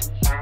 [0.00, 0.39] Bye.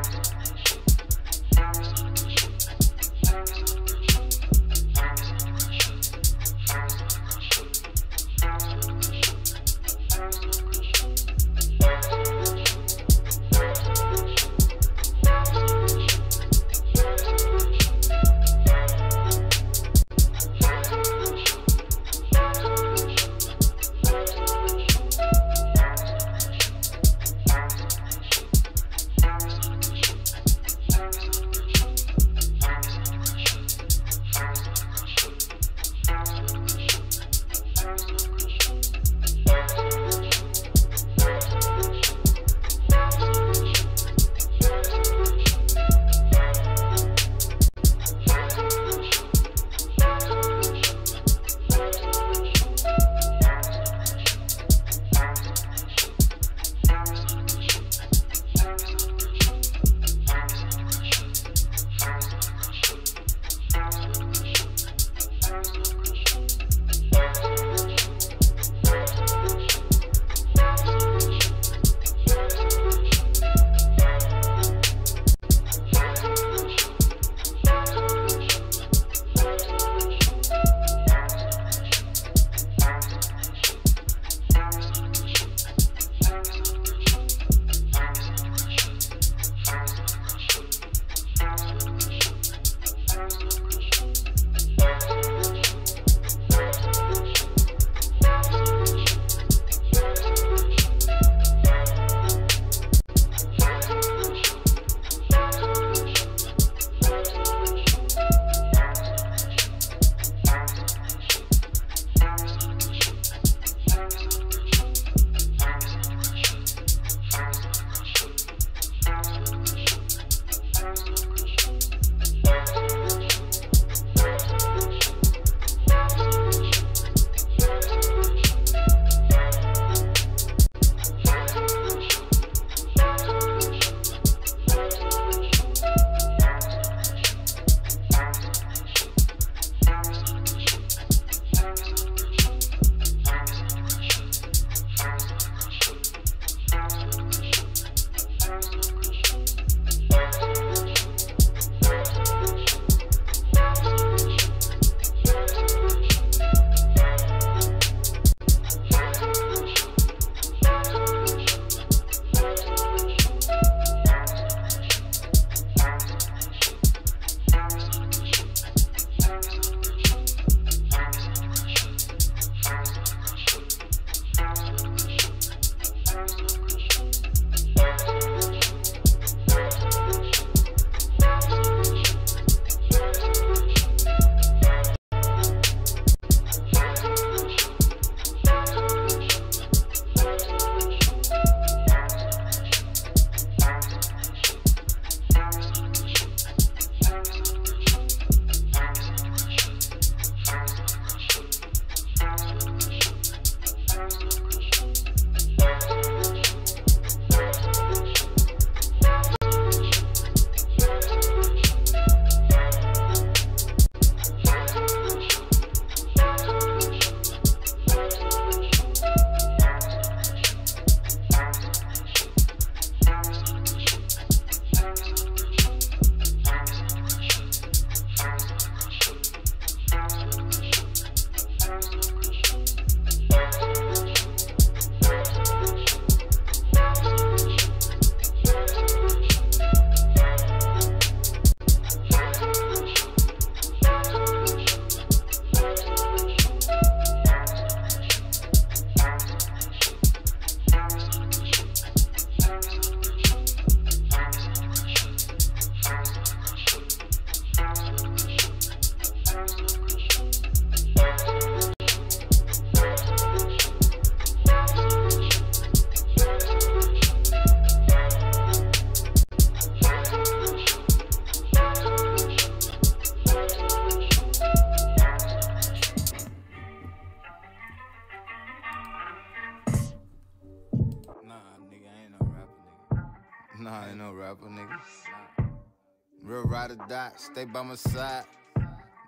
[287.39, 288.25] Stay by my side.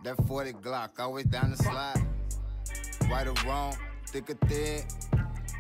[0.04, 2.00] That 40 Glock, always down the slide.
[3.10, 4.84] Right or wrong, thick or thin.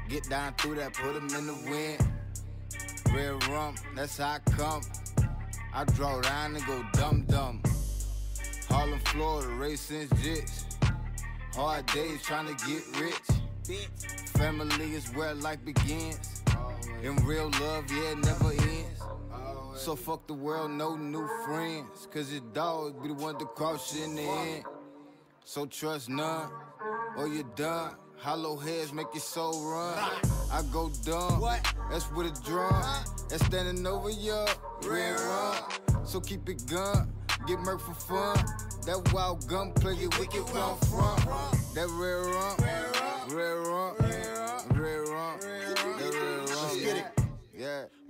[0.08, 2.00] Get down through that, put 'em in the wind.
[3.12, 4.82] Red rum, that's how I come.
[5.74, 7.60] I draw down and go dum dum.
[8.68, 10.64] Harlem, Florida, racing jits.
[11.56, 13.28] Hard days trying to get rich.
[14.38, 16.42] Family is where life begins.
[17.02, 18.79] And real love, yeah, never ends.
[19.74, 22.06] So fuck the world, no new friends.
[22.12, 24.64] Cause your dog be the one to cross you in the end.
[25.44, 26.50] So trust none,
[27.16, 27.94] or you're done.
[28.18, 29.96] Hollow heads make your soul run.
[30.52, 31.40] I go dumb,
[31.90, 32.84] that's with a drum.
[33.30, 34.46] That's standing over your
[34.84, 35.62] red run.
[36.04, 37.12] So keep it gun,
[37.46, 38.44] get murk for fun.
[38.84, 41.16] That wild gun play it wicked run from.
[41.74, 42.56] That red rum,
[43.34, 43.96] red rum,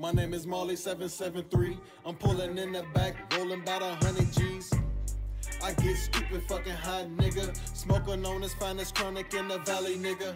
[0.01, 1.77] My name is Marley773.
[2.07, 4.73] I'm pulling in the back, rolling about a hundred G's.
[5.63, 7.55] I get stupid fucking high, nigga.
[7.77, 10.35] Smoking on this finest chronic in the valley, nigga.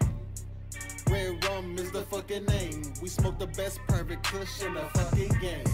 [1.11, 2.93] Red rum is the fucking name.
[3.01, 5.65] We smoke the best perfect kush in the fucking game.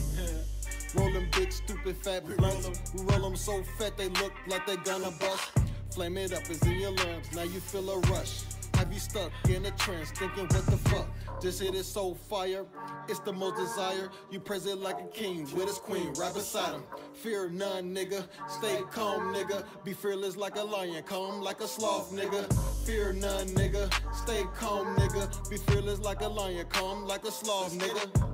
[0.94, 2.92] Rolling big, stupid, fat blunts.
[2.94, 5.50] We roll them so fat they look like they gonna bust.
[5.90, 7.26] Flame it up, it's in your lungs.
[7.34, 8.42] Now you feel a rush.
[8.80, 11.06] Have you stuck in a trance thinking what the fuck?
[11.42, 12.64] This hit is so fire,
[13.08, 14.08] it's the most desire.
[14.30, 16.82] You present like a king with his queen right beside him.
[17.12, 18.26] Fear none, nigga.
[18.48, 19.66] Stay calm, nigga.
[19.84, 22.50] Be fearless like a lion, calm like a sloth, nigga.
[22.86, 23.92] Fear none, nigga.
[24.14, 25.50] Stay calm, nigga.
[25.50, 28.30] Be fearless like a lion, calm like a sloth, nigga.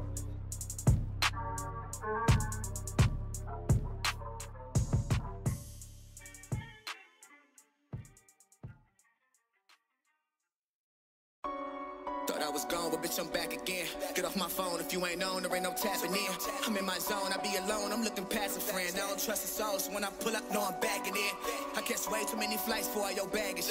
[12.57, 13.85] Was gone, but bitch, I'm back again.
[14.15, 16.33] Get off my phone if you ain't on, there ain't no tapping in.
[16.65, 18.89] I'm in my zone, I be alone, I'm looking past a friend.
[18.97, 21.35] I don't trust the soul, so when I pull up, know I'm backing in.
[21.77, 23.69] I catch way too many flights for all your baggage.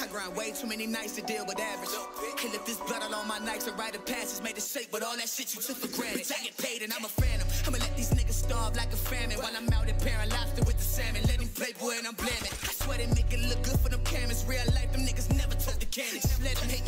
[0.00, 1.90] I grind way too many nights to deal with average.
[2.38, 4.92] Can't lift this blood all on my nights and write a passage, made a shake,
[4.92, 6.30] but all that shit you took for granted.
[6.30, 7.48] I get paid and I'm a phantom.
[7.66, 10.78] I'ma let these niggas starve like a famine while I'm out at Paran Lobster with
[10.78, 11.22] the salmon.
[11.26, 12.54] Let him play boy and I'm blaming.
[12.62, 14.46] I swear they make it look good for them cameras.
[14.46, 16.22] Real life, them niggas never took the cannon.
[16.46, 16.86] Let them hate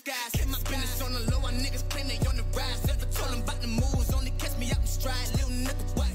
[0.00, 0.32] disguise.
[0.32, 2.86] Keep my business on the low, our niggas claim they on the rise.
[2.86, 5.28] Never told them about the moves, only catch me out in stride.
[5.32, 6.08] Little nigga, what?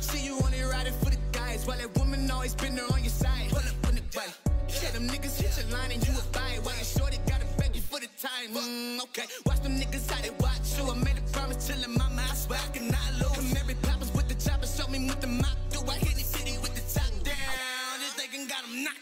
[0.00, 3.02] See you on it riding for the guys, while that woman always been there on
[3.02, 3.48] your side.
[3.50, 4.34] Pull up on the bike.
[4.82, 6.58] Yeah, them niggas hit your line and you a buy.
[6.62, 8.54] While you shorty gotta beg you for the time.
[8.54, 10.90] Mm, okay, watch them niggas how they watch you.
[10.90, 13.36] I made a promise till in mama, I swear I cannot lose.
[13.36, 15.80] Come every poppers with the chopper, show me what the mop do.
[15.88, 17.94] I hit the city with the top down.
[18.00, 18.98] This thinking got them out.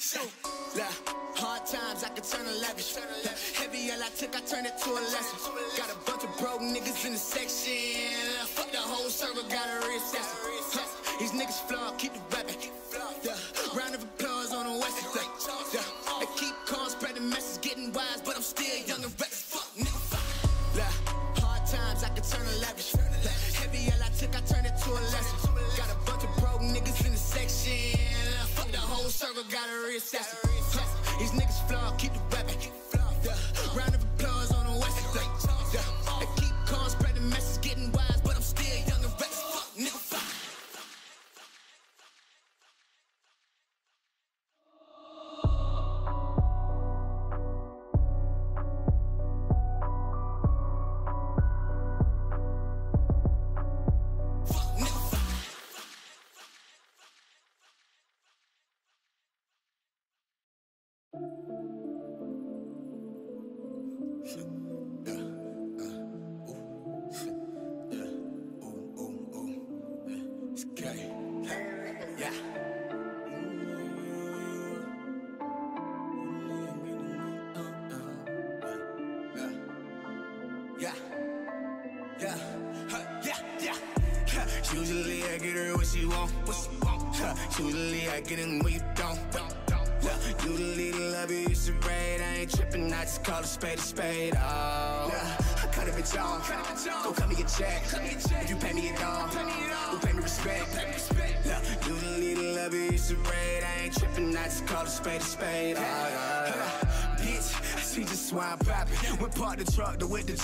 [0.77, 0.93] Yeah,
[1.35, 2.95] hard times, I can turn a lavish.
[2.97, 3.36] Yeah, heavy
[3.97, 5.39] all I took, I turned it to a lesson.
[5.77, 8.45] Got a bunch of broke niggas in the section.
[8.47, 10.65] Fuck the whole circle, gotta reassess it.
[10.73, 12.21] Huh, These niggas flawed, keep the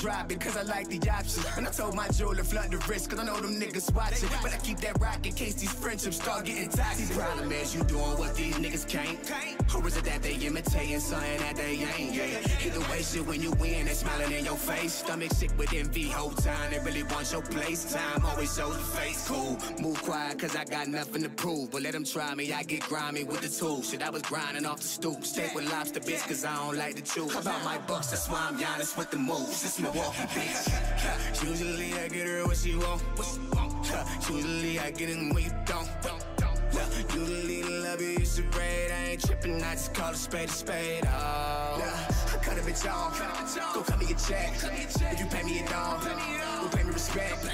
[0.02, 1.51] truck to with the driving, cause I like the option.
[1.82, 4.28] Told my jeweler, flood the wrist, cause I know them niggas watching.
[4.40, 7.08] But I keep that rock in case these friendships start getting toxic.
[7.08, 9.18] The problem is you doing what these niggas can't.
[9.74, 12.14] Or is it that they imitating something that they ain't?
[12.14, 12.66] Yeah.
[12.66, 14.92] Either way, shit, when you win, they smiling in your face.
[14.92, 16.70] Stomach sick with envy, whole time.
[16.70, 17.92] They really want your place.
[17.92, 19.26] Time always shows the face.
[19.26, 21.72] Cool, move quiet, cause I got nothing to prove.
[21.72, 23.90] But let them try me, I get grimy with the tools.
[23.90, 25.24] Shit, I was grinding off the stoop.
[25.24, 27.28] Steak with lobster, bitch, cause I don't like the chew.
[27.28, 29.64] About my bucks, that's why I'm honest with the moves.
[29.64, 31.42] It's Milwaukee, bitch.
[31.42, 33.02] Usually I get her what she want.
[34.30, 35.88] Usually I get it when you don't.
[36.72, 38.90] Yeah, usually love you used to braid.
[38.90, 41.04] I ain't tripping, I just call a spade a spade.
[41.06, 42.08] Oh, yeah.
[42.32, 43.18] I cut a bitch off.
[43.74, 44.52] Go cut me a check.
[44.54, 47.44] If you pay me a dog, go pay me respect.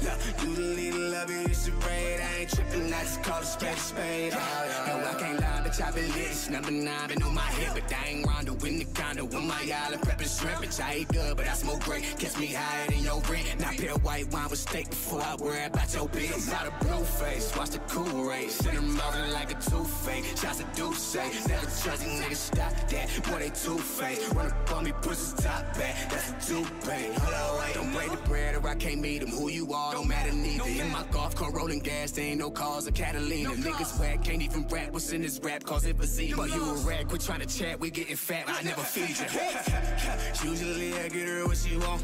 [0.00, 2.20] Yeah, usually the love you used to braid.
[2.20, 4.32] I ain't tripping, I just call a spade a spade.
[4.34, 4.86] Oh, yeah.
[4.86, 6.30] No, I can't lie, bitch, I been lit.
[6.30, 9.42] It's number nine, been on my hip, but I ain't rondo in the condo with
[9.42, 10.62] my island prepping shrimp.
[10.62, 12.04] Bitch, I eat good, but I smoke great.
[12.18, 13.46] Catch me higher than your rent.
[13.58, 16.50] Now pair white wine with steak before I worry about your bitch.
[16.50, 18.54] Got a blue face, watch the cool race.
[18.54, 20.24] Send her mouth like a toothache.
[20.36, 23.08] Shots of do say, never trust these niggas, stop that.
[23.24, 24.32] Boy, they two faced.
[24.34, 25.96] Run up on me, push the top back.
[26.10, 27.12] That's a two-pay.
[27.18, 29.30] Hold on, wait, don't break the bread or I can't meet them.
[29.30, 30.68] Who you are, don't matter neither.
[30.68, 33.50] In my golf car, rolling gas, there ain't no cars or Catalina.
[33.50, 34.92] Niggas whack, can't even rap.
[34.92, 35.64] What's in this rap?
[35.64, 37.80] Cause it was But you a rat, quit trying to chat.
[37.80, 40.50] We getting fat, I never feed you.
[40.50, 42.02] Usually I get her what she want.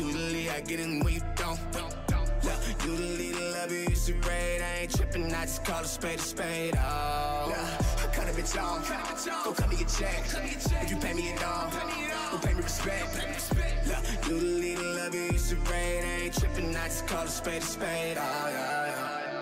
[0.00, 2.17] Usually I get it when you don't.
[2.42, 4.62] Yeah, usually the love you used to braid.
[4.62, 6.74] I ain't tripping, I just call a spade a spade.
[6.76, 7.78] Oh, yeah.
[8.02, 9.44] I cut a bitch off.
[9.44, 10.24] Go cut me a check.
[10.82, 11.72] If you pay me a dog,
[12.32, 13.16] go pay me respect.
[13.86, 16.04] Yeah, usually the love you used to braid.
[16.04, 18.16] I ain't tripping, I just call a spade a spade.
[18.18, 19.37] Oh, yeah, yeah.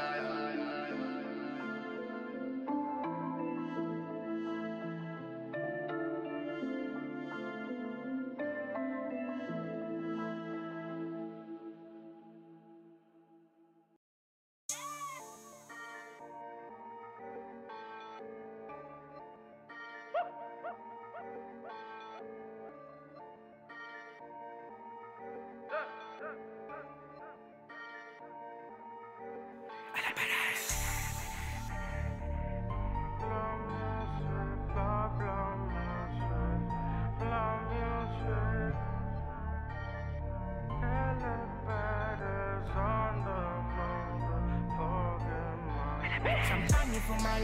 [46.49, 47.43] Champaña y fumar.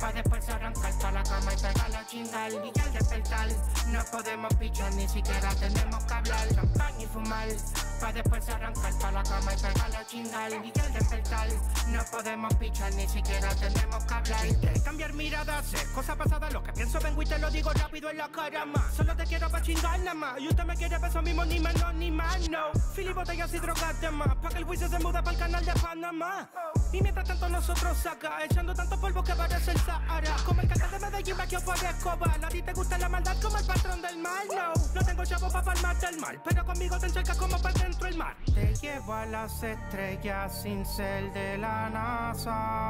[0.00, 2.52] Pa' después arrancar pa' la cama y pegar la chingal.
[2.52, 3.48] Y al despertar
[3.88, 6.48] no podemos pichar Ni siquiera tenemos que hablar.
[6.54, 7.48] Champaña y fumar.
[8.00, 10.52] Pa' después arrancar pa' la cama y pegar la chingal.
[10.52, 11.48] Y al despertar
[11.88, 14.46] no podemos pichar Ni siquiera tenemos que hablar.
[14.60, 18.10] Quieres cambiar miradas, es cosa pasada Lo que pienso vengo y te lo digo rápido
[18.10, 20.40] en la cara más Solo te quiero pa' chingar nada más.
[20.40, 23.58] Y usted me quiere para eso mismo ni menos ni más no Fili botellas y
[23.60, 26.50] drogas de más Pa' que el juicio se mude para el canal de Panamá
[26.92, 30.36] Y mientras tanto nosotros acá Echando tanto polvo que parece el Sahara.
[30.44, 33.56] Como el canal de Medellín que por Escobar A ti te gusta la maldad como
[33.58, 37.06] el patrón del mal No, no tengo chavo pa' palmar del mal Pero conmigo te
[37.06, 38.36] encercas como para dentro el mar.
[38.54, 42.82] Te llevo a las estrellas sin ser de la NASA.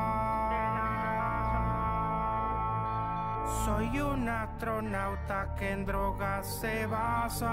[3.65, 7.53] Soy un astronauta que en drogas se basa.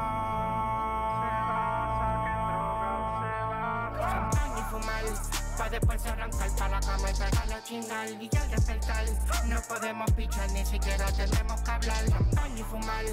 [4.00, 8.50] Champaña y fumar Pa' después arrancar pa' la cama y pegar la chingal Y al
[8.50, 9.06] despertar.
[9.46, 13.06] No podemos pichar Ni siquiera tenemos que hablar Champaña y fumar.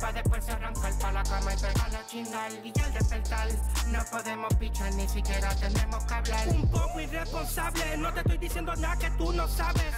[0.00, 3.48] Pa' después arrancar pa' la cama y pegar la chingal Y al despertar.
[3.86, 6.48] No podemos pichar Ni siquiera tenemos que hablar.
[6.48, 9.94] Un poco irresponsable, no te estoy diciendo nada que tú no sabes.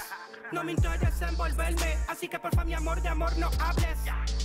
[0.53, 3.99] No me interesa envolverme, así que porfa mi amor de amor no hables.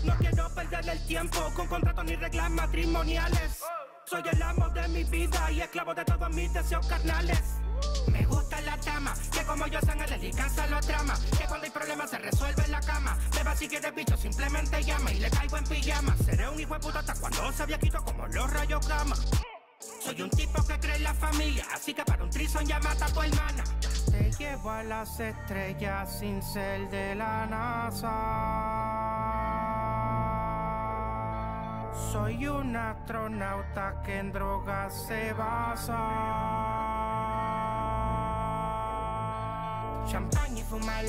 [0.05, 3.61] No quiero perder el tiempo con contratos ni reglas matrimoniales
[4.09, 7.39] Soy el amo de mi vida y esclavo de todos mis deseos carnales.
[8.11, 11.71] Me gusta la dama, que como yo sean el descansa lo trama Que cuando hay
[11.71, 13.15] problemas se resuelve en la cama.
[13.35, 16.17] Beba si quieres bicho, simplemente llama y le caigo en pijama.
[16.25, 19.15] Seré un hijo de puta hasta cuando se quito como los rayos gamma.
[20.03, 23.05] Soy un tipo que cree en la familia, así que para un trison ya mata
[23.05, 23.63] a tu hermana.
[24.09, 28.69] Te llevo a las estrellas sin ser de la NASA
[32.11, 35.97] Soy un astronauta que en drogas se basa.
[40.07, 41.05] Champaña y fumar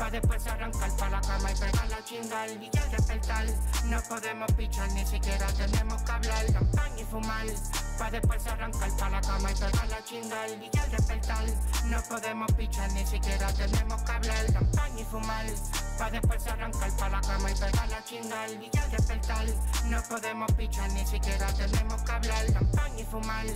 [0.00, 3.44] Pa' después arrancar pa' la cama y pegar la chingal Y al despertar.
[3.84, 6.46] No podemos pichar Ni siquiera tenemos que hablar.
[6.50, 7.46] Champaña y fumar
[7.98, 11.44] Pa' después arrancar pa' la cama y pegar la chingal Y al despertar.
[11.84, 14.46] No podemos pichar Ni siquiera tenemos que hablar.
[14.50, 15.46] Champaña y fumar
[15.98, 19.46] Pa' después arrancar pa' la cama y pegar la chingal Y al despertar.
[19.84, 22.46] No podemos pichar Ni siquiera tenemos que hablar.
[22.54, 23.46] Champaña y fumar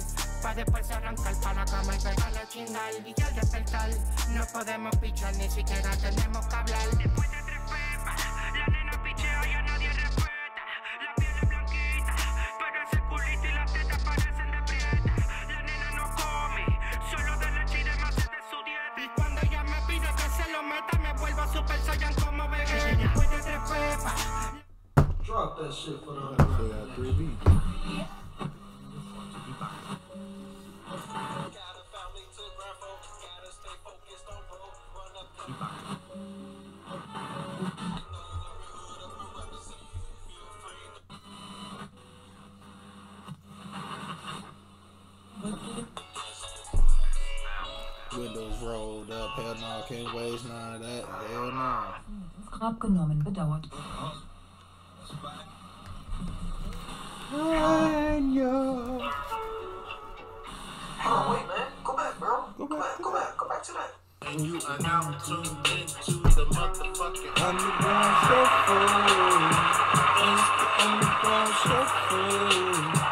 [0.43, 3.91] Pa' después arrancar pa' la cama y pegar la chingal Y al despertar.
[4.29, 6.89] No podemos pichar Ni siquiera tenemos que hablar.
[6.99, 8.27] Después de tres pepas,
[8.59, 10.63] la nena pichea y a nadie respeta.
[11.05, 12.17] La piel es blanquita,
[12.59, 15.15] pero ese culito y las tetas parecen de prieta.
[15.49, 19.01] La nena no come, solo de leche y demás de su dieta.
[19.05, 22.97] Y cuando ella me pide que se lo meta Me vuelvo super saiyan como Vegeta.
[22.97, 24.55] Después de tres pepas.
[25.75, 27.54] Shit for the.
[49.15, 49.31] Up.
[49.31, 51.05] Hell no, can't waste none of that.
[51.31, 51.95] Hell no.
[52.61, 53.65] Abgenommen bedauert.
[61.05, 61.67] Hang on, wait, man.
[61.85, 62.45] Go back, bro.
[62.59, 63.91] Go back, go back, go back to that.
[64.27, 68.85] And You are now tuned into the motherfucking Underground shuffle.
[70.25, 73.04] It's the underground shuffle.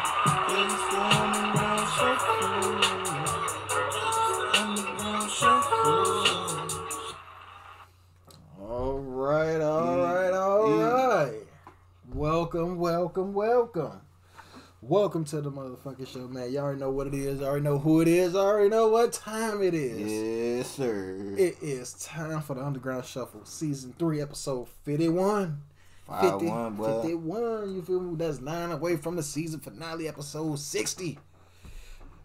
[14.89, 16.51] Welcome to the motherfucking show, man.
[16.51, 17.41] Y'all already know what it is.
[17.41, 18.35] I Already know who it is.
[18.35, 20.11] I Already know what time it is.
[20.11, 21.35] Yes, sir.
[21.37, 25.61] It is time for the Underground Shuffle, season three, episode fifty-one.
[26.05, 28.15] Five 50, one, 51, you feel me?
[28.17, 31.17] That's nine away from the season finale, episode 60.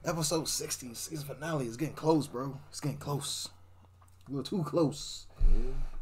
[0.04, 2.58] Episode 60, season finale is getting close, bro.
[2.70, 3.50] It's getting close.
[4.26, 5.28] A little too close.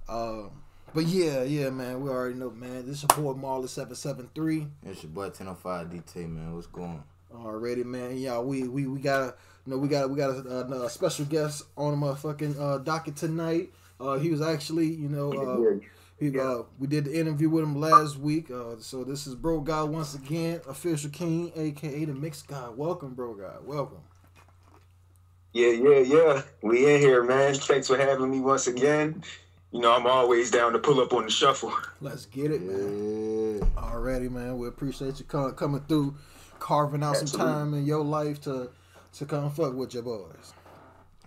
[0.09, 0.53] Um,
[0.97, 2.01] but yeah, yeah, man.
[2.01, 2.87] We already know, man.
[2.87, 4.67] This is your boy Marley seven seven three.
[4.83, 6.55] It's your boy 1005 DT, man.
[6.55, 7.45] What's going on?
[7.45, 8.17] Already, man.
[8.17, 9.35] Yeah, we we we got a
[9.67, 13.15] you know we got we got a, a, special guest on the motherfucking uh, docket
[13.15, 13.75] tonight.
[14.01, 15.87] Uh, he was actually you know uh,
[16.19, 18.51] he uh, we did the interview with him last week.
[18.51, 22.75] Uh, so this is Bro God once again, official king, aka the Mixed God.
[22.75, 23.67] Welcome, Bro God.
[23.67, 24.01] Welcome.
[25.53, 26.43] Yeah, yeah, yeah.
[26.63, 27.53] We in here, man.
[27.55, 29.23] Thanks for having me once again.
[29.73, 31.73] You know, I'm always down to pull up on the shuffle.
[32.01, 33.59] Let's get it, man.
[33.59, 33.65] Yeah.
[33.83, 34.59] Already, man.
[34.59, 36.15] We appreciate you com- coming through,
[36.59, 38.71] carving out some time in your life to
[39.15, 40.55] to come fuck with your boys.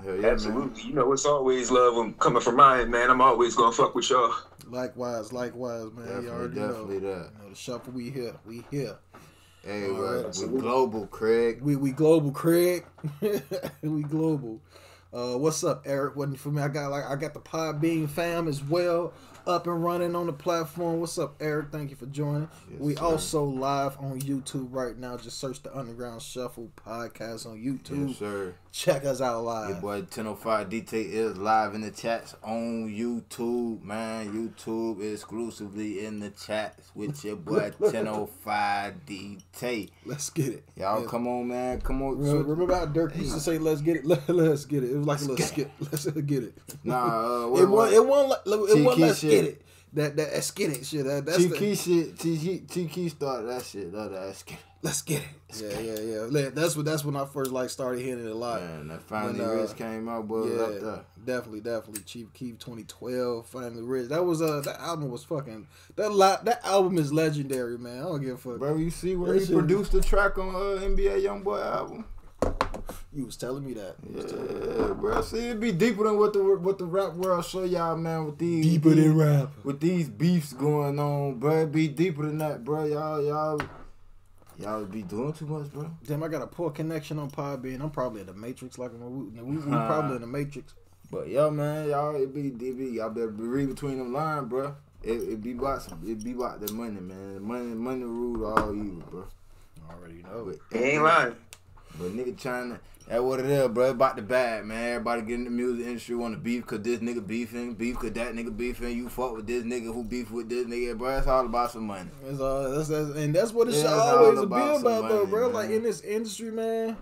[0.03, 0.31] Hell yeah, man.
[0.31, 0.83] Absolutely.
[0.83, 3.09] You know, it's always love when coming from mine, man.
[3.09, 4.33] I'm always gonna fuck with y'all.
[4.67, 6.05] Likewise, likewise, man.
[6.05, 7.15] you Definitely, already definitely know.
[7.19, 7.31] that.
[7.37, 8.95] You know, the shuffle we here, we here.
[9.63, 10.35] Hey, All right.
[10.37, 11.61] we global, Craig.
[11.61, 12.85] We we global, Craig.
[13.81, 14.61] we global.
[15.11, 16.15] Uh, what's up, Eric?
[16.15, 16.61] Wasn't for me.
[16.61, 19.11] I got like I got the Podbean fam as well
[19.47, 20.99] up and running on the platform.
[20.99, 21.71] What's up, Eric?
[21.71, 22.47] Thank you for joining.
[22.69, 23.03] Yes, we sir.
[23.03, 25.17] also live on YouTube right now.
[25.17, 28.09] Just search the Underground Shuffle podcast on YouTube.
[28.09, 28.53] Yes, sir.
[28.71, 29.69] Check us out live.
[29.69, 34.31] Your boy 1005 DT is live in the chats on YouTube, man.
[34.31, 39.89] YouTube exclusively in the chats with your boy 1005 DT.
[40.05, 40.63] Let's get it.
[40.75, 41.07] Y'all Yeah.
[41.07, 41.81] come on, man.
[41.81, 42.19] Come on.
[42.19, 44.97] Remember, remember how Dirk used to say, "Let's get it, Let, us get it." It
[44.97, 45.71] was like a little skip.
[45.79, 46.53] Let's get it.
[46.83, 48.05] Nah, uh, it wasn't.
[48.05, 48.09] It.
[48.45, 49.31] Like, it Let's shit.
[49.31, 49.61] get it.
[49.93, 51.05] That that that it shit.
[51.05, 52.19] That, that's Tiki the, shit.
[52.19, 53.91] Tiki, Tiki started that shit.
[53.91, 54.35] That, that.
[54.81, 55.27] Let's get it.
[55.61, 56.49] Yeah, yeah, yeah.
[56.53, 56.85] That's what.
[56.85, 58.61] That's when I first like started hearing it a lot.
[58.61, 60.55] Man, that finally When, uh, Rich came out, boy.
[60.57, 62.03] up Yeah, definitely, definitely.
[62.03, 64.07] Chief Keef 2012, Finally Rich.
[64.09, 67.97] That was uh that album was fucking that li- that album is legendary, man.
[67.97, 68.59] I don't give a fuck.
[68.59, 72.05] Bro, you see where That he shit- produced the track on uh, NBA YoungBoy album?
[73.11, 73.95] You was telling me that.
[74.07, 74.39] You was me
[74.77, 75.21] Yeah, bro.
[75.21, 78.25] See, it be deeper than what the what the rap world show y'all, man.
[78.25, 79.49] With these Deeper than rap.
[79.63, 81.63] with these beefs going on, bro.
[81.63, 82.85] It be deeper than that, bro.
[82.85, 83.59] Y'all, y'all,
[84.57, 85.89] y'all be doing too much, bro.
[86.05, 87.81] Damn, I got a poor connection on Podbean.
[87.81, 88.99] I'm probably in the Matrix, like we,
[89.41, 90.75] we, we probably in the Matrix.
[91.11, 94.47] But yo, man, y'all, it be, it be y'all better be read between them lines,
[94.47, 94.75] bro.
[95.01, 97.33] It, it be about some, it be about the money, man.
[97.33, 99.27] The money, money rule all evil, bro.
[99.89, 100.49] I Already know.
[100.49, 100.59] it.
[100.71, 101.35] He ain't lying.
[101.97, 103.89] But nigga trying to, that what it is, bro.
[103.89, 104.93] About the bad, man.
[104.93, 108.33] Everybody getting the music industry want to beef cause this nigga beefing, beef cause that
[108.33, 108.95] nigga beefing.
[108.95, 111.17] You fuck with this nigga who beef with this nigga, bro.
[111.17, 112.09] It's all about some money.
[112.25, 115.25] It's all, that's, that's, and that's what it should it's always be about about, though,
[115.25, 115.47] bro.
[115.47, 115.53] man.
[115.53, 116.97] Like in this industry, man.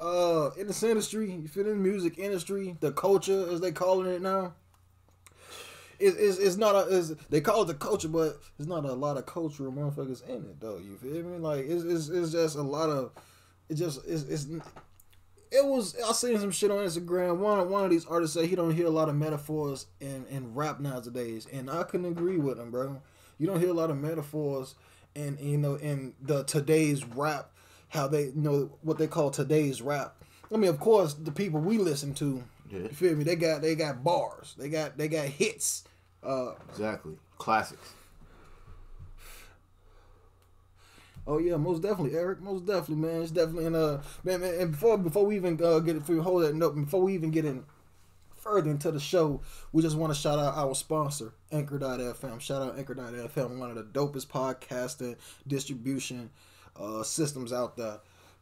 [0.00, 4.10] Uh, in this industry, you feel in the music industry, the culture as they calling
[4.10, 4.54] it now.
[5.98, 8.92] It's, it's, it's not a it's, they call it the culture, but it's not a
[8.94, 10.78] lot of cultural motherfuckers in it though.
[10.78, 11.36] You feel me?
[11.36, 13.12] Like it's, it's, it's just a lot of
[13.70, 14.46] it just it's, it's
[15.52, 17.38] it was I seen some shit on Instagram.
[17.38, 20.54] One one of these artists said he don't hear a lot of metaphors in, in
[20.54, 23.00] rap nowadays, and I couldn't agree with him, bro.
[23.38, 24.74] You don't hear a lot of metaphors
[25.14, 27.50] in you know in the today's rap,
[27.88, 30.16] how they you know what they call today's rap.
[30.52, 32.80] I mean, of course, the people we listen to, Yeah.
[32.80, 33.24] you feel me?
[33.24, 35.84] They got they got bars, they got they got hits.
[36.22, 37.14] Uh, Exactly.
[37.38, 37.94] Classics.
[41.30, 42.40] Oh yeah, most definitely, Eric.
[42.40, 43.22] Most definitely, man.
[43.22, 46.20] It's definitely in uh man, man and before before we even uh, get it for
[46.20, 47.64] hold that note, before we even get in
[48.34, 49.40] further into the show,
[49.70, 52.40] we just want to shout out our sponsor, Anchor.fm.
[52.40, 55.14] Shout out Anchor.fm, one of the dopest podcasting
[55.46, 56.30] distribution
[56.74, 57.98] uh, systems out there.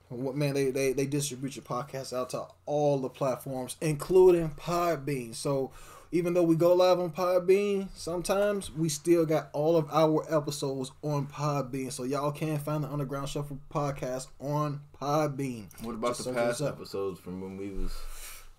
[0.09, 5.35] What man, they, they they distribute your podcast out to all the platforms, including Podbean.
[5.35, 5.73] So
[6.11, 10.91] even though we go live on Podbean, sometimes we still got all of our episodes
[11.03, 11.93] on Podbean.
[11.93, 15.67] So y'all can find the Underground Shuffle podcast on Podbean.
[15.83, 17.93] What about Just the past episodes from when we was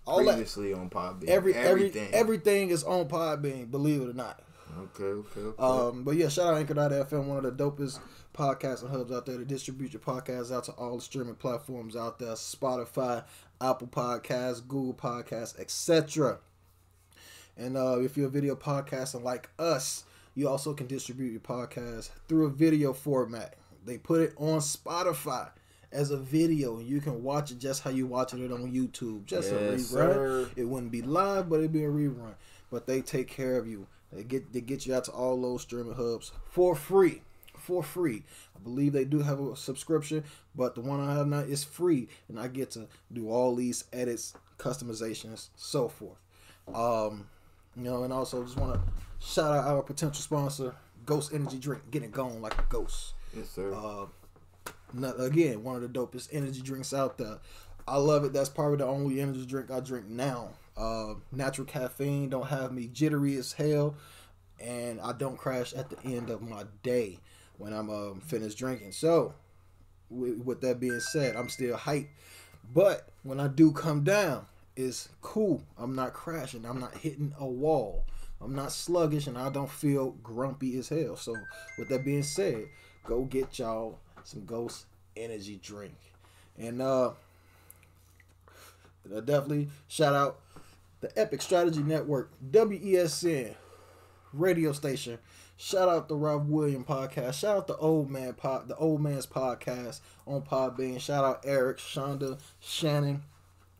[0.06, 1.28] All that- previously on Podbean?
[1.28, 2.06] Every everything.
[2.08, 4.40] every everything is on Podbean, believe it or not.
[4.78, 5.62] okay, okay, okay.
[5.62, 7.98] Um, but yeah, shout out Anchor.fm, one of the dopest
[8.32, 11.96] podcasts and hubs out there to distribute your podcasts out to all the streaming platforms
[11.96, 13.24] out there Spotify,
[13.60, 16.38] Apple Podcasts, Google Podcasts, etc.
[17.56, 22.10] And uh, if you're a video podcaster like us, you also can distribute your podcast
[22.28, 23.54] through a video format.
[23.84, 25.50] They put it on Spotify
[25.92, 29.24] as a video, and you can watch it just how you watching it on YouTube.
[29.24, 29.80] Just a rerun.
[29.80, 30.48] sir.
[30.56, 32.34] It wouldn't be live, but it'd be a rerun.
[32.70, 33.86] But they take care of you.
[34.12, 37.22] They get they get you out to all those streaming hubs for free.
[37.56, 38.24] For free.
[38.56, 42.08] I believe they do have a subscription, but the one I have now is free,
[42.28, 46.18] and I get to do all these edits, customizations, so forth.
[46.74, 47.28] Um,
[47.80, 50.74] you know, and also just want to shout out our potential sponsor,
[51.06, 51.90] Ghost Energy Drink.
[51.90, 53.14] Get it going like a ghost.
[53.34, 53.72] yes, sir.
[53.72, 54.06] Uh,
[54.92, 57.38] not, again, one of the dopest energy drinks out there.
[57.88, 58.32] I love it.
[58.34, 60.50] That's probably the only energy drink I drink now.
[60.76, 63.94] Uh, natural caffeine don't have me jittery as hell,
[64.60, 67.18] and I don't crash at the end of my day
[67.56, 68.92] when I'm um, finished drinking.
[68.92, 69.34] So,
[70.10, 72.08] with, with that being said, I'm still hyped.
[72.74, 74.46] But when I do come down,
[74.86, 75.62] it's cool.
[75.78, 76.64] I'm not crashing.
[76.64, 78.04] I'm not hitting a wall.
[78.40, 81.16] I'm not sluggish, and I don't feel grumpy as hell.
[81.16, 81.36] So,
[81.78, 82.68] with that being said,
[83.04, 85.96] go get y'all some Ghost Energy drink,
[86.58, 87.10] and uh,
[89.14, 90.40] uh, definitely shout out
[91.00, 93.54] the Epic Strategy Network, WESN
[94.32, 95.18] radio station.
[95.56, 97.34] Shout out the Rob William podcast.
[97.34, 100.98] Shout out the Old Man pod, the Old Man's podcast on Podbean.
[100.98, 103.22] Shout out Eric, Shonda, Shannon,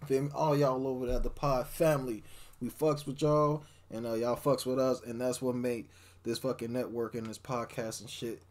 [0.07, 0.31] feel me?
[0.35, 2.23] All y'all over there, the Pod family.
[2.61, 5.87] We fucks with y'all, and uh, y'all fucks with us, and that's what made
[6.23, 8.43] this fucking network and this podcast and shit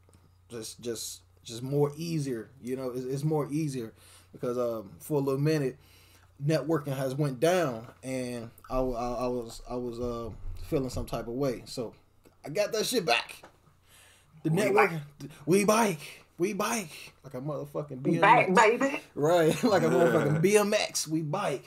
[0.50, 2.50] just just just more easier.
[2.62, 3.94] You know, it's, it's more easier
[4.32, 5.78] because um for a little minute
[6.44, 10.30] networking has went down, and I, I, I was I was uh
[10.66, 11.64] feeling some type of way.
[11.66, 11.94] So
[12.46, 13.44] I got that shit back.
[14.44, 14.92] The network,
[15.46, 19.02] we bike, we bike like a motherfucking BMX, Back, baby.
[19.14, 19.64] right?
[19.64, 21.66] like a motherfucking BMX, we bike.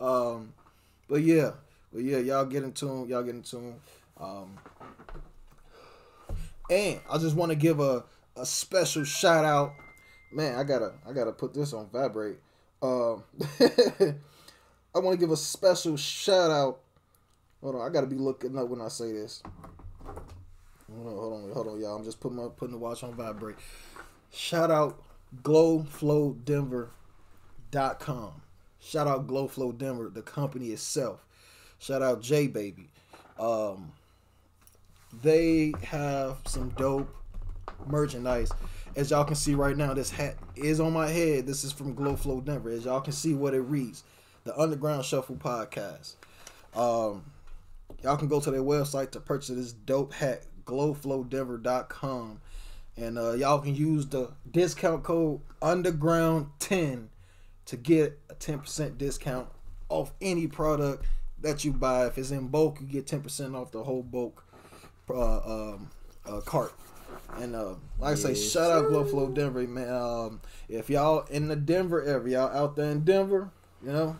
[0.00, 0.52] Um,
[1.08, 1.52] but yeah,
[1.92, 3.74] but yeah, y'all get in tune, y'all get in tune.
[4.20, 4.58] Um,
[6.70, 8.04] and I just want to give a
[8.36, 9.74] a special shout out.
[10.30, 12.38] Man, I gotta I gotta put this on vibrate.
[12.82, 13.22] Um,
[14.94, 16.80] I want to give a special shout out.
[17.62, 19.42] Hold on, I gotta be looking up when I say this.
[20.96, 21.96] Hold on, hold on, hold on, y'all.
[21.96, 23.56] I'm just putting my putting the watch on vibrate.
[24.32, 25.02] Shout out
[25.42, 28.32] glowflowdenver.com.
[28.84, 31.24] Shout out Glowflow Denver, the company itself.
[31.78, 32.90] Shout out J Baby.
[33.38, 33.92] Um,
[35.22, 37.14] they have some dope
[37.86, 38.50] merchandise.
[38.96, 41.46] As y'all can see right now, this hat is on my head.
[41.46, 42.70] This is from Glowflow Denver.
[42.70, 44.02] As y'all can see what it reads,
[44.44, 46.14] the Underground Shuffle Podcast.
[46.74, 47.24] Um,
[48.02, 52.40] y'all can go to their website to purchase this dope hat, glowflowdenver.com.
[52.96, 57.06] And uh, y'all can use the discount code Underground10
[57.66, 59.48] to get a 10% discount
[59.88, 61.06] off any product
[61.40, 62.06] that you buy.
[62.06, 64.44] If it's in bulk, you get 10% off the whole bulk
[65.08, 65.90] uh, um,
[66.26, 66.72] uh, cart.
[67.36, 69.90] And uh, like I say, Yes, shout out Glowflow Denver, man.
[69.90, 73.50] Um, if y'all in the Denver area, y'all out there in Denver,
[73.84, 74.16] you know,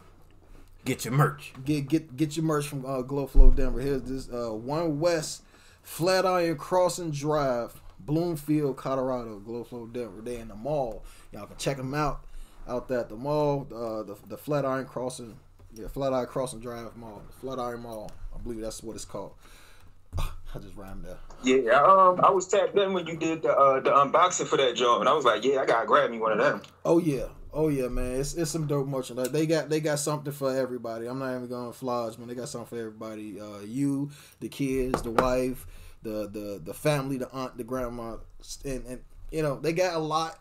[0.85, 1.53] Get your merch.
[1.65, 3.81] get get get your merch from uh, Glowflow Denver.
[3.81, 5.43] Here's this uh, One West
[5.83, 9.41] Flatiron Crossing Drive, Broomfield, Colorado.
[9.41, 10.21] Glowflow Denver.
[10.23, 11.05] They in the mall.
[11.33, 12.25] Y'all can check them out
[12.69, 13.67] out there at the mall.
[13.71, 15.37] Uh, the the Flatiron Crossing,
[15.75, 18.11] yeah, Flatiron Crossing Drive Mall, Flatiron Mall.
[18.35, 19.35] I believe that's what it's called.
[20.19, 21.19] I just rhymed there.
[21.43, 24.77] Yeah, um, I was tapped in when you did the uh, the unboxing for that
[24.77, 26.63] joint, and I was like, yeah, I gotta grab me one of them.
[26.85, 28.21] Oh yeah, oh yeah, man.
[28.21, 29.31] It's it's some dope merchandise.
[29.31, 31.07] They got they got something for everybody.
[31.07, 32.29] I'm not even going to flodge, man.
[32.29, 33.41] They got something for everybody.
[33.41, 34.11] Uh, you,
[34.41, 35.67] the kids, the wife,
[36.03, 38.17] the the the family, the aunt, the grandma,
[38.65, 40.39] and and you know they got a lot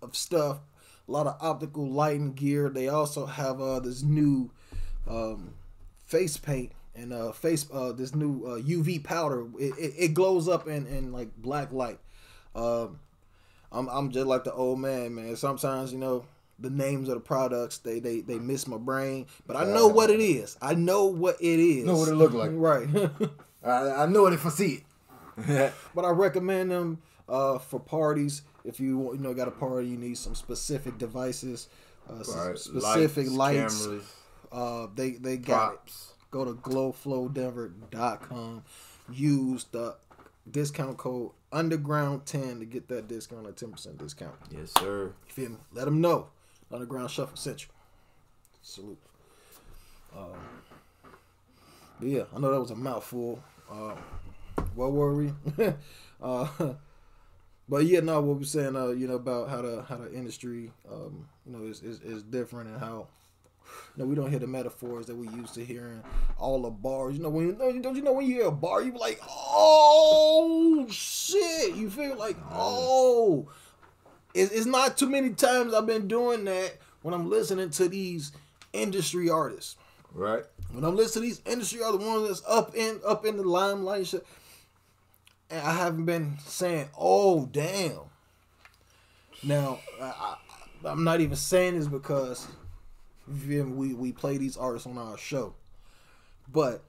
[0.00, 0.58] of stuff.
[1.08, 2.68] A lot of optical lighting gear.
[2.68, 4.50] They also have uh this new
[5.08, 5.54] um
[6.06, 9.46] face paint and uh face uh this new uh, UV powder.
[9.58, 11.98] It, it, it glows up in in like black light.
[12.54, 13.00] Um
[13.72, 15.34] I'm I'm just like the old man, man.
[15.34, 16.24] Sometimes you know
[16.58, 17.78] the names of the products.
[17.78, 20.56] They they they miss my brain, but I know what it is.
[20.62, 21.84] I know what it is.
[21.84, 22.50] Know what it look like.
[22.52, 22.88] right?
[23.64, 24.84] I, I know it if I see
[25.46, 25.72] it.
[25.94, 28.42] but I recommend them uh, for parties.
[28.64, 31.68] If you want- you know got a party, you need some specific devices,
[32.08, 32.58] uh, Right.
[32.58, 33.82] specific lights.
[33.86, 34.04] cameras,
[34.52, 35.76] Uh, they they got it.
[35.76, 36.08] props.
[36.30, 36.52] Go to
[37.50, 38.62] glowflowdenver.com.
[39.12, 39.96] Use the
[40.50, 44.34] discount code underground 10 to get that discount a 10% discount.
[44.50, 45.12] Yes, sir.
[45.26, 45.56] You feel me?
[45.72, 46.28] Let them know.
[46.72, 47.66] Underground Shuffle you.
[48.62, 48.98] Salute.
[50.16, 50.32] Um,
[51.98, 53.42] but yeah, I know that was a mouthful.
[53.70, 53.94] Uh,
[54.74, 55.32] what were we?
[56.22, 56.46] uh,
[57.68, 60.72] but yeah, no, what we're saying, uh, you know, about how the how the industry,
[60.90, 63.08] um, you know, is, is is different and how,
[63.96, 66.02] you know, we don't hear the metaphors that we used to hearing.
[66.38, 68.92] All the bars, you know, when don't you know when you hear a bar, you
[68.92, 73.48] be like, oh shit, you feel like, oh,
[74.34, 78.32] it's, it's not too many times I've been doing that when I'm listening to these
[78.72, 79.76] industry artists.
[80.14, 80.44] Right.
[80.72, 83.42] When I'm listening to these industry artists, the ones that's up in up in the
[83.42, 84.26] limelight, and shit,
[85.50, 88.00] and I haven't been saying, "Oh, damn."
[89.42, 90.36] Now, I, I,
[90.88, 92.46] I'm not even saying this because
[93.26, 93.62] we
[93.94, 95.54] we play these artists on our show,
[96.50, 96.82] but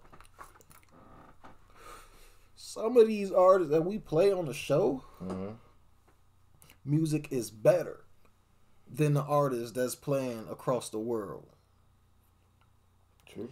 [2.55, 5.49] some of these artists that we play on the show, mm-hmm.
[6.85, 8.01] Music is better
[8.91, 11.47] than the artist that's playing across the world
[13.25, 13.49] True.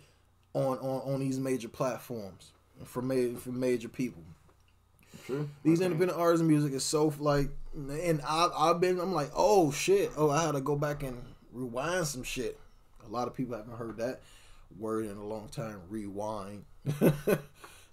[0.53, 2.51] on on, on these major platforms
[2.85, 4.23] for ma- for major people.
[5.25, 5.49] True.
[5.63, 9.71] These independent artists and music is so like, and I I've been I'm like, oh
[9.71, 12.59] shit, oh I had to go back and rewind some shit.
[13.05, 14.21] A lot of people haven't heard that
[14.77, 15.81] word in a long time.
[15.89, 16.65] Rewind.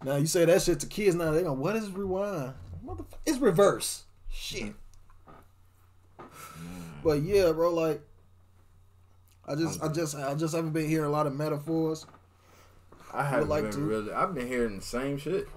[0.04, 2.54] now you say that shit to kids now, they go, what is rewind?
[2.84, 4.04] Motherfucker, it's reverse.
[4.30, 4.74] Shit.
[7.02, 8.00] But yeah, bro, like
[9.46, 12.06] I just I just I just haven't been hearing a lot of metaphors.
[13.12, 13.80] I haven't like been to.
[13.80, 14.12] really.
[14.12, 15.48] I've been hearing the same shit.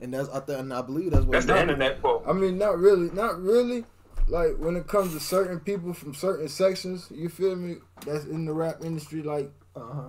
[0.00, 2.24] And that's I th- and I believe that's what That's the internet fault.
[2.26, 3.84] I mean, not really, not really.
[4.28, 7.76] Like when it comes to certain people from certain sections, you feel me?
[8.04, 9.22] That's in the rap industry.
[9.22, 10.08] Like, Uh huh.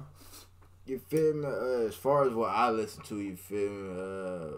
[0.86, 1.46] you feel me?
[1.48, 4.00] Uh, as far as what I listen to, you feel me?
[4.00, 4.58] Uh,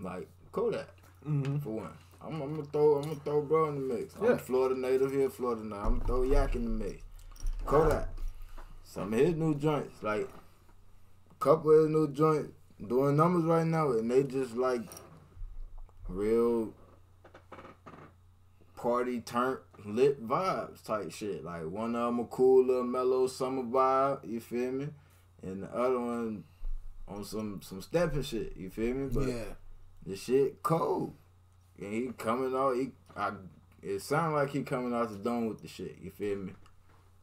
[0.00, 0.88] like Kodak,
[1.26, 1.58] Mm-hmm.
[1.58, 1.92] for one.
[2.24, 4.14] I'm, I'm gonna throw, I'm gonna throw bro in the mix.
[4.16, 4.32] I'm Yeah.
[4.32, 5.76] a Florida native here, Florida now.
[5.76, 7.02] I'm gonna throw Yak in the mix.
[7.64, 8.08] Kodak,
[8.84, 10.28] some of his new joints, like
[11.30, 12.52] a couple of his new joints,
[12.86, 14.82] doing numbers right now, and they just like
[16.08, 16.72] real
[18.76, 21.44] party turn lit vibes type shit.
[21.44, 24.88] Like one of them a cool little mellow summer vibe, you feel me?
[25.42, 26.44] And the other one
[27.08, 29.08] on some some stepping shit, you feel me?
[29.12, 29.44] But yeah.
[30.04, 31.14] the shit cold.
[31.78, 33.32] And he coming out he I
[33.82, 36.52] it sound like he coming out the dome with the shit, you feel me?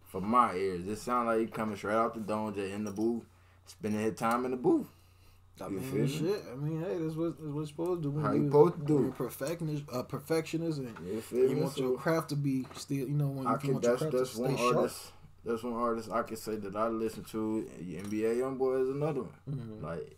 [0.08, 0.88] For my ears.
[0.88, 3.24] It sound like he coming straight out the dome just in the booth,
[3.66, 4.88] spending his time in the booth.
[5.62, 6.08] I You mean, feel me?
[6.08, 6.44] shit.
[6.52, 8.12] I mean, hey, that's what, that's what you're supposed to do.
[8.12, 8.94] when How you supposed to do.
[9.04, 13.08] You're perfectionist, uh, perfectionist, and You feel you want your craft to be still.
[13.08, 14.76] You know, when I you can want your that's craft that's to stay one sharp.
[14.78, 15.12] artist.
[15.46, 17.70] That's one artist I can say that I listen to.
[17.82, 19.34] NBA YoungBoy is another one.
[19.50, 19.82] Mhm.
[19.84, 20.18] Like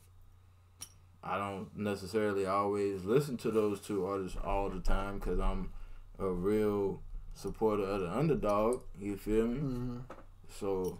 [1.23, 5.71] I don't necessarily always listen to those two artists all the time because I'm
[6.17, 7.01] a real
[7.33, 8.81] supporter of the underdog.
[8.99, 9.59] You feel me?
[9.59, 10.01] Mhm.
[10.49, 10.99] So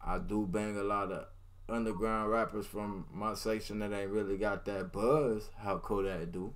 [0.00, 1.26] I do bang a lot of
[1.68, 6.52] underground rappers from my section that ain't really got that buzz how Kodak do.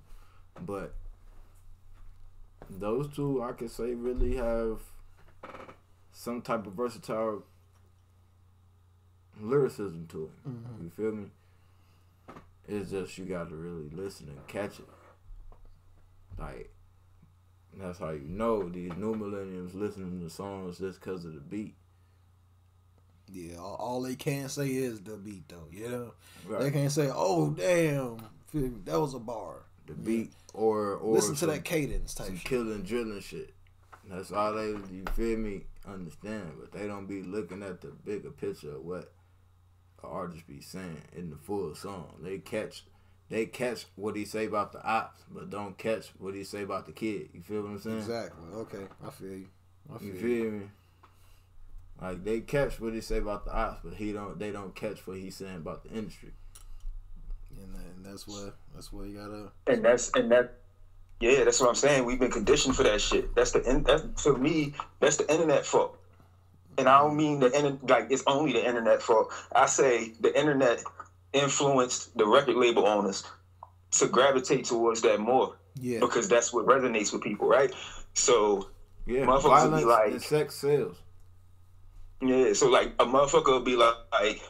[0.61, 0.93] But
[2.69, 4.79] those two I could say really have
[6.11, 7.43] some type of versatile
[9.39, 10.49] lyricism to it.
[10.49, 10.83] Mhm.
[10.83, 11.29] You feel me?
[12.67, 14.85] It's just you gotta really listen and catch it.
[16.37, 16.71] Like
[17.77, 21.75] that's how you know these new millennials listening to songs just because of the beat.
[23.31, 25.67] Yeah, all, all they can say is the beat, though.
[25.71, 26.13] You know,
[26.47, 26.61] Right.
[26.61, 28.17] they can't say, "Oh, damn,
[28.85, 32.45] that was a bar." The beat or or Listen to that cadence type some shit.
[32.47, 33.53] killing drilling shit.
[34.07, 38.29] That's all they you feel me understand, but they don't be looking at the bigger
[38.31, 39.11] picture of what
[40.05, 42.15] an artist be saying in the full song.
[42.21, 42.83] They catch
[43.29, 46.85] they catch what he say about the ops, but don't catch what he say about
[46.85, 47.29] the kid.
[47.33, 47.97] You feel what I'm saying?
[47.97, 48.47] Exactly.
[48.53, 49.47] Okay, I feel you.
[49.93, 50.51] I feel You you.
[50.51, 50.65] me?
[52.01, 54.37] Like they catch what he say about the ops, but he don't.
[54.37, 56.31] They don't catch what he's saying about the industry.
[57.57, 59.51] And, then that's what that's what you gotta.
[59.67, 60.57] and that's and that
[61.21, 64.03] yeah that's what i'm saying we've been conditioned for that shit that's the in that's
[64.21, 65.97] for me that's the internet fault
[66.77, 70.37] and i don't mean the internet like it's only the internet fault i say the
[70.39, 70.83] internet
[71.33, 73.23] influenced the record label owners
[73.91, 75.99] to gravitate towards that more Yeah.
[75.99, 77.73] because that's what resonates with people right
[78.13, 78.67] so
[79.05, 80.95] Yeah, Motherfuckers will be like, and sex sales.
[82.21, 84.41] Yeah, so like a motherfucker will be like, like,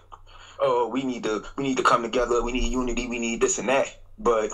[0.60, 3.58] oh, we need to we need to come together, we need unity, we need this
[3.58, 3.90] and that.
[4.18, 4.52] But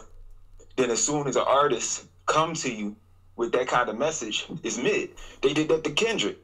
[0.78, 2.96] then as soon as an artist come to you
[3.36, 5.10] with that kind of message, it's mid.
[5.44, 6.38] They did that to Kendrick.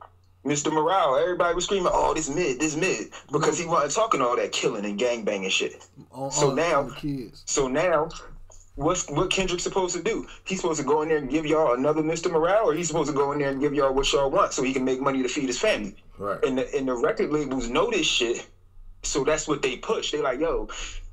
[0.47, 0.71] Mr.
[0.71, 4.51] Morale, everybody was screaming, "Oh, this mid, this mid," because he wasn't talking all that
[4.51, 5.85] killing and gangbanging shit.
[6.11, 6.89] On, So on- now-.
[7.45, 8.07] So now,
[8.75, 10.25] what's what Kendrick supposed to do?
[10.45, 12.31] He's supposed to go in there and give y'all another Mr.
[12.31, 14.63] Morale, or he's supposed to go in there and give y'all what y'all want so
[14.63, 15.93] he can make money to feed his family.
[16.17, 16.41] Right.
[16.43, 18.45] And the and the record labels know this shit,
[19.03, 20.11] so that's what they push.
[20.11, 20.67] They like, yo,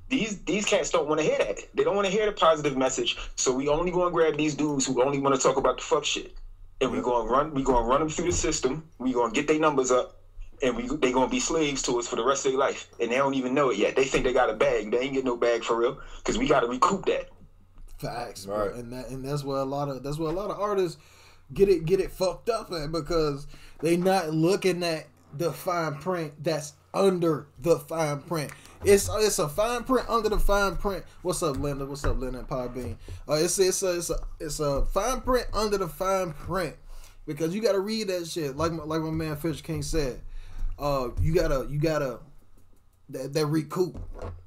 [0.08, 1.58] these these cats don't want to hear that.
[1.74, 3.16] They don't want to hear the positive message.
[3.34, 5.82] So we only going to grab these dudes who only want to talk about the
[5.82, 6.30] fuck shit,
[6.80, 8.88] and we going to run we going to run them through the system.
[8.98, 10.20] We going to get their numbers up.
[10.62, 13.10] And we they gonna be slaves to us for the rest of their life, and
[13.10, 13.96] they don't even know it yet.
[13.96, 14.92] They think they got a bag.
[14.92, 17.28] They ain't get no bag for real, because we got to recoup that.
[17.98, 18.68] Facts, bro.
[18.68, 18.76] Right.
[18.76, 20.96] And that and that's where a lot of that's where a lot of artists
[21.52, 23.48] get it get it fucked up at because
[23.80, 25.06] they not looking at
[25.36, 28.52] the fine print that's under the fine print.
[28.86, 31.04] It's it's a fine print under the fine print.
[31.22, 31.86] What's up, Linda?
[31.86, 32.96] What's up, Linda and Podbean?
[33.26, 36.76] Uh, it's it's a, it's a it's a fine print under the fine print
[37.26, 38.58] because you got to read that shit.
[38.58, 40.20] Like my, like my man Fish King said,
[40.78, 42.18] uh, you gotta you gotta
[43.08, 43.96] that, that recoup.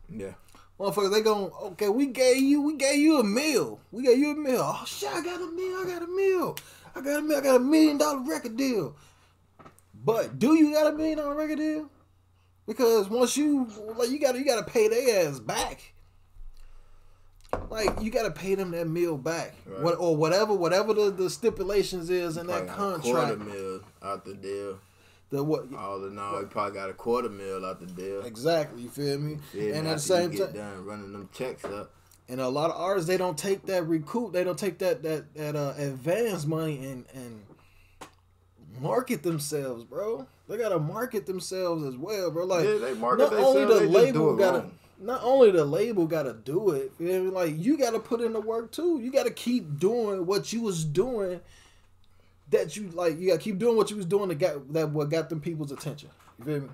[0.08, 0.34] Yeah.
[0.80, 1.90] Motherfuckers, they going okay.
[1.90, 3.80] We gave you, we gave you a meal.
[3.92, 4.62] We gave you a meal.
[4.62, 5.80] Oh shit, I got a meal.
[5.80, 6.56] I got a meal.
[6.96, 7.38] I got a meal.
[7.38, 8.96] I got a million dollar record deal.
[10.06, 11.90] But do you got a million dollar record deal?
[12.68, 15.94] Because once you like, you gotta you gotta pay their ass back.
[17.70, 19.82] Like you gotta pay them that meal back, Right.
[19.82, 23.84] what or whatever whatever the, the stipulations is in that got a quarter contract.
[24.04, 24.80] out the deal.
[25.30, 28.22] The what All in all, he probably got a quarter mil out the deal.
[28.24, 28.84] exactly?
[28.84, 29.38] You feel me?
[29.54, 31.92] Yeah, and at the you same get time, done running them checks up.
[32.30, 35.34] And a lot of artists they don't take that recoup, they don't take that that
[35.36, 37.44] that uh, advance money and and
[38.80, 40.28] market themselves, bro.
[40.48, 42.46] They gotta market themselves as well, bro.
[42.46, 44.72] Like Yeah, they market not only the they label gotta wrong.
[45.00, 48.42] not only the label gotta do it, you know, like you gotta put in the
[48.42, 49.00] work too.
[49.02, 51.40] You gotta keep doing what you was doing.
[52.50, 55.10] That you like, you gotta keep doing what you was doing to get that what
[55.10, 56.10] got them people's attention.
[56.40, 56.70] You feel me?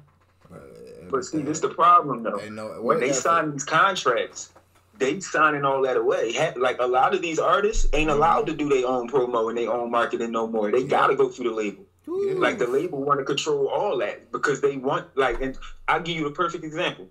[1.09, 2.39] But see, this the problem though.
[2.49, 4.51] No- when they what sign these contracts,
[4.99, 6.53] they signing all that away.
[6.55, 8.17] Like a lot of these artists ain't Mm-hmm.
[8.17, 10.71] allowed to do their own promo and their own marketing no more.
[10.71, 11.85] They gotta go through the label.
[12.07, 15.39] Like the label want to control all that because they want like.
[15.41, 17.07] And I'll give you a perfect example.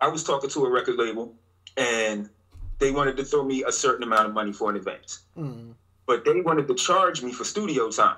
[0.00, 1.32] I was talking to a record label,
[1.76, 2.28] and
[2.78, 5.74] they wanted to throw me a certain amount of money for an advance, Mm.
[6.06, 8.16] but they wanted to charge me for studio time.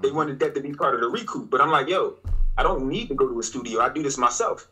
[0.00, 1.50] They wanted that to be part of the recoup.
[1.50, 2.14] But I'm like, yo,
[2.56, 3.80] I don't need to go to a studio.
[3.80, 4.66] I do this myself.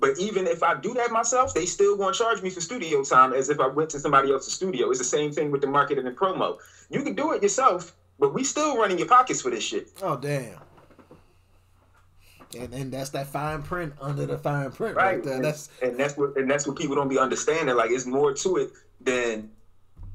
[0.00, 3.02] But even if I do that myself, they still going to charge me for studio
[3.02, 4.90] time as if I went to somebody else's studio.
[4.90, 6.56] It's the same thing with the marketing and promo.
[6.88, 9.88] You can do it yourself, but we still running your pockets for this shit.
[10.02, 10.58] Oh damn.
[12.58, 15.24] And and that's that fine print under the fine print right, Right.
[15.24, 15.34] there.
[15.34, 17.74] And That's and that's what and that's what people don't be understanding.
[17.76, 19.50] Like it's more to it than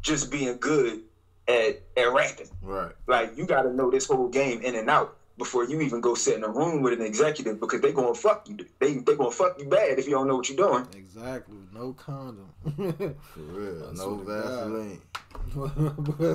[0.02, 1.02] just being good
[1.48, 2.50] at at rapping.
[2.62, 2.92] Right.
[3.08, 6.14] Like you got to know this whole game in and out before you even go
[6.16, 8.58] sit in a room with an executive because they gonna fuck you.
[8.80, 10.86] They they gonna fuck you bad if you don't know what you're doing.
[10.96, 12.50] exactly no condom.
[12.76, 13.90] For real.
[13.90, 14.72] I no swear to God.
[14.72, 15.02] Vaseline.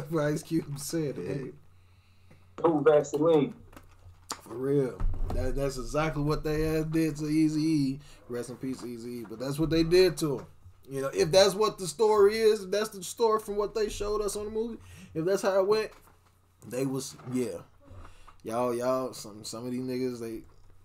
[0.10, 1.50] what Ice Cube said, hey,
[2.62, 3.54] No Vaseline.
[4.42, 5.00] for real.
[5.34, 8.00] That, that's exactly what they did to Eazy E.
[8.28, 9.26] Rest in peace, Eazy E.
[9.28, 10.46] But that's what they did to him.
[10.90, 13.88] You know, if that's what the story is, if that's the story from what they
[13.88, 14.78] showed us on the movie,
[15.14, 15.90] if that's how it went,
[16.66, 17.58] they was yeah.
[18.48, 20.40] Y'all, y'all, some some of these niggas they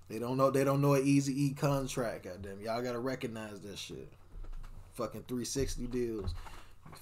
[0.09, 2.25] they don't know they don't know an Eazy E contract.
[2.25, 4.11] Goddamn, y'all gotta recognize that shit.
[4.95, 6.33] Fucking three sixty deals.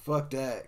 [0.04, 0.67] Fuck that.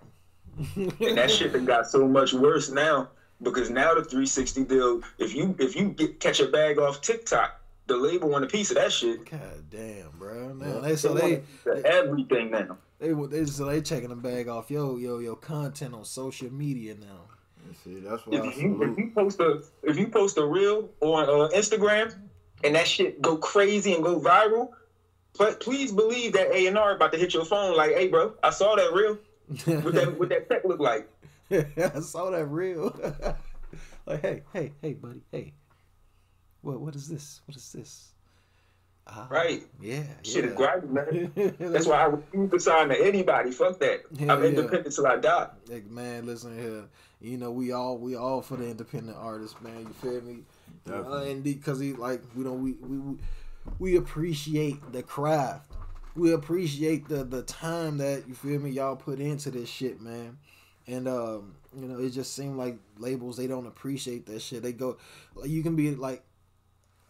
[0.76, 3.10] and that shit done got so much worse now
[3.44, 7.62] because now the 360 deal, if you if you get catch a bag off TikTok,
[7.88, 9.30] the label want a piece of that shit.
[9.30, 10.54] God damn, bro.
[10.54, 12.78] Now they so they want the- everything now.
[13.00, 16.96] they they so they checking the bag off yo yo yo content on social media
[16.96, 17.30] now.
[17.84, 20.90] See, that's why I If you, if you post a if you post a reel
[21.02, 22.16] on uh, Instagram
[22.64, 24.70] and that shit go crazy and go viral,
[25.38, 28.34] but please believe that A and R about to hit your phone like, hey bro,
[28.44, 29.18] I saw that reel.
[29.84, 31.10] What that what that tech look like?
[31.52, 32.96] I saw that real.
[34.06, 35.54] like, hey, hey, hey, buddy, hey.
[36.62, 37.42] What what is this?
[37.46, 38.14] What is this?
[39.06, 39.64] Ah, Right.
[39.82, 40.04] Yeah.
[40.24, 40.52] Shit yeah.
[40.52, 41.32] is grimy, man.
[41.60, 43.52] That's why I refuse to sign to anybody.
[43.52, 44.04] Fuck that.
[44.18, 44.50] Hell I'm yeah.
[44.50, 45.50] independent till I die.
[45.68, 46.86] Like, man, listen here.
[47.24, 49.80] You know, we all we all for the independent artists, man.
[49.80, 50.40] You feel me?
[50.90, 53.18] Uh, and because he like we don't we, we we
[53.80, 55.72] we appreciate the craft.
[56.16, 60.38] We appreciate the the time that you feel me y'all put into this shit, man.
[60.88, 64.62] and um, you know, it just seemed like labels they don't appreciate that shit.
[64.62, 64.98] They go,
[65.36, 66.24] like, you can be like,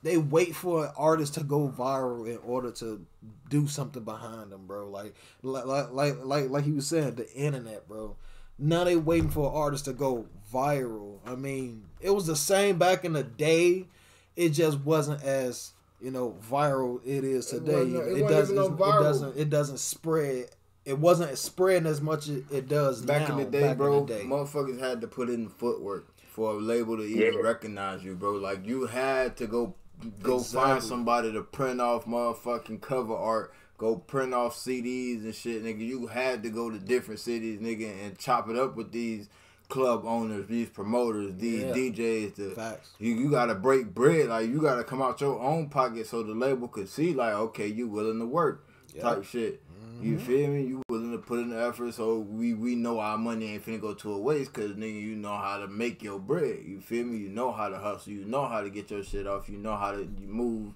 [0.04, 3.06] they wait for an artist to go viral in order to
[3.50, 4.90] do something behind them, bro.
[4.90, 8.16] Like, like, like, like, like he was saying, the internet, bro.
[8.60, 11.18] Now they waiting for an artist to go viral.
[11.26, 13.88] I mean, it was the same back in the day.
[14.36, 17.74] It just wasn't as you know viral it is today.
[17.74, 18.56] wasn't- It, it wasn't doesn't.
[18.56, 19.38] even no It doesn't.
[19.38, 20.50] It doesn't spread.
[20.86, 23.38] It wasn't spreading as much as it does Back now.
[23.38, 24.24] in the day, back bro, In the day.
[24.26, 27.40] motherfuckers had to put in the footwork for a label to even Yeah.
[27.40, 28.34] recognize you, bro.
[28.34, 29.76] Like you had to go
[30.22, 30.62] go Exactly.
[30.72, 35.86] find somebody to print off motherfucking cover art, go print off CDs and shit, nigga.
[35.86, 39.28] You had to go to different cities, nigga, and chop it up with these
[39.68, 41.74] club owners, these promoters, these Yeah.
[41.74, 42.36] DJs.
[42.36, 42.92] To, Facts.
[43.00, 46.34] You you gotta break bread, like you gotta come out your own pocket so the
[46.34, 48.66] label could see, like, okay, you willing to work,
[49.02, 49.62] type shit.
[50.00, 50.26] You Mm-hmm.
[50.26, 50.62] feel me?
[50.64, 53.82] You willing to put in the effort so we we know our money ain't finna
[53.82, 56.60] go to a waste because nigga you know how to make your bread.
[56.66, 57.18] You feel me?
[57.18, 58.14] You know how to hustle.
[58.14, 59.50] You know how to get your shit off.
[59.50, 60.74] You know how to you move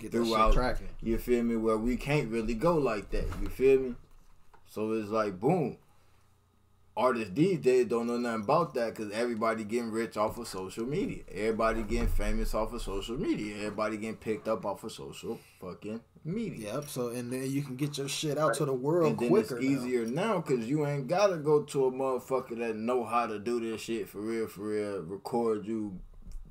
[0.00, 0.54] Get throughout.
[0.54, 0.88] cracking.
[1.02, 1.56] You feel me?
[1.56, 3.26] Where we can't really go like that.
[3.40, 3.94] You feel me?
[4.66, 5.76] So it's like boom.
[6.96, 10.84] Artists these days don't know nothing about that because everybody getting rich off of social
[10.84, 11.22] media.
[11.32, 13.56] Everybody getting famous off of social media.
[13.58, 16.74] Everybody getting picked up off of social fucking media.
[16.74, 16.88] Yep.
[16.88, 19.56] So and then you can get your shit out to the world And then quicker.
[19.56, 23.38] it's easier now because you ain't gotta go to a motherfucker that know how to
[23.38, 25.00] do this shit for real, for real.
[25.02, 25.98] Record you,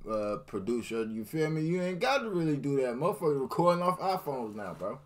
[0.10, 1.06] uh, produce your.
[1.06, 1.62] You feel me?
[1.62, 2.94] You ain't got to really do that.
[2.96, 5.00] Motherfucker recording off iPhones now, bro.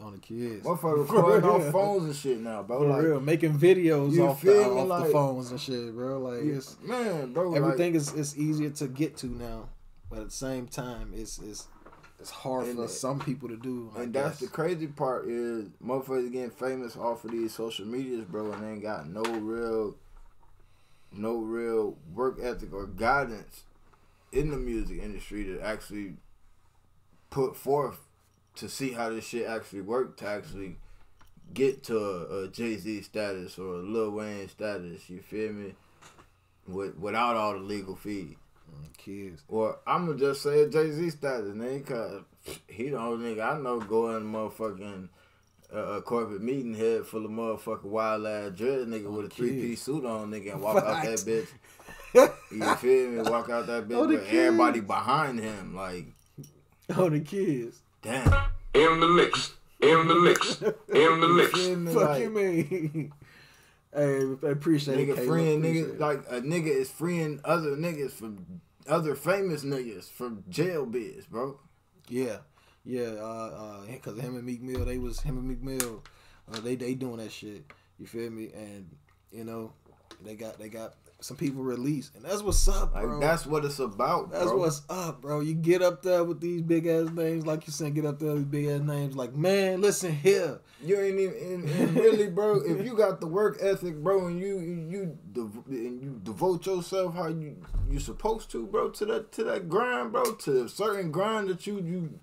[0.00, 0.64] on the kids.
[0.64, 2.80] Motherfucker recording off phones and shit now, bro.
[2.80, 6.18] For like, real, making videos off, the, off Like- the phones and shit, bro.
[6.18, 7.54] Like it's man, bro.
[7.54, 9.68] everything like, is is easier to get to now,
[10.08, 11.66] but at the same time, it's it's
[12.20, 13.92] it's hard for that- some people to do.
[13.96, 18.50] And that's the crazy part is motherfuckers getting famous off of these social medias, bro,
[18.52, 19.94] and they ain't got no real,
[21.12, 23.62] no real work ethic or guidance
[24.32, 26.14] in the music industry to actually
[27.30, 27.98] put forth
[28.56, 30.76] to see how this shit actually work to actually
[31.54, 35.08] get to a, a Jay Z status or a Lil Wayne status.
[35.08, 35.74] You feel me?
[36.66, 38.36] With, without all the legal fees.
[38.98, 39.42] kids.
[39.48, 42.22] Or I'm gonna just say a Jay Z status, nigga, cause
[42.66, 45.08] he the only nigga I know going motherfucking
[45.72, 49.60] uh, a corporate meeting head full of motherfucking wild ass dread nigga with a three
[49.60, 51.48] piece suit on, nigga, and walk out that bitch.
[52.14, 53.30] You feel me?
[53.30, 56.06] Walk out that bitch Oh, the with everybody behind him, like,
[56.96, 57.80] Oh, the kids.
[58.02, 58.26] damn.
[58.74, 59.54] In the mix.
[59.80, 60.60] In the mix.
[60.62, 61.52] In the You mix.
[61.58, 61.92] feel me?
[61.94, 63.12] Fuck Like, you mean?
[63.94, 65.08] hey, I appreciate it.
[65.08, 65.28] nigga Caleb.
[65.28, 66.00] freeing Appreciate niggas it.
[66.00, 71.58] like a nigga is freeing other niggas from other famous niggas from jail biz, bro.
[72.08, 72.38] Yeah,
[72.84, 73.14] yeah.
[73.20, 76.02] Uh, uh, because him and Meek Mill, they was him and Meek Mill,
[76.52, 77.64] uh, they they doing that shit.
[77.98, 78.50] You feel me?
[78.54, 78.88] And
[79.30, 79.72] you know,
[80.24, 83.18] they got they got some people release, and that's what's up, Like bro.
[83.20, 84.56] that's what it's about, That's bro.
[84.56, 85.40] what's up, bro.
[85.40, 88.34] You get up there with these big ass names, like you said, get up there
[88.34, 89.16] with big ass names.
[89.16, 90.60] Like, man, listen here.
[90.80, 92.60] You ain't even and, really, bro.
[92.60, 97.26] If you got the work ethic, bro, and you you and you devote yourself how
[97.26, 97.56] you
[97.90, 101.66] you supposed to, bro, to that to that grind, bro, to a certain grind that
[101.66, 102.20] you you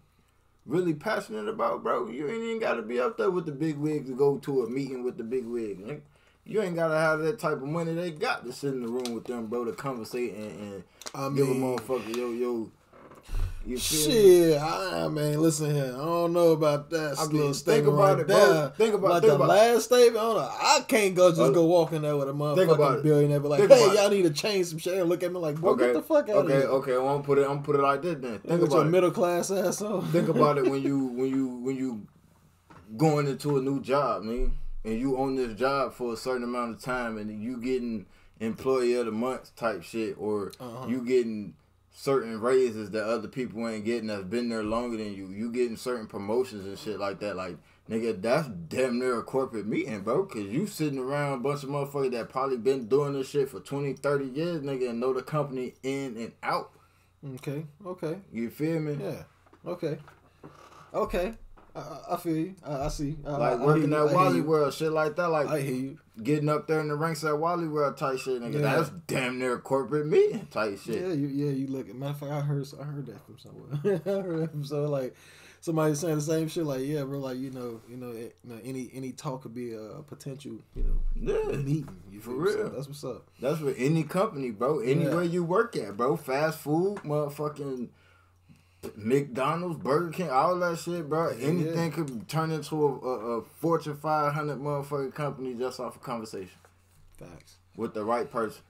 [0.65, 2.07] really passionate about, bro.
[2.09, 4.63] You ain't even got to be up there with the big wigs to go to
[4.63, 6.01] a meeting with the big wig.
[6.47, 9.13] You ain't gotta have that type of money they got to sit in the room
[9.15, 10.83] with them, bro, to conversate and, and
[11.13, 12.71] I give a motherfucker yo yo.
[13.65, 13.79] You me?
[13.79, 15.85] Shit, I man, listen here.
[15.95, 18.71] I don't know about that I mean, little think statement about right it, bro.
[18.77, 20.17] Think about- like think the about- last statement.
[20.17, 22.57] I, don't know, I can't go just Uh, go walk in there with a about
[22.59, 23.03] motherfucking it.
[23.03, 24.99] billionaire, But like, Think hey, y'all need to change some shit.
[24.99, 26.69] And look at me like, boy, okay, get the fuck out okay, of here.
[26.69, 26.91] okay.
[26.93, 27.41] I'm gonna put it.
[27.41, 28.37] I'm gonna put it like this then.
[28.37, 28.89] Think with your about it.
[28.91, 30.05] middle class ass on.
[30.11, 32.05] Think about it when you when you when you
[32.97, 34.51] going into a new job, man,
[34.85, 38.05] and you on this job for a certain amount of time, and you getting
[38.39, 40.87] employee of the month type shit, or Uh-huh.
[40.87, 41.55] you getting
[41.97, 45.27] certain raises that other people ain't getting that's been there longer than you.
[45.29, 47.35] You getting certain promotions and shit like that.
[47.37, 47.57] Like
[47.89, 50.25] nigga, that's damn near a corporate meeting, bro.
[50.25, 53.61] Cause you sitting around a bunch of motherfuckers that probably been doing this shit for
[53.61, 56.71] 20, 30 years, nigga, and know the company in and out.
[57.35, 58.97] Okay, okay, You feel me?
[59.01, 59.23] yeah,
[59.65, 59.97] okay,
[60.93, 61.33] okay.
[61.75, 62.55] I- I, feel you.
[62.65, 63.17] I, I see.
[63.25, 64.41] I, Like working at Wally.
[64.41, 65.27] World, shit like that.
[65.29, 65.97] Like I hear you.
[66.23, 68.53] getting up there in the ranks at Wally World type shit, nigga.
[68.55, 68.75] Yeah.
[68.77, 71.01] That's damn near corporate meeting type shit.
[71.01, 71.93] Yeah, you, yeah, you look.
[71.93, 74.01] Matter of fact, I heard, I heard that from somewhere.
[74.05, 74.87] I heard that from somewhere.
[74.87, 75.15] Like
[75.59, 76.63] somebody saying the same shit.
[76.65, 77.19] Like, yeah, bro.
[77.19, 80.59] Like, you know, you know, it, you know any any talk could be a, potential,
[80.75, 81.57] you know, Yeah.
[81.57, 81.89] meeting.
[82.11, 82.51] You For me?
[82.51, 82.69] So real.
[82.69, 83.27] that's what's up.
[83.41, 84.79] That's with any company, bro.
[84.79, 85.31] Anywhere Yeah.
[85.31, 86.15] you work at, bro.
[86.15, 87.89] Fast food, motherfucking
[88.95, 91.29] McDonald's, Burger King, all that shit, bro.
[91.29, 91.89] Anything yeah.
[91.89, 96.57] could turn into a, a, a Fortune 500 motherfucking company just off a conversation.
[97.17, 98.61] Facts, with the right person.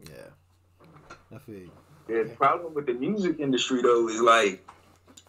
[0.00, 0.86] Yeah.
[1.34, 1.70] I feel you.
[2.08, 4.66] Yeah, the problem with the music industry though is like,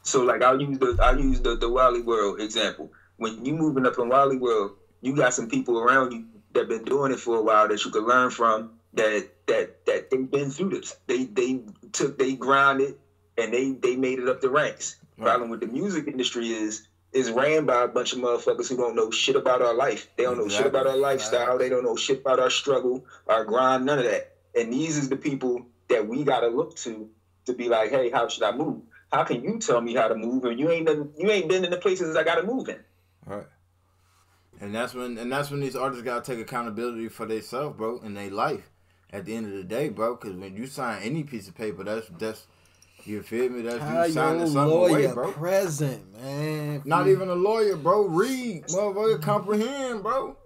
[0.01, 2.91] so like I'll use the I'll use the the Wally World example.
[3.17, 4.71] When you moving up in Wally World,
[5.01, 7.91] you got some people around you that been doing it for a while that you
[7.91, 8.71] could learn from.
[8.93, 10.95] That that that they've been through this.
[11.07, 11.61] They they
[11.91, 12.95] took they grinded
[13.37, 14.97] and they they made it up the ranks.
[15.19, 18.95] Problem with the music industry is is ran by a bunch of motherfuckers who don't
[18.95, 20.09] know shit about our life.
[20.17, 21.57] They don't know shit about our lifestyle.
[21.57, 24.35] They don't know shit about our struggle, our grind, none of that.
[24.55, 27.09] And these is the people that we gotta look to
[27.45, 28.81] to be like, hey, how should I move?
[29.11, 31.63] How can you tell me how to move and you ain't done, you ain't been
[31.63, 32.79] in the places I gotta move in?
[33.25, 33.45] Right.
[34.59, 38.17] And that's when and that's when these artists gotta take accountability for themselves, bro, and
[38.17, 38.69] their life.
[39.11, 41.83] At the end of the day, bro, because when you sign any piece of paper,
[41.83, 42.47] that's that's
[43.05, 43.61] you feel me?
[43.61, 45.31] That's How you signing something lawyer away, bro.
[45.31, 46.81] present, man.
[46.85, 48.03] Not even a lawyer, bro.
[48.07, 50.37] Read, motherfucker, comprehend, bro.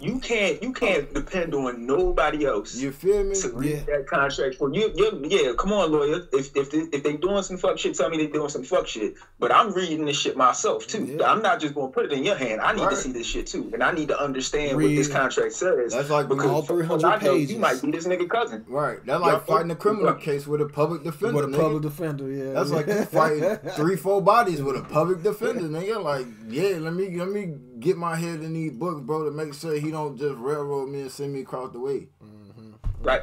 [0.00, 2.76] You can't you can't depend on nobody else.
[2.76, 3.34] You feel me?
[3.40, 4.92] To read that contract for you.
[4.94, 6.28] you yeah, come on, lawyer.
[6.32, 8.86] If if they, if they doing some fuck shit, tell me they doing some fuck
[8.86, 9.14] shit.
[9.40, 11.18] But I'm reading this shit myself too.
[11.24, 12.60] I'm not just gonna put it in your hand.
[12.60, 12.90] I need Right.
[12.90, 15.92] to see this shit too, and I need to understand what this contract says.
[15.94, 17.52] That's like because all 300 all pages.
[17.52, 18.64] You might be this nigga cousin.
[18.68, 18.98] Right.
[19.04, 21.34] That's like fighting a criminal case with a public defender.
[21.34, 21.60] With a nigga.
[21.60, 22.52] public defender, yeah.
[22.52, 26.00] That's like fighting three, four bodies with a public defender, nigga.
[26.02, 29.54] Like, yeah, let me let me get my head in these books, bro, to make
[29.54, 32.08] sure he don't just railroad me and send me across the way.
[32.22, 32.72] Mm-hmm.
[33.02, 33.22] Right.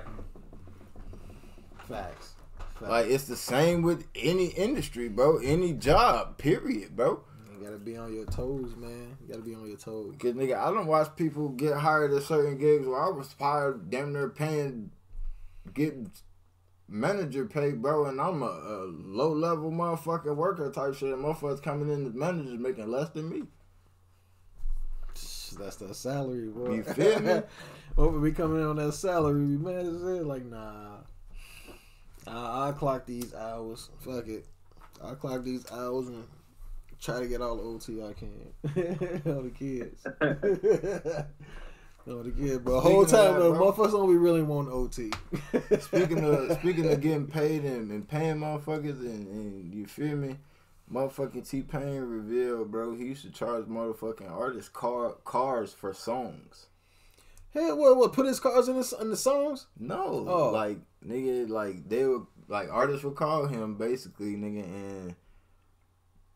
[1.87, 2.35] Facts.
[2.81, 5.37] Like it's the same with any industry, bro.
[5.37, 7.21] Any job, period, bro.
[7.53, 9.17] You gotta be on your toes, man.
[9.21, 10.13] You gotta be on your toes.
[10.19, 13.89] Cause nigga, I don't watch people get hired at certain gigs where I was hired
[13.89, 14.91] damn near paying,
[15.73, 16.11] getting
[16.87, 21.13] manager pay, bro, and I'm a, a low level motherfucking worker type shit.
[21.13, 23.43] And motherfuckers coming in as managers making less than me.
[25.55, 26.75] That's the salary, boy.
[26.75, 27.41] You feel me?
[27.95, 29.39] Would be coming in on that salary?
[29.39, 30.97] Man, is it like nah?
[32.27, 33.89] I I clock these hours.
[33.99, 34.45] Fuck it.
[35.03, 36.25] I clock these hours and
[37.01, 39.21] try to get all the OT I can.
[39.33, 40.05] all the kids.
[42.07, 43.71] all the kids, but the whole time that, though, bro.
[43.71, 45.11] motherfuckers don't be really want OT.
[45.79, 50.35] speaking of speaking of getting paid and, and paying motherfuckers and, and you feel me,
[50.91, 56.67] motherfucking T Pain revealed, bro, he used to charge motherfucking artists car cars for songs.
[57.51, 57.95] Hey, what?
[57.97, 58.13] What?
[58.13, 59.67] Put his cars in the in the songs?
[59.79, 60.49] No, Oh.
[60.51, 65.15] like nigga, like they would like artists would call him basically, nigga, and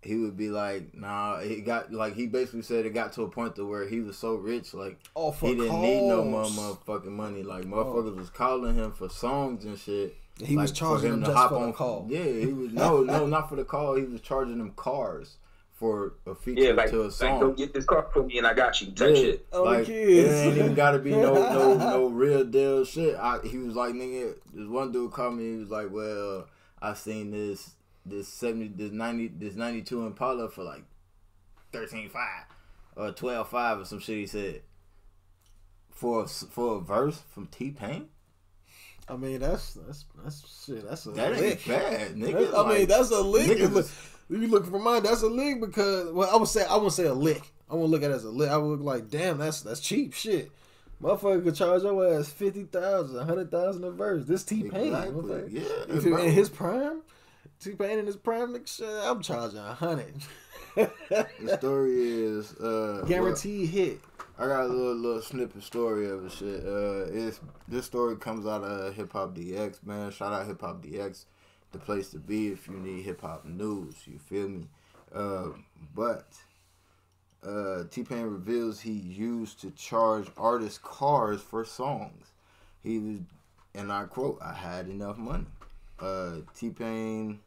[0.02, 3.30] he would be like, nah, he got like he basically said it got to a
[3.30, 7.08] point to where he was so rich, like Oh, he didn't need no more motherfucking
[7.12, 7.44] money.
[7.44, 7.68] Like oh.
[7.68, 10.16] motherfuckers was calling him for songs and shit.
[10.44, 12.08] He was like, charging them just for the call.
[12.10, 13.96] Yeah, he was no, no, not for the call.
[13.96, 15.38] He was charging them cars
[15.74, 17.40] for a feature Yeah, like, to a like song.
[17.40, 19.48] go get this car for me and I got you type shit.
[19.54, 23.16] Oh, like, It ain't even gotta be no no no real deal shit.
[23.16, 25.54] I, he was like, nigga, this one dude called me.
[25.54, 26.48] He was like, well,
[26.82, 27.72] I seen this
[28.06, 30.84] this seventy this ninety this ninety two Impala for like
[31.72, 32.46] thirteen five
[32.96, 34.18] or twelve five or some shit.
[34.18, 34.62] He said
[35.92, 38.10] for a, for a verse from T Pain.
[39.10, 40.88] I mean, that's that's that's shit.
[40.88, 42.54] That's a That ain't bad, nigga.
[42.54, 43.58] I mean, that's a lick.
[43.58, 43.92] niggas
[44.30, 46.94] If you look for mine, that's a lick because well, I would say I wouldn't
[46.94, 47.52] say a lick.
[47.70, 48.50] I wouldn't look at it as a lick.
[48.50, 50.52] I would look like, damn, that's that's cheap shit.
[51.02, 54.26] Motherfucker could charge your ass fifty thousand, a hundred thousand a verse.
[54.26, 55.44] This T Pain, Exactly.
[55.50, 57.02] Yeah, if in his prime,
[57.60, 60.14] T Pain in his prime, nigga, shit, I'm charging a hundred.
[60.76, 64.02] The story is uh, Guaranteed hit.
[64.40, 66.32] I got a little little snippet story of it.
[66.32, 70.12] Shit, uh, it's this story comes out of Hip Hop DX, man.
[70.12, 71.26] Shout out Hip Hop DX,
[71.74, 73.96] the place to be if you need hip hop news.
[74.06, 74.68] You feel me?
[75.14, 75.50] Uh,
[75.94, 76.28] but
[77.46, 82.28] uh, T Pain reveals he used to charge artists cars for songs.
[82.82, 83.18] He was,
[83.76, 85.48] and I quote, "I had enough money."
[86.00, 87.42] Uh, T Pain.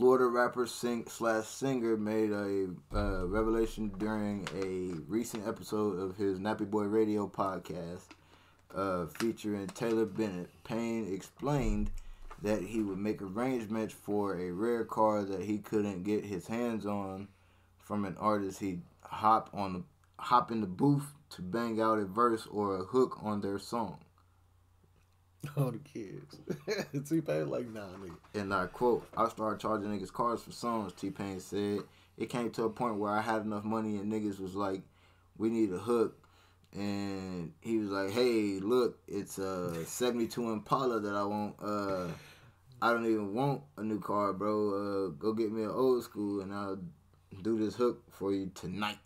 [0.00, 6.38] Florida rapper sing slash singer made a uh, revelation during a recent episode of his
[6.38, 8.04] Nappy Boy Radio podcast
[8.74, 10.48] uh, featuring Taylor Bennett.
[10.64, 11.90] Pain explained
[12.40, 16.86] that he would make arrangements for a rare car that he couldn't get his hands
[16.86, 17.28] on
[17.78, 18.60] from an artist.
[18.60, 19.82] He'd hop on the
[20.16, 23.98] hop in the booth to bang out a verse or a hook on their song.
[25.56, 26.36] All the kids.
[27.08, 28.16] T Pain like, nah, nigga.
[28.34, 31.80] And I quote, I started charging niggas cars for songs, T Pain said.
[32.18, 34.82] It came to a point where I had enough money and niggas was like,
[35.38, 36.16] we need a hook.
[36.72, 41.56] And he was like, hey, look, it's a 72 Impala that I want.
[41.60, 42.08] Uh,
[42.82, 44.68] I don't even want a new car, bro.
[44.68, 46.78] Uh, go get me an old school and I'll
[47.42, 48.98] do this hook for you tonight.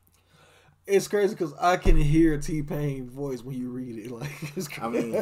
[0.86, 4.10] It's crazy because I can hear T Pain voice when you read it.
[4.10, 5.16] Like, it's I mean,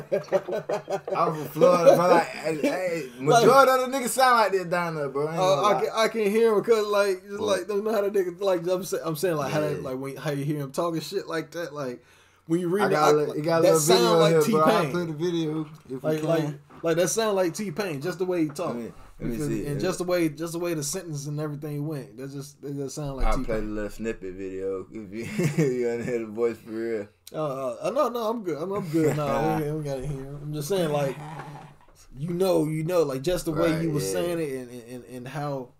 [1.16, 2.26] I'm from Florida, but like,
[2.62, 5.28] hey, majority of the niggas sound like this down there, bro.
[5.28, 8.00] I, Uh, I can I can hear him because like just like don't know how
[8.00, 10.58] to nigga like I'm saying I'm saying like how they, like when how you hear
[10.60, 12.02] him talking shit like that like
[12.46, 14.52] when you read I it got, I, a, li- you got that sound like T
[14.52, 14.90] Pain.
[14.90, 18.42] Play the video if like like like that sound like T Pain just the way
[18.42, 18.92] he talk Let me, let me
[19.30, 19.66] Because- see.
[19.66, 22.74] and just the way just the way the sentence and everything went that just that
[22.76, 23.74] just sound like I'll T play the Pain.
[23.74, 25.24] little snippet video if you
[25.64, 27.08] you want to hear the voice for real.
[27.34, 30.26] Uh, uh, no no I'm good I'm, I'm good no we, ain't- we gotta hear.
[30.42, 31.16] I'm just saying like
[32.16, 34.12] you know you know like just the way Right, you were yeah.
[34.12, 35.70] saying it and, and and how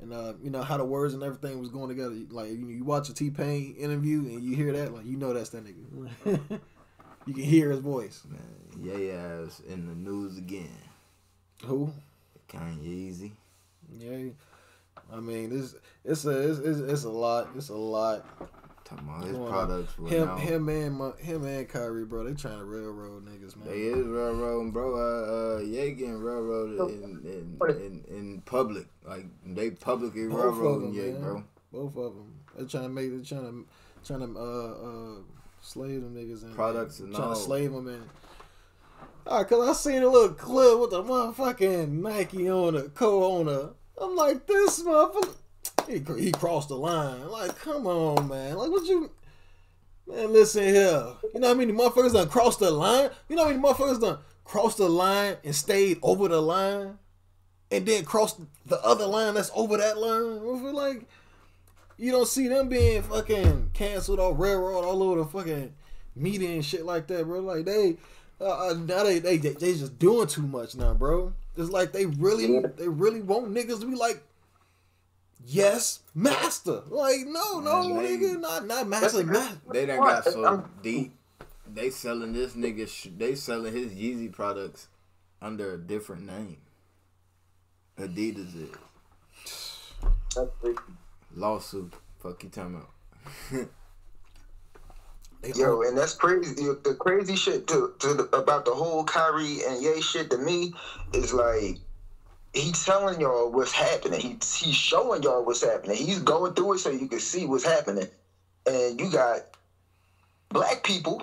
[0.00, 2.14] and uh, you know how the words and everything was going together.
[2.30, 5.32] Like you, you watch a T Pain interview and you hear that, like you know
[5.32, 6.40] that's that nigga.
[7.26, 8.22] you can hear his voice.
[8.28, 8.40] Man,
[8.82, 10.68] yeah, it's in the news again.
[11.64, 11.92] Who?
[12.58, 13.32] Kanye Easy.
[13.98, 14.30] Yeah,
[15.12, 15.74] I mean this
[16.04, 17.48] it's a it's, it's, it's a lot.
[17.56, 18.24] It's a lot.
[18.84, 20.36] Talking about his products were Him now.
[20.36, 22.24] him and my, him and Kyrie, bro.
[22.24, 23.66] They trying to railroad niggas, man.
[23.68, 24.94] They is railroading, bro.
[24.94, 28.86] Uh, uh, yeah, getting railroaded in, in, in, in public.
[29.06, 31.20] Like they publicly Both railroading, them, yeah, man.
[31.22, 31.44] bro.
[31.72, 32.34] Both of them.
[32.58, 33.10] They trying to make.
[33.10, 33.66] They trying to
[34.04, 35.14] trying to uh uh
[35.62, 37.34] slave them niggas and Products and trying all.
[37.34, 38.02] to slave them and.
[39.26, 43.70] Alright, cause I seen a little clip with the motherfucking Nike owner, co-owner.
[43.98, 45.34] I'm like, this motherfucker,
[45.88, 47.28] he, he crossed the line.
[47.28, 48.56] Like, come on, man.
[48.56, 49.10] Like, what you,
[50.06, 50.30] man?
[50.30, 51.06] Listen here.
[51.32, 53.08] You know how I many motherfuckers done crossed the line?
[53.28, 56.98] You know how many motherfuckers done crossed the line and stayed over the line,
[57.70, 60.74] and then crossed the other line that's over that line?
[60.74, 61.08] Like
[61.96, 65.72] you don't see them being fucking canceled or railroad all over the fucking
[66.14, 67.40] media and shit like that, bro.
[67.40, 67.96] Like they
[68.40, 71.32] uh, uh, now they, they they they just doing too much now, bro.
[71.56, 74.22] It's like they really they really want niggas to be like,
[75.44, 76.82] yes, master.
[76.88, 79.58] Like no, no, they- nigga, not not master, master.
[79.72, 81.14] They done got so deep.
[81.72, 82.88] They selling this nigga.
[82.88, 84.88] Sh- they selling his Yeezy products
[85.40, 86.58] under a different name.
[87.98, 88.70] Adidas is
[91.34, 91.94] lawsuit.
[92.20, 93.68] Fuck you talking about?
[95.54, 96.54] Yo, and that's crazy.
[96.64, 100.72] The crazy shit to, to the, about the whole Kyrie and Ye shit to me
[101.12, 101.78] is like
[102.54, 104.20] he's telling y'all what's happening.
[104.20, 105.96] He, he's showing y'all what's happening.
[105.96, 108.06] He's going through it so you can see what's happening.
[108.66, 109.40] And you got
[110.48, 111.22] black people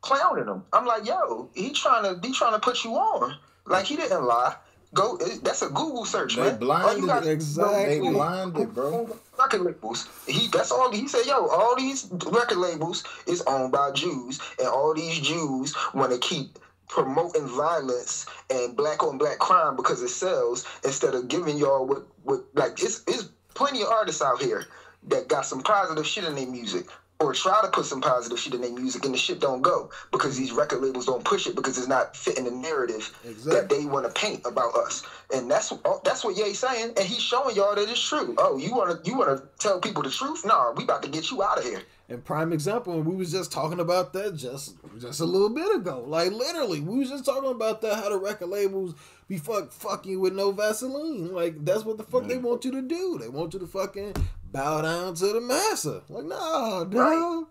[0.00, 0.62] clowning him.
[0.72, 3.36] I'm like, yo, he trying to he trying to put you on.
[3.66, 4.54] Like he didn't lie.
[4.94, 5.18] Go.
[5.42, 6.58] That's a Google search, They man.
[6.58, 9.18] Blinded gotta- They blinded, bro.
[9.38, 10.08] Record labels.
[10.26, 14.68] He that's all he said, yo, all these record labels is owned by Jews, and
[14.68, 16.58] all these Jews want to keep
[16.88, 22.06] promoting violence and black on black crime because it sells instead of giving y'all what
[22.24, 24.64] what like it's it's plenty of artists out here
[25.08, 26.86] that got some positive shit in their music.
[27.20, 29.90] Or try to put some positive shit in their music and the shit don't go
[30.12, 33.12] because these record labels don't push it because it's not fitting the narrative
[33.44, 35.04] that they want to paint about us.
[35.34, 38.36] And that's oh, that's what Ye's saying, and he's showing y'all that it's true.
[38.38, 40.46] Oh, you wanna you wanna tell people the truth?
[40.46, 41.82] Nah, we about to get you out of here.
[42.10, 45.74] And prime example, and we was just talking about that just just a little bit
[45.74, 46.04] ago.
[46.06, 48.94] Like literally, we was just talking about that how the record labels
[49.28, 51.34] be fuck fucking with no Vaseline.
[51.34, 52.42] Like that's what the fuck they mm.
[52.42, 53.18] want you to do.
[53.20, 54.14] They want you to fucking
[54.52, 56.02] bow down to the massa.
[56.08, 57.46] Like nah, dog.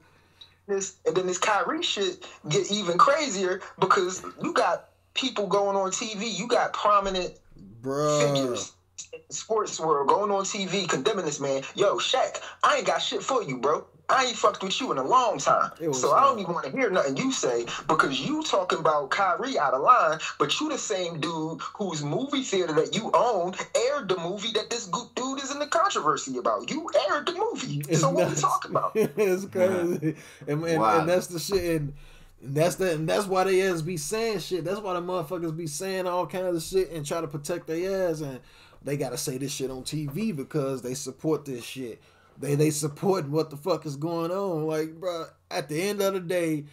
[0.67, 5.91] This and then this Kyrie shit get even crazier because you got people going on
[5.91, 6.37] TV.
[6.37, 7.33] You got prominent
[7.81, 8.35] Bruh.
[8.35, 8.73] figures
[9.13, 11.63] in the sports world going on TV condemning this man.
[11.75, 13.85] Yo, Shaq, I ain't got shit for you, bro.
[14.09, 15.69] I ain't fucked with you in a long time.
[15.81, 19.09] was So I don't even want to hear nothing you say because you talking about
[19.09, 23.53] Kyrie out of line, but you the same dude whose movie theater that you own
[23.75, 26.69] aired the movie that this good dude is in the controversy about.
[26.71, 27.83] You aired the movie.
[27.95, 28.41] so what we nuts.
[28.41, 28.91] talking about?
[28.95, 30.15] it's crazy,
[30.47, 30.99] and, and, Wow.
[30.99, 31.93] and that's the shit, and,
[32.41, 34.63] and that's the and that's why they ass be saying shit.
[34.63, 38.09] That's why the motherfuckers be saying all kinds of shit and try to protect their
[38.09, 38.39] ass, and
[38.83, 42.01] they gotta say this shit on TV because they support this shit.
[42.39, 44.67] They they support what the fuck is going on.
[44.67, 46.65] Like, bro, at the end of the day,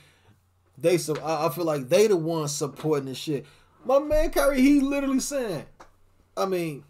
[0.76, 3.46] they so I, I feel like they the ones supporting this shit.
[3.84, 5.64] My man Kyrie, he literally saying,
[6.36, 6.84] I mean,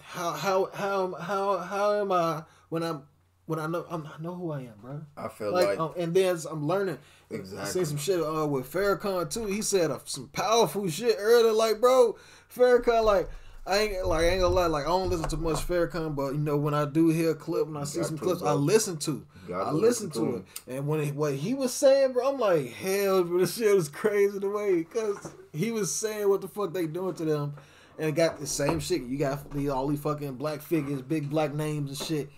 [0.00, 3.02] how how how how how am I when I'm
[3.46, 5.00] when I know I'm, I know who I am, bro.
[5.16, 6.98] I feel Like, like, um, and then I'm learning.
[7.30, 7.60] Exactly.
[7.60, 9.46] I seen some shit uh, with Farrakhan too.
[9.46, 11.52] He said uh, some powerful shit earlier.
[11.52, 12.16] Like, bro,
[12.54, 13.28] Farrakhan, like,
[13.64, 14.66] I ain't like I ain't gonna lie.
[14.66, 17.34] Like, I don't listen to much Farrakhan, but you know when I do hear a
[17.34, 18.42] clip, when I see some clips.
[18.42, 19.24] I listen to.
[19.54, 22.40] I listen listen to to it, and when it, what he was saying, bro, I'm
[22.40, 26.48] like, hell, bro, this shit was crazy the way because he was saying what the
[26.48, 27.54] fuck they doing to them,
[27.98, 29.02] and it got the same shit.
[29.02, 32.30] You got these all these fucking black figures, big black names and shit.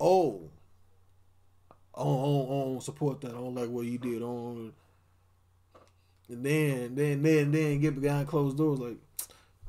[0.00, 0.50] Oh,
[1.94, 3.30] I don't, I don't, I don't support that.
[3.30, 4.16] I don't like what you did.
[4.16, 4.72] I don't.
[6.28, 8.96] And then, then, then, then get behind closed doors like,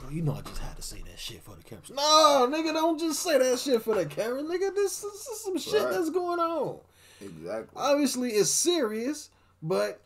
[0.03, 1.91] bro, you know I just had to say that shit for the cameras.
[1.91, 4.73] No, nigga, don't just say that shit for the camera, nigga.
[4.75, 5.91] This, this is some shit Right.
[5.91, 6.77] that's going on.
[7.21, 7.67] Exactly.
[7.75, 9.29] Obviously, it's serious,
[9.61, 10.01] but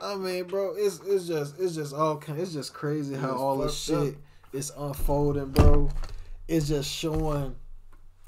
[0.00, 2.40] I mean, bro, it's it's just it's just all kind.
[2.40, 4.04] It's just crazy how all this fucked up.
[4.06, 4.16] shit
[4.52, 5.88] is unfolding, bro.
[6.48, 7.54] It's just showing.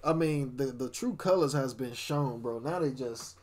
[0.05, 2.59] I mean, the the true colors has been shown, bro.
[2.61, 3.37] Now they just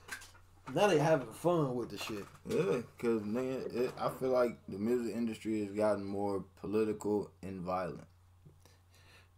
[0.74, 2.26] now they having fun with the shit.
[2.48, 7.62] Yeah, cause nigga, it, I feel like the music industry has gotten more political and
[7.62, 8.08] violent.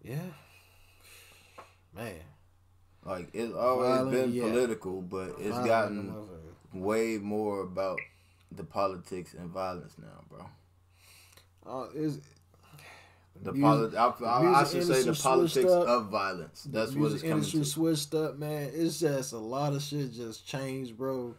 [0.03, 0.17] Yeah,
[1.95, 2.15] man.
[3.05, 4.43] Like it's always Violent, been yeah.
[4.43, 6.13] political, but it's Violent, gotten
[6.73, 7.99] way more about
[8.51, 10.45] the politics and violence now, bro.
[11.65, 12.21] Uh, is
[13.43, 16.67] The music- poli- I, I, I should say the politics of violence.
[16.71, 17.65] That's the what it's coming industry to.
[17.65, 18.71] switched up, man.
[18.73, 21.35] It's just a lot of shit just changed, bro.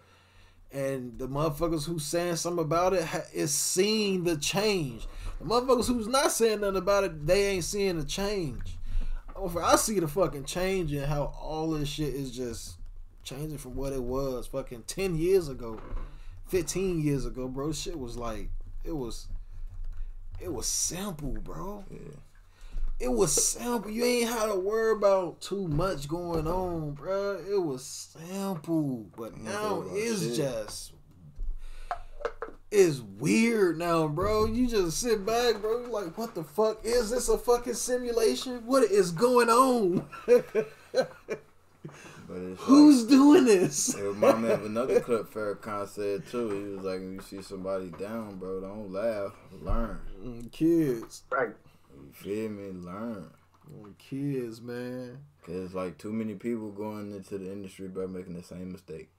[0.73, 5.07] And the motherfuckers who saying something about it ha- is seeing the change.
[5.41, 8.77] The motherfuckers who's not saying nothing about it, they ain't seeing the change.
[9.61, 12.77] I see the fucking change in how all this shit is just
[13.25, 15.81] changing from what it was fucking ten years ago,
[16.47, 17.73] fifteen years ago, bro.
[17.73, 18.51] Shit was like
[18.85, 19.29] it was,
[20.41, 21.99] it was simple, bro Yeah.
[23.01, 23.91] it was simple.
[23.91, 27.39] You ain't had to worry about too much going on, bro.
[27.49, 29.07] It was simple.
[29.17, 30.35] But now it's shit.
[30.37, 30.93] just
[32.71, 34.47] it's weird now, bro.
[34.47, 35.83] You just sit back, bro.
[35.83, 36.85] you like, what the fuck?
[36.85, 38.67] Is this a fucking simulation?
[38.67, 40.05] What is going on?
[42.35, 43.95] But it's Who's doing this?
[43.95, 46.51] It remind me of another clip Farrakhan said too.
[46.51, 49.33] He was like, "If you see somebody down, bro, don't laugh.
[49.63, 50.01] Learn.
[50.21, 51.23] Mm, Kids.
[51.31, 51.55] Right.
[51.95, 52.73] You feel me?
[52.73, 53.31] Learn.
[53.73, 55.19] Mm, Kids, man.
[55.47, 59.11] Cause like too many people going into the industry, by making the same mistake.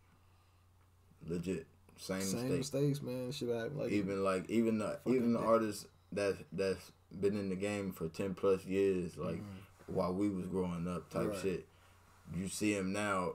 [1.26, 2.58] Legit, same, Same mistake.
[2.58, 3.32] mistakes, man.
[3.32, 3.78] Shit happen.
[3.78, 5.48] Like even like even the even the dick.
[5.48, 9.40] artists that that's been in the game for ten plus years, like
[9.88, 11.30] while we was growing up, type.
[11.30, 11.38] Right.
[11.42, 11.68] shit.
[12.34, 13.34] You see him now,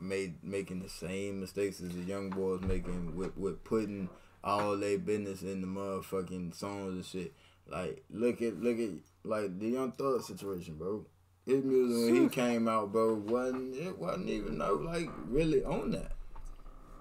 [0.00, 4.08] made making the same mistakes as the young boys making with with putting
[4.42, 7.32] all their business in the motherfucking songs and shit.
[7.68, 8.90] Like look at look at
[9.24, 11.06] like the Young Thug situation, bro.
[11.46, 15.92] His music when he came out, bro, wasn't it wasn't even no like really on
[15.92, 16.12] that.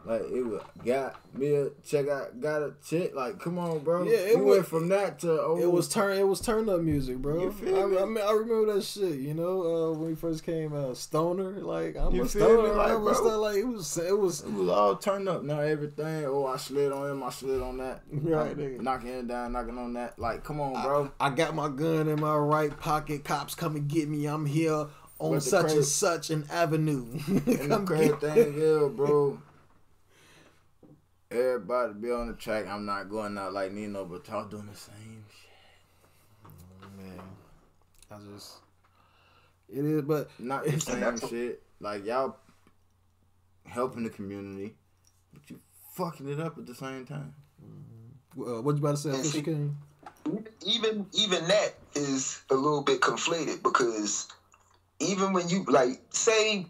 [0.04, 4.04] Like it was got me a check out got a check like come on bro
[4.04, 6.18] Yeah, it was- went from that to oh It was turn.
[6.18, 7.40] It was turn up music, bro.
[7.44, 7.98] You feel I, me?
[8.00, 9.20] I mean, I remember that shit.
[9.20, 11.52] You know, uh, when we first came out, Stoner.
[11.62, 12.54] Like I'm You a feel me?
[12.70, 12.74] stoner.
[12.76, 13.14] Like, I'm a bro.
[13.14, 13.38] stoner.
[13.38, 13.98] Like it was.
[13.98, 14.42] It was.
[14.42, 17.78] it was all turned up now everything oh I slid on him I slid on
[17.78, 21.70] that Right, knocking it down knocking on that like come on bro I got my
[21.70, 23.24] gun in my right pocket.
[23.24, 24.26] Cops come and get me.
[24.26, 24.88] I'm here
[25.20, 27.06] on such crazy- and such an avenue.
[27.28, 29.38] and the crazy get- thing is bro
[31.32, 34.78] everybody be on the track I'm not going out like Nino but y'all doing the
[34.78, 35.50] same shit
[36.98, 37.20] Man,
[38.12, 38.58] I just.
[39.70, 42.36] It is, but not the same shit like y'all
[43.66, 44.76] helping the community
[45.34, 45.60] but you
[45.94, 47.34] fucking it up at the same time
[48.38, 49.78] uh, what you about to say, And King?
[50.66, 54.28] even even that is a little bit conflated because
[55.00, 56.66] even when you like say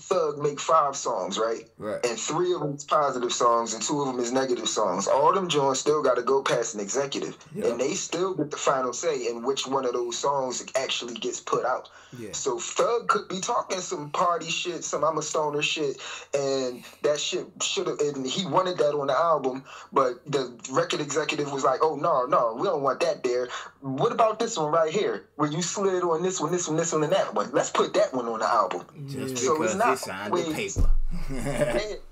[0.00, 1.68] Thug make five songs, right?
[1.78, 2.04] Right.
[2.04, 5.06] And three of them is positive songs and two of them is negative songs.
[5.06, 7.66] All them joints still got to go past an executive, Yeah.
[7.66, 11.40] and they still get the final say in which one of those songs actually gets
[11.40, 11.88] put out.
[12.18, 12.32] Yeah.
[12.32, 15.96] So Thug could be talking some party shit, some I'm a stoner shit,
[16.34, 18.00] and that shit should have.
[18.00, 22.26] And he wanted that on the album, but the record executive was like, "Oh no,
[22.26, 23.48] no, we don't want that there.
[23.80, 26.92] What about this one right here, where you slid on this one, this one, this
[26.92, 27.50] one, and that one?
[27.52, 30.42] Let's put that one on the album." just So because it's not he signed the
[30.42, 31.96] always- paper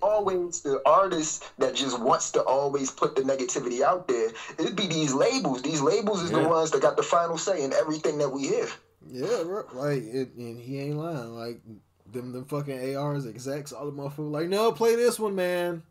[0.00, 4.30] always the artist that just wants to always put the negativity out there.
[4.58, 5.62] It'd be these labels.
[5.62, 6.42] These labels is Yeah.
[6.42, 8.68] the ones that got the final say in everything that we hear.
[9.10, 9.64] Yeah, bro.
[9.72, 11.34] Like, it, and he ain't lying.
[11.34, 11.60] Like,
[12.12, 15.82] them, them fucking ARs, execs, all the motherfuckers, like, no, play this one, man.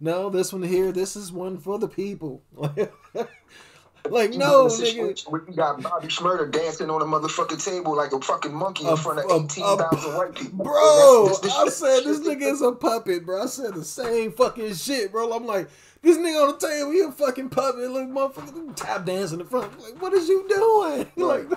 [0.00, 2.42] No, this one here, this is one for the people.
[2.54, 5.28] like, You no, nigga.
[5.30, 8.96] where you got Bobby Shmurda dancing on a motherfucking table like a fucking monkey in
[8.96, 10.64] front of a- 18,000 white people.
[10.64, 13.42] Bro, that's the I said this nigga is a puppet, bro.
[13.42, 15.32] I said the same fucking shit, bro.
[15.32, 15.68] I'm like,
[16.02, 17.90] this nigga on the table, he a fucking puppet.
[17.90, 19.80] Look, motherfucker, tap dancing in the front.
[19.80, 21.06] Like, what is you doing?
[21.16, 21.48] Like,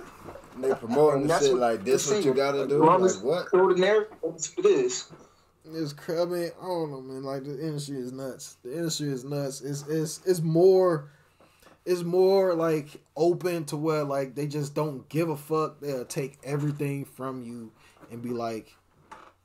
[0.64, 3.24] they promoting And the shit what- like this see, what you gotta do long like
[3.24, 3.74] what Ordinary.
[3.74, 5.12] the narrative, that's what it is.
[5.72, 7.24] It's cra- I mean, I don't know, man.
[7.24, 8.58] Like the industry is nuts.
[8.64, 9.62] The industry is nuts.
[9.62, 11.12] It's it's it's more,
[11.86, 15.80] it's more like open to where like they just don't give a fuck.
[15.80, 17.72] They'll take everything from you
[18.10, 18.76] and be like,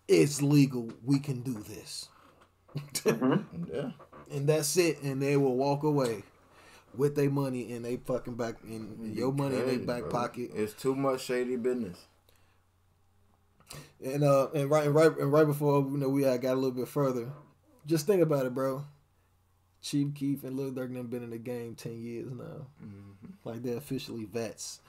[0.08, 0.90] it's legal.
[1.04, 2.08] We can do this.
[2.76, 3.64] Mm-hmm.
[3.72, 3.90] Yeah.
[4.32, 5.02] and that's it.
[5.02, 6.22] And they will walk away
[6.96, 10.10] with their money in they fucking back in your money in their back bro.
[10.10, 10.50] pocket.
[10.54, 11.98] It's too much shady business.
[14.04, 16.70] And uh and right and right and right before you know we got a little
[16.70, 17.30] bit further,
[17.86, 18.84] just think about it, bro.
[19.82, 22.66] Chief Keef and Lil Durk done been in the game ten years now.
[23.44, 24.80] Like they're officially vets.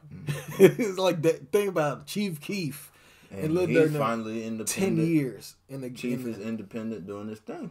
[0.58, 1.52] it's like that.
[1.52, 2.06] Think about it.
[2.06, 2.90] Chief Keef
[3.30, 7.40] and, And Lil Durk finally ten years in the Chief in is independent doing his
[7.40, 7.70] thing.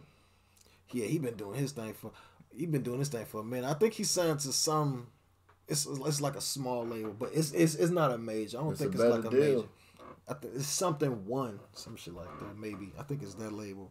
[0.92, 2.12] Yeah, he been doing his thing for
[2.56, 3.68] he been doing this thing for a minute.
[3.68, 5.08] I think he signed to some.
[5.68, 8.58] It's it's like a small label, but it's it's, it's not a major.
[8.58, 9.40] I don't It's think it's like a deal.
[9.56, 9.68] major.
[10.28, 12.58] I think it's something one, some shit like that.
[12.58, 13.90] Maybe I think it's that label.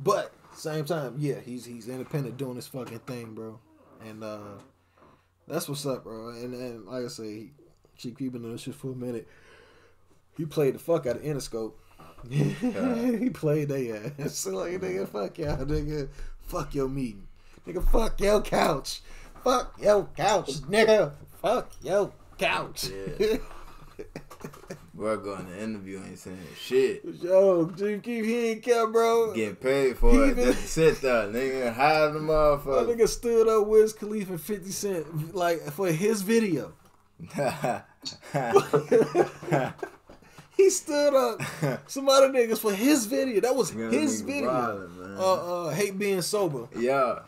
[0.00, 3.58] But same time, yeah, he's he's independent doing his fucking thing, bro.
[4.04, 4.58] And uh
[5.46, 6.28] that's what's up, bro.
[6.30, 7.50] And and like I say,
[7.96, 9.28] Chief been doing this shit for a minute.
[10.36, 11.74] He played the fuck out of Interscope.
[12.30, 14.46] he played they ass.
[14.50, 16.08] Like nigga, fuck y'all, nigga.
[16.40, 17.26] Fuck your meeting.
[17.66, 19.00] Nigga, fuck your couch.
[19.44, 21.12] Fuck your couch, nigga.
[21.40, 22.88] Fuck your couch.
[23.18, 23.36] Yeah.
[24.94, 27.02] Bro, going to interview ain't saying shit.
[27.22, 29.32] Yo, Keef, he ain't care, bro.
[29.32, 30.28] Getting paid for He it.
[30.32, 31.72] even- Just to sit there, nigga.
[31.74, 32.94] Hide the That motherfucker.
[32.96, 36.72] nigga stood up Wiz Khalifa and 50 Cent like for his video.
[40.56, 41.40] He stood up
[41.88, 43.40] some other niggas for his video.
[43.40, 44.50] That was his video.
[45.18, 46.68] uh, uh, hate being sober.
[46.76, 47.20] yeah.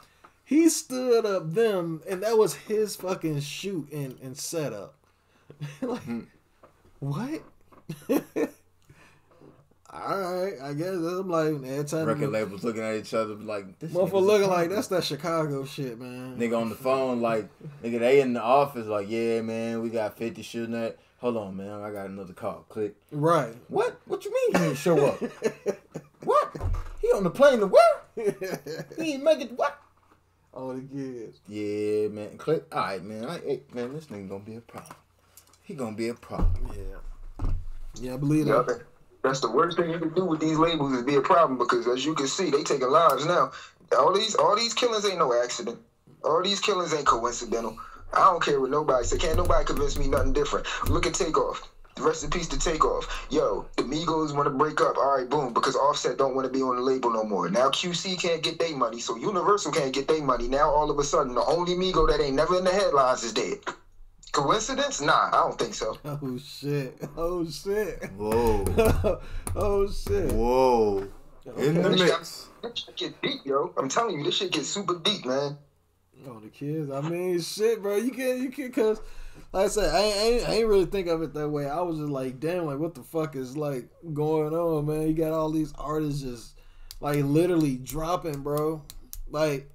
[0.45, 4.95] He stood up them, and that was his fucking shoot and, and setup.
[5.83, 6.21] like, Hmm.
[7.01, 7.41] what?
[9.97, 13.79] All right, I guess I'm like every time Record labels looking at each other like
[13.79, 13.93] this.
[13.93, 16.37] motherfucker looking like that's that Chicago shit, man.
[16.37, 17.49] Nigga on the phone, like,
[17.83, 20.99] nigga, they in the office, like, yeah, man, we got 50 shooting at.
[21.19, 22.65] Hold on, man, I got another call.
[22.69, 22.95] Click.
[23.13, 23.55] Right.
[23.69, 24.01] What?
[24.07, 25.23] What you mean he didn't show up?
[26.25, 26.57] what?
[27.01, 28.03] He on the plane to where?
[28.99, 29.81] He ain't make it what?
[30.55, 31.41] All the kids.
[31.49, 32.39] Yeah, man.
[32.39, 32.65] Click.
[32.73, 33.25] All right, man.
[33.25, 34.97] I, hey, man, this nigga gonna be a problem.
[35.63, 36.71] He gonna be a problem.
[36.73, 37.49] Yeah.
[38.01, 38.83] Yeah, I believe Yeah, that.
[39.23, 41.87] that's the worst thing you can do with these labels is be a problem because
[41.89, 43.51] as you can see, they taking lives now.
[43.97, 45.79] All these all these killings ain't no accident.
[46.25, 47.77] All these killings ain't coincidental.
[48.13, 49.19] I don't care what nobody say.
[49.19, 50.67] Can't nobody convince me nothing different.
[50.89, 51.69] Look at Takeoff.
[51.99, 53.27] Rest in peace to Takeoff.
[53.31, 54.97] Yo, the Migos want to break up.
[54.97, 57.49] All right, boom, because Offset don't want to be on the label no more.
[57.49, 60.49] Now QC can't get their money, so Universal can't get their money.
[60.49, 63.33] Now all of a sudden, the only Migo that ain't never in the headlines is
[63.33, 63.59] dead.
[64.33, 65.01] Coincidence?
[65.01, 65.97] Nah, I don't think so.
[66.05, 66.99] Oh shit.
[67.17, 68.03] Oh shit.
[68.17, 68.65] Whoa.
[69.55, 70.33] oh shit.
[70.33, 71.07] Whoa.
[71.59, 72.49] In the This mix.
[72.63, 73.73] shit- This shit get deep, yo.
[73.77, 75.57] I'm telling you, this shit gets super deep, man.
[76.27, 76.91] Oh, the kids.
[76.91, 77.97] I mean, shit, bro.
[77.97, 78.99] You can't, you can't, cause,
[79.53, 81.69] like I said, I ain't, I ain't, really think of it that way.
[81.69, 85.09] I was just like, damn, like what the fuck is like going on, man?
[85.09, 86.59] You got all these artists just
[87.01, 88.83] like literally dropping, bro.
[89.31, 89.71] Like,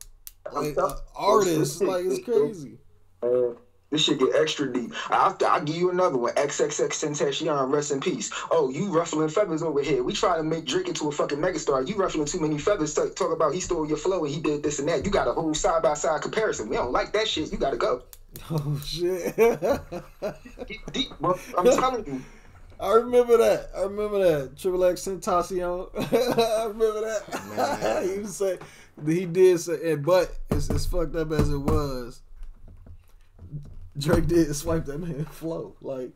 [0.52, 2.78] like uh, artists, like it's crazy.
[3.24, 3.56] Man,
[3.92, 4.94] this shit get extra deep.
[5.10, 6.34] I'll, I'll give you another one.
[6.34, 8.32] XXX Tentacion, rest in peace.
[8.52, 10.04] Oh, you ruffling feathers over here.
[10.04, 11.88] We try to make Drake into a fucking megastar.
[11.88, 12.94] You ruffling too many feathers.
[12.94, 15.06] Talk, talk about he stole your flow and he did this and that.
[15.06, 16.70] You got a whole side by side comparison.
[16.70, 17.52] We don't like that shit.
[17.52, 18.04] You gotta go.
[18.52, 19.36] Oh shit.
[19.36, 21.38] Get deep, bro.
[21.58, 22.24] I'm telling you.
[22.80, 23.70] I remember that.
[23.76, 24.58] I remember that.
[24.58, 25.90] Triple X Tentacion.
[25.98, 28.04] I remember that.
[28.04, 28.58] he was say
[29.06, 32.22] he did say, and but it's as fucked up as it was.
[34.00, 36.16] Drake did swipe that man flow like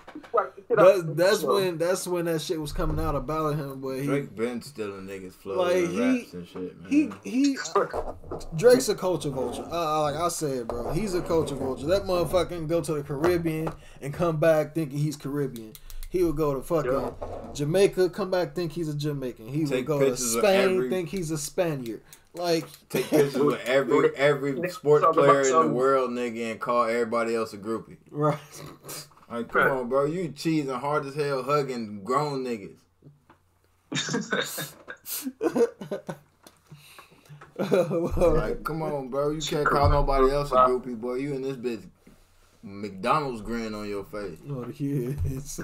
[0.69, 3.81] that, that's when that's when that shit was coming out about him.
[3.81, 6.89] But he Drake been stealing niggas flow Like, he- raps and shit, man.
[6.91, 7.57] he he
[8.55, 9.67] Drake's a culture vulture.
[9.71, 11.85] Uh, like I said, bro, he's a culture vulture.
[11.87, 13.69] That motherfucker can go to the Caribbean
[14.01, 15.73] and come back thinking he's Caribbean.
[16.09, 17.15] He would go to fucking
[17.55, 19.47] Jamaica, come back think he's a Jamaican.
[19.47, 22.01] He would go to Spain, every- think he's a Spaniard.
[22.35, 27.35] Like Take pictures with every every sports player in the world, nigga, and call everybody
[27.35, 27.97] else a groupie.
[28.09, 28.37] right.
[29.29, 30.05] Like, come on, bro.
[30.05, 32.77] You cheesing hard as hell, hugging grown niggas.
[37.59, 39.29] Like, come on, bro.
[39.29, 41.15] You can't call nobody else a groupie, boy.
[41.15, 41.83] You in this bitch.
[42.63, 45.59] McDonald's grin on your face, Oh, the kids.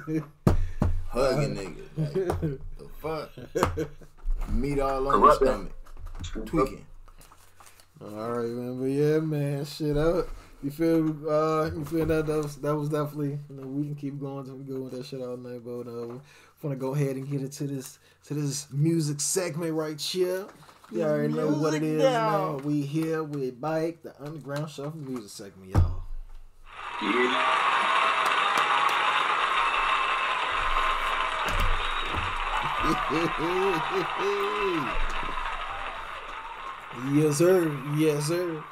[1.07, 1.97] hugging niggas.
[1.97, 3.89] Like, the fuck?
[4.51, 5.71] Meat all on your stomach,
[6.23, 6.85] tweaking.
[8.01, 8.79] All right, man.
[8.79, 9.65] But yeah, man.
[9.65, 10.29] Shit up.
[10.63, 11.29] You feel?
[11.29, 13.39] Uh, you feel that that was that was definitely.
[13.49, 16.07] You know, we can keep going to go with that shit all night, but uh,
[16.07, 16.19] we
[16.61, 20.47] want to go ahead and get into this to this music segment right here.
[20.91, 22.57] You already know what it is, man.
[22.59, 26.03] We here with Bike, the Underground Shuffle Music segment, y'all.
[37.13, 37.71] yes, sir.
[37.97, 38.63] Yes, sir.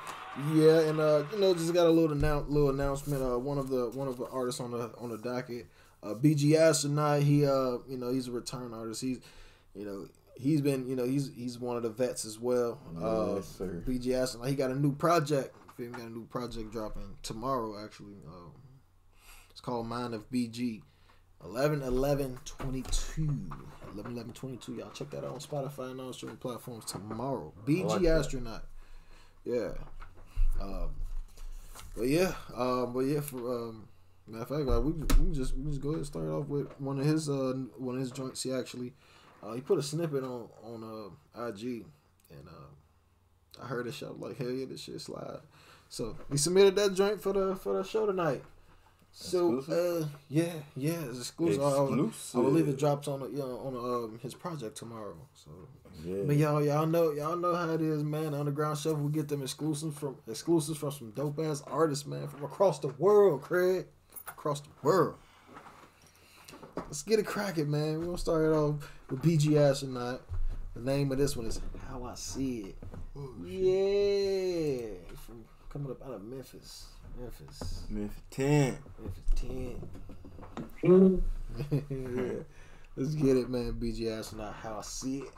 [0.54, 3.24] Yeah, and uh, you know, just got a little annou- little announcement.
[3.24, 5.66] Uh, one of the one of the artists on the on the docket,
[6.04, 7.24] uh, BG Astronaut.
[7.24, 9.02] He uh, you know, he's a return artist.
[9.02, 9.20] He's,
[9.74, 12.80] you know, he's been, you know, he's he's one of the vets as well.
[13.02, 13.84] Uh, Yes, sir.
[13.88, 14.50] BG Astronaut.
[14.50, 15.56] He got a new project.
[15.78, 15.86] He?
[15.88, 17.84] Got a new project dropping tomorrow.
[17.84, 18.52] Actually, um,
[19.50, 20.82] it's called Mind of BG.
[21.44, 23.50] 11 11 22
[23.98, 24.90] 11 11 22 y'all.
[24.92, 27.52] Check that out on spotify and all streaming platforms tomorrow.
[27.66, 28.20] Bg like that.
[28.20, 28.64] astronaut.
[29.44, 29.72] Yeah.
[30.62, 30.90] Um
[31.96, 33.88] but yeah um but yeah for um
[34.28, 34.92] matter of fact like, we,
[35.24, 37.96] we just we just go ahead and start off with one of his uh one
[37.96, 38.44] of his joints.
[38.44, 38.94] He actually
[39.44, 40.84] uh he put a snippet on on
[41.36, 41.86] uh ig
[42.30, 45.40] and uh i heard it show like hell yeah this shit slide.
[45.90, 48.44] So he submitted that joint for the for the show tonight
[49.20, 51.62] so uh yeah yeah it's exclusive.
[51.62, 55.18] I- I, I believe it drops on the, you know, on um, his project tomorrow.
[55.34, 55.50] So
[56.06, 56.24] Yeah.
[56.28, 58.34] but y'all y'all know y'all know how it is, man.
[58.36, 62.44] Underground Shuffle we get them exclusives from exclusives from some dope ass artists, man, from
[62.44, 63.88] across the world, Craig,
[64.28, 65.16] across the world.
[66.76, 68.00] Let's get it cracking, man.
[68.00, 68.76] We're gonna start it off
[69.10, 70.22] with BG Astronaut.
[70.76, 71.60] The name of this one is
[71.90, 72.76] How I See It.
[73.16, 74.90] Oh, yeah,
[75.26, 76.86] from coming up out of Memphis,
[77.20, 77.84] Memphis.
[77.90, 78.78] Memphis 10.
[79.00, 81.22] Memphis 10.
[81.90, 82.44] yeah.
[82.96, 83.74] Let's get it, man.
[83.74, 85.32] BG Astronaut, How I See It.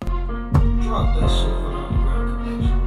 [0.00, 2.86] Drop that shit for the underground connection.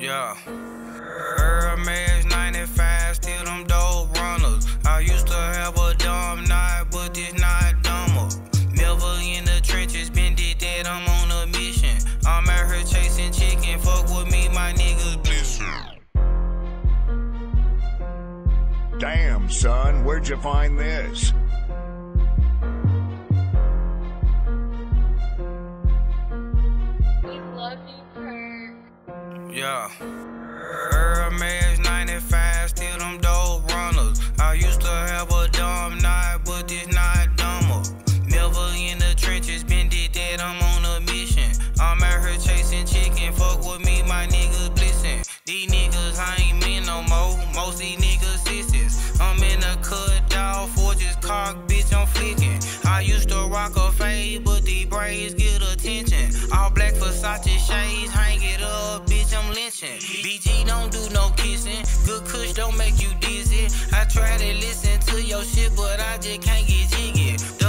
[0.00, 0.34] Yeah.
[0.34, 2.09] Hermes
[19.60, 21.34] son, where'd you find this?
[27.22, 28.74] We love you, Kurt.
[29.52, 29.90] Yeah.
[53.00, 56.34] I used to rock a fade, but these braids get attention.
[56.52, 59.96] All black Versace shades, hang it up, bitch, I'm lynching.
[60.22, 61.82] BG don't do no kissing.
[62.04, 63.74] Good kush don't make you dizzy.
[63.94, 67.59] I try to listen to your shit, but I just can't get jiggy.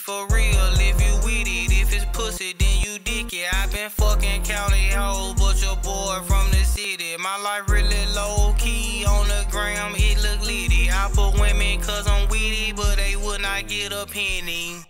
[0.00, 1.70] For real if you with it.
[1.70, 3.52] If it's pussy, then you dick it.
[3.52, 7.16] i been fucking county hoes, but your boy from the city.
[7.18, 10.90] My life really low key on the gram, it look litty.
[10.90, 14.89] I put women cause I'm witty, but they would not get a penny.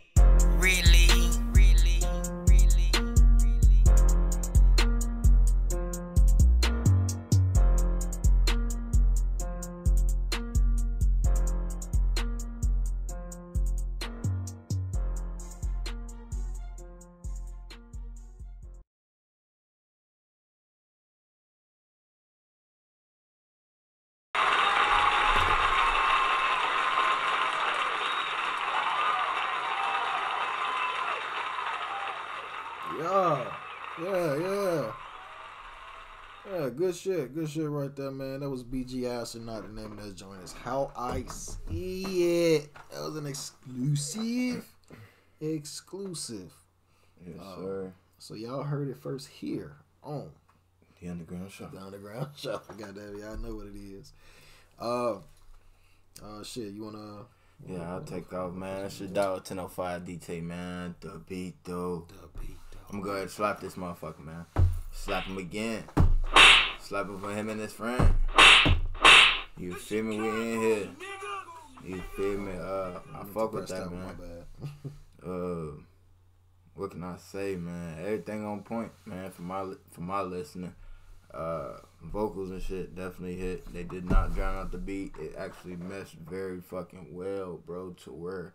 [36.91, 37.35] Good shit.
[37.35, 38.41] Good shit right there, man.
[38.41, 39.63] That was BG Astronaut.
[39.63, 42.73] The name of that joint is How I See It.
[42.93, 44.67] That was an exclusive.
[45.41, 46.53] Exclusive.
[47.25, 47.93] Yes, Uh, sir.
[48.19, 50.31] So y'all heard it first here on
[51.01, 51.67] The Underground Show.
[51.73, 52.61] The Underground Show.
[52.77, 54.13] Goddamn, y'all know what it is.
[54.81, 55.13] Uh,
[56.25, 56.73] uh, shit.
[56.73, 57.23] You wanna?
[57.69, 58.83] Yeah, I'll take off, man.
[58.83, 60.97] That's your dog 1005 DT, man.
[61.01, 62.07] The beat, though.
[62.09, 62.79] The beat, though.
[62.91, 64.45] I'm gonna go ahead and slap this motherfucker, man.
[64.93, 65.85] Slap him again.
[66.91, 68.15] Slap him for him and his friend.
[69.57, 70.21] You feel me?
[70.21, 70.89] We in here.
[71.85, 72.51] You feel me?
[72.51, 74.17] Uh, I fuck with that, man.
[75.25, 75.77] Uh,
[76.75, 77.99] what can I say, man?
[78.01, 79.31] Everything on point, man.
[79.31, 80.75] For my for my listening,
[81.33, 83.73] uh, vocals and shit definitely hit.
[83.73, 85.13] They did not drown out the beat.
[85.21, 87.91] It actually meshed very fucking well, bro.
[88.05, 88.55] To where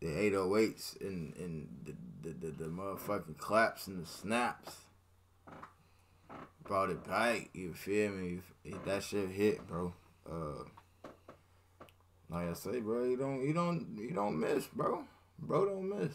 [0.00, 4.76] the 808s and and the the, the, the motherfucking claps and the snaps
[6.72, 7.50] brought it back.
[7.52, 8.40] You feel me?
[8.64, 9.92] If That shit hit, bro.
[10.26, 10.64] Uh,
[12.30, 15.04] like I say, bro, you don't you don't you don't miss, bro.
[15.38, 16.12] Bro don't miss.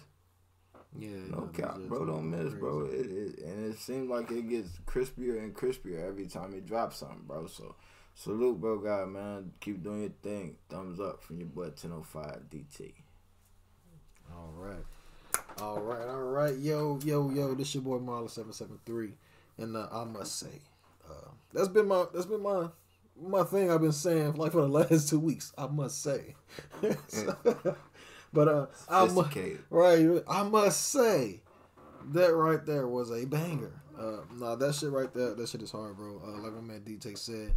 [0.97, 2.85] Yeah, no cap, bro don't miss, bro.
[2.85, 6.97] It, it and it seems like it gets crispier and crispier every time he drops
[6.97, 7.45] something, bro.
[7.45, 7.75] So
[8.15, 9.51] salute, bro, God, man.
[9.59, 10.55] Keep doing your thing.
[10.69, 12.93] Thumbs up from your boy 1005 DT.
[14.33, 14.85] All right.
[15.61, 17.53] All right, all right, yo, yo, yo.
[17.53, 19.13] This your boy Marley seven seven three,
[19.57, 20.61] and uh, I must say,
[21.09, 22.67] uh, that's been my that's been my
[23.19, 25.53] my thing I've been saying like for the last two weeks.
[25.57, 26.35] I must say,
[27.07, 27.35] so,
[28.33, 29.37] but uh, I must
[29.69, 30.23] right.
[30.27, 31.41] I must say
[32.11, 33.71] that right there was a banger.
[33.97, 36.21] Uh, nah, that shit right there, that shit is hard, bro.
[36.23, 37.53] Uh, like my man DJ said,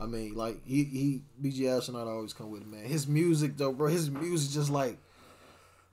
[0.00, 2.84] I mean, like he he BG Astronaut always come with it, man.
[2.84, 3.88] His music though, bro.
[3.88, 4.96] His music just like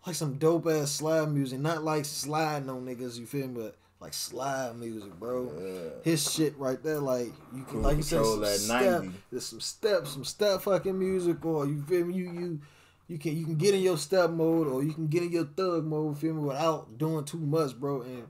[0.08, 3.20] like some dope ass slide music, not like sliding on niggas.
[3.20, 3.62] You feel me?
[3.62, 5.52] But like slide music, bro.
[5.60, 5.90] Yeah.
[6.04, 9.60] His shit right there, like you can, like you said, some that step, there's some
[9.60, 12.14] step, some step fucking music, or you feel me?
[12.14, 12.62] You you
[13.08, 15.46] you can you can get in your step mode, or you can get in your
[15.46, 18.02] thug mode, feel me, without doing too much, bro.
[18.02, 18.28] And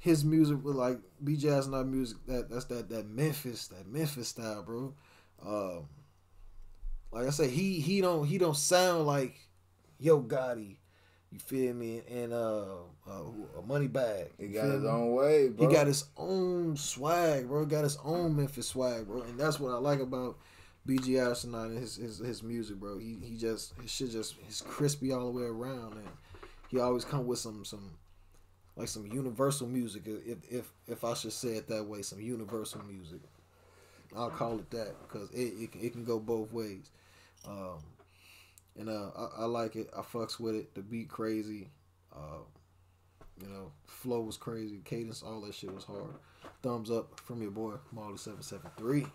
[0.00, 4.28] his music was like B Jazz not music that that's that that Memphis that Memphis
[4.28, 4.94] style, bro.
[5.44, 5.88] Um,
[7.10, 9.34] like I said, he he don't he don't sound like
[9.98, 10.76] Yo Gotti.
[11.34, 12.00] You feel me?
[12.08, 12.64] And uh,
[13.10, 13.22] uh
[13.58, 14.28] a money bag.
[14.38, 14.88] He got his me?
[14.88, 15.66] own way, bro.
[15.68, 17.64] He got his own swag, bro.
[17.64, 19.22] He got his own Memphis swag, bro.
[19.22, 20.38] And that's what I like about
[20.86, 22.98] BG Astronaut and his, his his music, bro.
[22.98, 26.06] He he just his shit just is crispy all the way around, and
[26.68, 27.90] he always come with some some
[28.76, 32.80] like some universal music, if if if I should say it that way, some universal
[32.84, 33.22] music.
[34.16, 36.90] I'll call it that because it it can, it can go both ways.
[37.44, 37.78] Um,
[38.78, 39.90] and uh, I, I like it.
[39.96, 40.74] I fucks with it.
[40.74, 41.70] The beat crazy.
[42.14, 42.42] Uh,
[43.40, 44.80] you know, flow was crazy.
[44.84, 46.14] Cadence, all that shit was hard.
[46.62, 49.06] Thumbs up from your boy Marley seven seven three.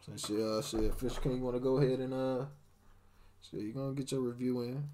[0.00, 2.44] Since you uh, shit, Fish King, you want to go ahead and uh,
[3.50, 4.84] shit, you gonna get your review in?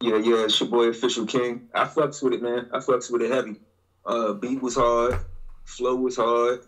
[0.00, 1.68] Yeah, yeah, it's your boy Official King.
[1.74, 2.68] I fucks with it, man.
[2.72, 3.56] I fucks with it heavy.
[4.04, 5.18] Uh, beat was hard,
[5.64, 6.60] flow was hard,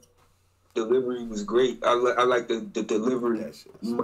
[0.76, 1.78] delivery was great.
[1.82, 3.44] I, li- I like the, the delivery.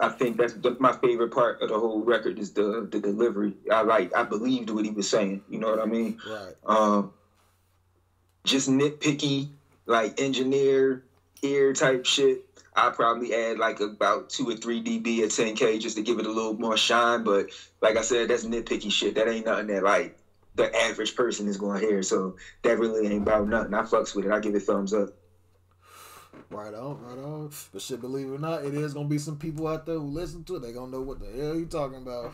[0.01, 3.55] I think that's the, my favorite part of the whole record is the the delivery.
[3.71, 4.11] I like.
[4.17, 5.41] I believed what he was saying.
[5.49, 6.17] You know what I mean?
[6.25, 6.55] Right.
[6.67, 7.11] Um,
[8.45, 9.49] just nitpicky,
[9.87, 11.01] like engineer
[11.43, 12.41] ear type shit.
[12.75, 16.27] I probably add like about two or three dB at 10k just to give it
[16.27, 17.23] a little more shine.
[17.23, 17.47] But
[17.83, 19.15] like I said, that's nitpicky shit.
[19.17, 20.13] That ain't nothing that like
[20.55, 22.03] the average person is going to hear.
[22.03, 23.75] So that really ain't about nothing.
[23.75, 24.33] I fucks with it.
[24.33, 25.11] I give it thumbs up.
[26.51, 27.51] Right on, right on.
[27.73, 30.07] But shit, believe it or not, it is gonna be some people out there who
[30.07, 30.63] listen to it.
[30.63, 32.33] They gonna know what the hell you talking about.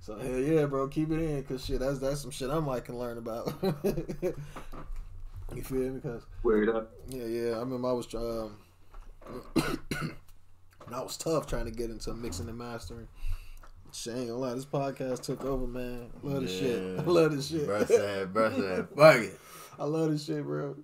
[0.00, 2.84] So hell yeah, bro, keep it in, cause shit, that's that's some shit I might
[2.84, 3.52] can learn about.
[5.54, 6.00] you feel me?
[6.00, 6.92] Cause Word up.
[7.08, 7.50] yeah, yeah.
[7.56, 8.56] I remember I was um,
[9.56, 13.08] and I was tough trying to get into mixing and mastering.
[13.92, 16.10] Shit, ain't gonna lie, this podcast took over, man.
[16.22, 16.98] I love this shit.
[16.98, 17.66] I love this shit.
[17.66, 19.40] Bruh said, bruh said, fuck it.
[19.78, 20.76] I love this shit, bro.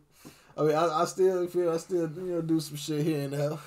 [0.57, 3.32] I mean, I, I still feel I still you know do some shit here and
[3.32, 3.59] there.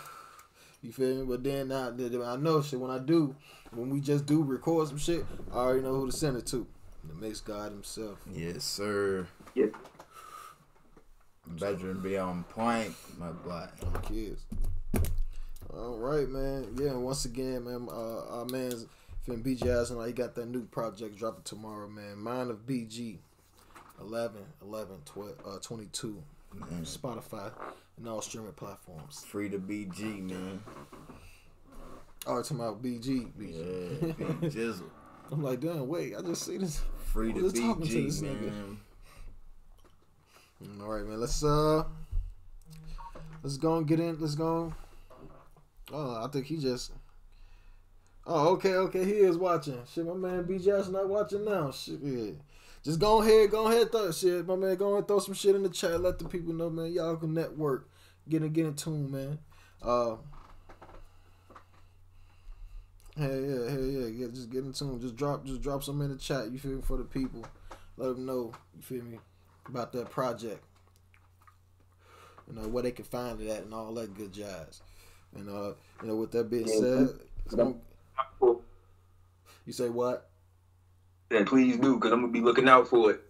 [0.82, 1.26] You feel me?
[1.26, 3.36] But then I, I know shit when I do,
[3.72, 6.66] when we just do record some shit, I already know who to send it to.
[7.04, 8.20] The mix God himself.
[8.34, 9.28] Yes, sir.
[9.56, 9.68] Yeah.
[11.46, 13.68] Veteran be on point, my boy.
[14.04, 14.44] Kids.
[15.74, 16.76] All right, man.
[16.80, 18.86] Yeah, and once again, man, uh, our man's
[19.24, 22.18] Finn BG Aston, he got that new project dropping tomorrow, man.
[22.20, 23.18] Mind of BG.
[24.02, 26.24] 11, 11, 12, uh, 22.
[26.58, 27.52] Spotify
[27.98, 29.24] and all streaming platforms.
[29.28, 30.62] Free to BG, man.
[32.28, 33.32] Oh, talking about BG.
[33.38, 34.16] BG.
[34.20, 34.90] Yeah, B Jizzle.
[35.32, 36.82] I'm like, damn, wait, I just see this.
[37.14, 38.80] Free to talking to BG, this man.
[40.64, 41.20] Mm, All right, man.
[41.20, 41.84] Let's uh,
[43.44, 44.20] let's go and get in.
[44.20, 44.74] Let's go.
[45.92, 46.92] Oh, I think he just.
[48.28, 49.06] Oh, okay, okay.
[49.06, 49.82] He is watching.
[49.92, 50.58] Shit, my man B.
[50.60, 51.72] Johnson not watching now.
[51.72, 52.32] Shit, yeah.
[52.84, 54.76] Just go ahead, go ahead, throw shit, my man.
[54.76, 56.00] Go ahead, throw some shit in the chat.
[56.02, 56.92] Let the people know, man.
[56.94, 57.90] Y'all can network,
[58.28, 59.40] get in, get in tune, man.
[59.82, 60.16] Uh,
[63.18, 64.28] Hell yeah, hell yeah, yeah.
[64.28, 65.02] Just get in tune.
[65.02, 66.52] Just drop, just drop some in the chat.
[66.52, 67.46] You feel me for the people.
[67.98, 68.54] Let them know.
[68.74, 69.20] You feel me
[69.68, 70.64] about that project.
[72.48, 74.82] You know where they can find it at and all that good jazz.
[75.36, 77.10] And uh, you know, with that being said,
[79.66, 80.29] you say what?
[81.32, 83.22] And please do, because I'm to be looking out for it.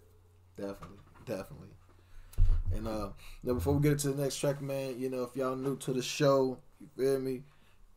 [0.56, 1.68] Definitely, definitely.
[2.74, 3.10] And uh,
[3.44, 5.94] now before we get into the next track, man, you know, if y'all new to
[5.94, 7.44] the show, you feel me?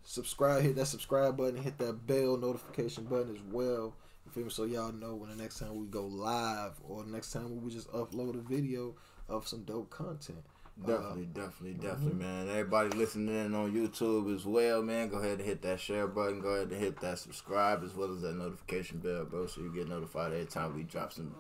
[0.05, 3.95] subscribe, hit that subscribe button, hit that bell notification button as well.
[4.27, 4.51] You feel me?
[4.51, 7.91] So y'all know when the next time we go live or next time we just
[7.93, 8.95] upload a video
[9.29, 10.45] of some dope content.
[10.81, 12.47] Definitely, uh, definitely, definitely, mm-hmm.
[12.47, 12.49] man.
[12.49, 15.09] Everybody listening in on YouTube as well, man.
[15.09, 16.41] Go ahead and hit that share button.
[16.41, 19.73] Go ahead and hit that subscribe as well as that notification bell, bro, so you
[19.73, 21.35] get notified every time we drop some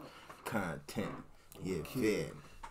[0.44, 1.08] content.
[1.64, 2.26] Yeah, okay.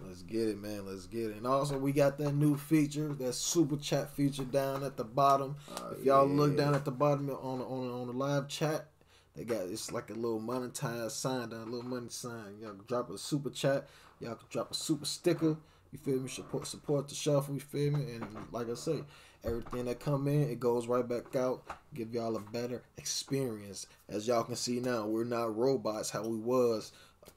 [0.07, 0.85] Let's get it, man.
[0.85, 1.37] Let's get it.
[1.37, 5.55] And also, we got that new feature, that super chat feature down at the bottom.
[5.75, 6.35] Uh, if y'all yeah.
[6.35, 8.87] look down at the bottom on on on the live chat,
[9.35, 12.57] they got it's like a little monetized sign down, a little money sign.
[12.61, 13.87] Y'all can drop a super chat.
[14.19, 15.57] Y'all can drop a super sticker.
[15.91, 16.29] You feel me?
[16.29, 17.53] Support support the shuffle.
[17.53, 18.13] You feel me?
[18.15, 19.03] And like I say,
[19.43, 21.63] everything that come in, it goes right back out.
[21.93, 23.87] Give y'all a better experience.
[24.07, 26.93] As y'all can see now, we're not robots how we was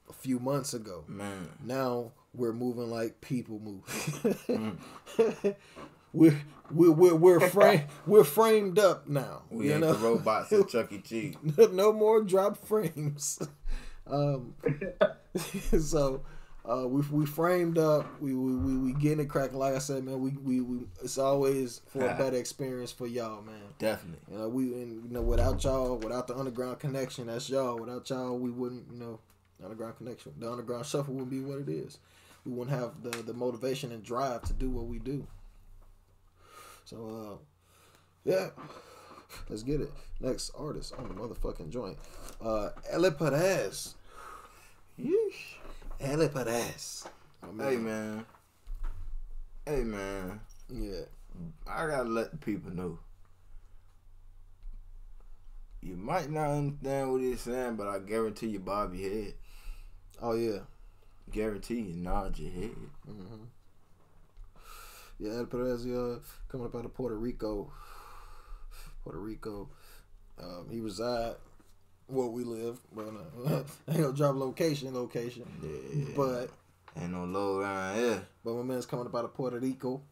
[0.08, 1.04] a few months ago.
[1.08, 1.48] Man.
[1.64, 3.84] Now we're moving like people move.
[4.48, 5.54] mm.
[6.12, 6.40] we're
[6.70, 9.42] we're we're we're, we're framed up now.
[9.50, 9.92] We ain't know?
[9.94, 10.98] the robots at Chuck E.
[10.98, 11.36] Cheese.
[11.72, 13.40] no more drop frames.
[14.06, 14.54] Um,
[15.80, 16.22] so
[16.66, 18.20] uh, we we framed up.
[18.20, 19.58] We we we, we getting it cracking.
[19.58, 23.42] Like I said, man, we, we we it's always for a better experience for y'all,
[23.42, 23.60] man.
[23.78, 24.20] Definitely.
[24.32, 27.76] You know, we and you know without y'all, without the underground connection, that's y'all.
[27.76, 29.20] Without y'all, we wouldn't you know
[29.62, 30.32] underground connection.
[30.38, 31.98] The underground shuffle wouldn't be what it is.
[32.46, 35.26] We wouldn't have the the motivation and drive to do what we do.
[36.84, 36.96] So
[37.32, 37.36] uh,
[38.24, 38.48] yeah.
[39.48, 39.92] Let's get it.
[40.20, 41.98] Next artist on the motherfucking joint.
[42.40, 43.94] Uh Ele Perez.
[44.98, 45.56] Yeesh.
[46.04, 47.08] Ele Perez.
[47.58, 48.26] Hey man.
[49.64, 50.38] Hey man.
[50.68, 51.06] Yeah.
[51.66, 52.98] I gotta let the people know.
[55.80, 59.34] You might not understand what he's saying, but I guarantee you bob your head.
[60.20, 60.58] Oh yeah.
[61.30, 62.76] Guarantee you nod your head.
[63.08, 63.44] Mm-hmm.
[65.18, 66.18] Yeah, El Perez uh,
[66.48, 67.72] coming up out of Puerto Rico.
[69.02, 69.70] Puerto Rico.
[70.38, 71.36] Um, he reside
[72.06, 73.06] where we live, but
[73.46, 75.44] uh, ain't no drop location, location.
[75.62, 76.14] Yeah.
[76.16, 76.50] But
[77.00, 78.22] ain't no low around here.
[78.44, 80.02] But my man's coming up out of Puerto Rico.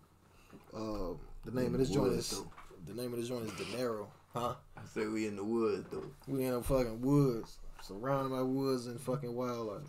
[0.74, 1.14] Uh,
[1.44, 2.46] the name in of this joint is though.
[2.86, 4.54] the name of this joint is Dinero, huh?
[4.76, 6.04] I say we in the woods though.
[6.26, 9.88] We in the fucking woods, surrounded by woods and fucking wildlife.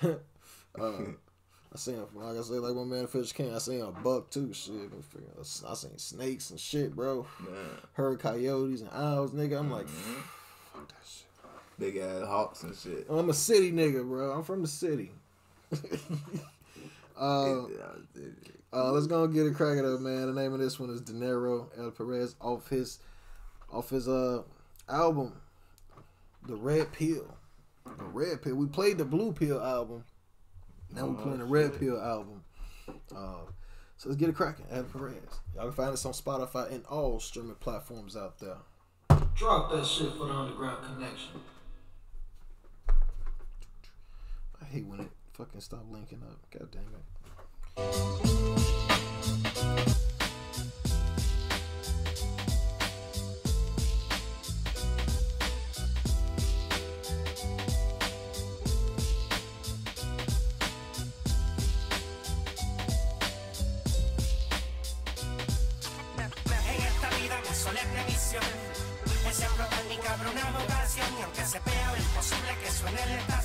[0.02, 0.92] uh,
[1.74, 4.52] I seen, like I said, like my man Fish King, I seen a buck too.
[4.52, 4.74] Shit,
[5.68, 7.26] I seen snakes and shit, bro.
[7.40, 7.56] Man.
[7.94, 9.58] Heard coyotes and owls, nigga.
[9.58, 10.20] I'm like, mm-hmm.
[10.74, 11.26] Fuck that shit.
[11.78, 13.06] Big ass hawks and shit.
[13.08, 14.32] I'm a city nigga, bro.
[14.32, 15.12] I'm from the city.
[17.18, 17.62] uh,
[18.72, 20.26] uh, let's go and get it cracking up, man.
[20.26, 22.98] The name of this one is Dinero El Perez off his
[23.72, 24.42] off his uh
[24.88, 25.32] album,
[26.46, 27.36] The Red Pill.
[27.84, 28.54] The Red Pill.
[28.54, 30.04] We played the Blue Pill album
[30.94, 32.42] now we're playing the Red Pill album.
[32.88, 33.46] Uh,
[33.96, 34.66] so let's get it cracking.
[34.70, 35.14] Ed Perez.
[35.54, 38.56] Y'all can find us on Spotify and all streaming platforms out there.
[39.34, 41.40] Drop that shit for the underground connection.
[44.62, 46.38] I hate when it fucking stop linking up.
[46.56, 46.84] God damn
[47.76, 48.80] it.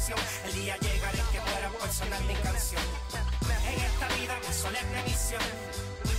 [0.10, 2.82] El día llegará en que puedan personal mi canción.
[3.68, 5.42] En esta vida que solo es previsión.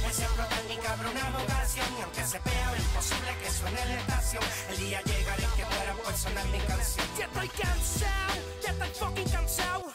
[0.09, 1.87] Ese explotar mi cabrón una vocación.
[1.99, 4.45] Y aunque se vea imposible que suene la estación.
[4.71, 7.07] El día llegará en que puedan personal mi canción.
[7.19, 9.93] Ya estoy cansado, ya estoy fucking cansado.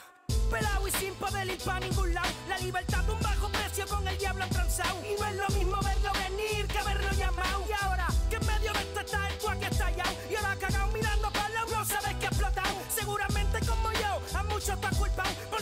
[0.51, 2.29] Pelado y sin poder ir para ningún lado.
[2.49, 4.99] La libertad de un bajo precio con el diablo transado.
[5.05, 7.63] Y no es lo mismo verlo venir que verlo llamado.
[7.69, 10.11] Y ahora que en medio de este está el cuaque estallado.
[10.29, 10.84] Y ahora cagado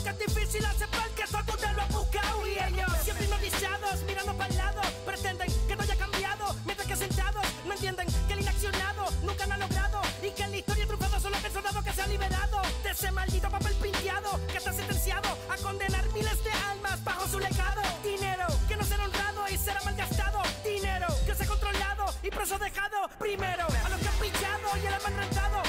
[0.03, 4.03] que es difícil aceptar que eso tú te lo has buscado y ellos siempre hipnotizados,
[4.05, 8.33] mirando para el lado, pretenden que no haya cambiado, mientras que sentados no entienden que
[8.33, 10.01] el inaccionado nunca lo ha logrado.
[10.21, 12.91] Y que en la historia triunfado solo es el soldado que se ha liberado de
[12.91, 17.81] ese maldito papel pinteado que está sentenciado a condenar miles de almas bajo su legado.
[18.03, 22.57] Dinero que no será honrado y será malgastado, dinero que se ha controlado y preso
[22.59, 25.62] dejado primero a los que han pillado y el amarrantado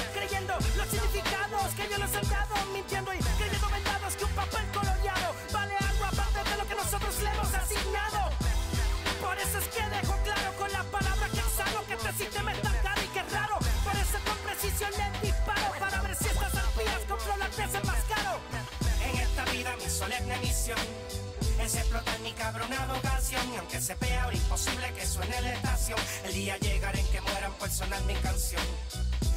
[20.65, 25.99] Es explotar mi cabrona vocación y aunque se vea ahora imposible que suene la estación,
[26.25, 28.63] el día llegará en que mueran por sonar mi canción.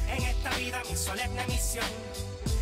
[0.08, 1.84] En esta vida mi solemne misión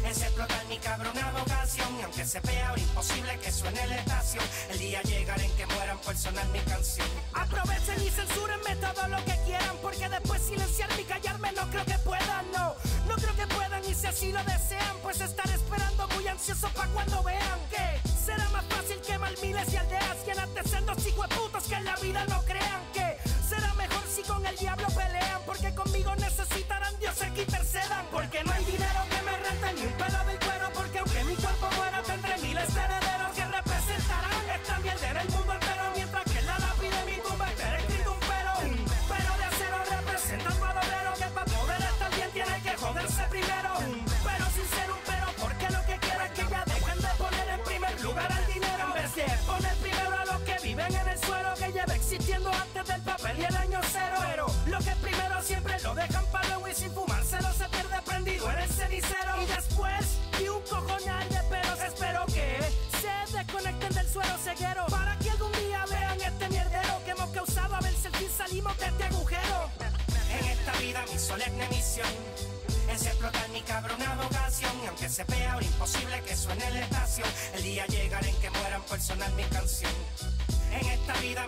[0.04, 4.44] es explotar mi cabrona vocación y aunque se vea ahora imposible que suene la estación,
[4.70, 7.06] el día llegará en que mueran por sonar mi canción.
[7.34, 9.38] Aprovechen y censúrenme todo lo que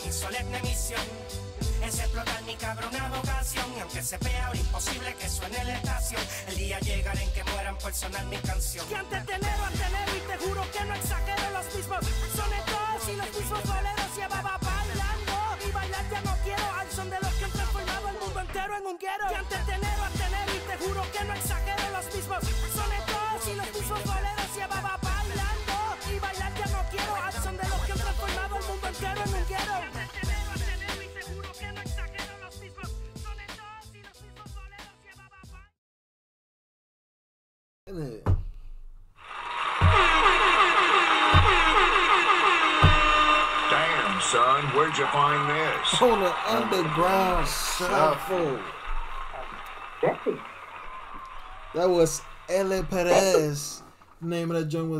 [0.04, 1.00] mi solemne misión.
[1.84, 6.56] Es explotar mi cabrona vocación y aunque se ahora imposible que suene la estación el
[6.56, 8.86] día llegará en que mueran por sonar mi canción.
[8.88, 11.98] Que antes de enero a enero y te juro que no exagero los mismos
[12.36, 13.97] sonetos y los mismos boleros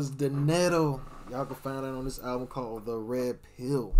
[0.09, 1.01] was Dinero.
[1.29, 3.93] Y'all can find it on this album called The Red Pill.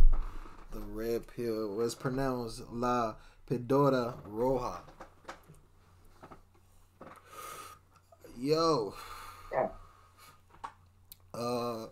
[0.71, 3.15] The Red Pill was pronounced La
[3.49, 4.79] Pedora Roja.
[8.37, 8.93] Yo.
[11.33, 11.87] Uh, I,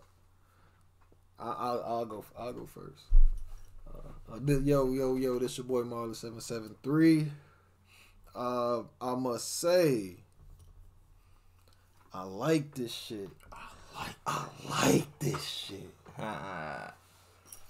[1.38, 2.24] I'll, I'll go.
[2.36, 3.02] I'll go first.
[3.88, 5.38] Uh, uh, yo, yo, yo!
[5.38, 7.30] This is your boy Marley seven seven three.
[8.34, 10.16] Uh, I must say,
[12.12, 13.30] I like this shit.
[13.98, 14.16] I like.
[14.26, 15.90] I like this shit.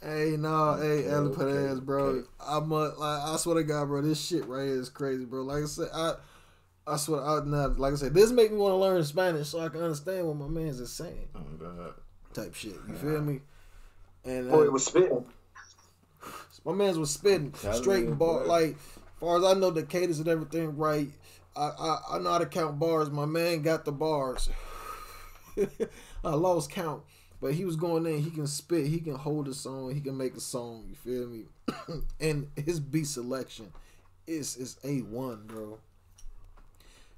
[0.00, 2.04] Hey, no, hey, Okay, Ellen Perez, okay, bro.
[2.04, 2.28] okay.
[2.40, 5.42] I'm a, like, I swear to God, bro, this shit right here is crazy, bro.
[5.42, 6.14] Like I said, I,
[6.86, 9.58] I swear, I not like I said, this make me want to learn Spanish so
[9.58, 11.26] I can understand what my man's is saying.
[11.34, 11.94] Oh God.
[12.32, 12.76] Type shit.
[12.88, 13.40] You feel me?
[14.24, 15.24] And Boy, uh, it was spitting.
[16.64, 18.44] my man's was spitting straight you, and bar.
[18.44, 18.46] boy.
[18.46, 18.76] Like,
[19.18, 21.08] far as I know, the cadence and everything right.
[21.56, 23.10] I, I I know how to count bars.
[23.10, 24.48] My man got the bars.
[26.24, 27.02] I lost count,
[27.40, 28.22] but he was going in.
[28.22, 28.86] He can spit.
[28.86, 29.94] He can hold a song.
[29.94, 30.84] He can make a song.
[30.88, 31.44] You feel me?
[32.20, 33.72] and his beat selection
[34.26, 35.78] is is a one, bro.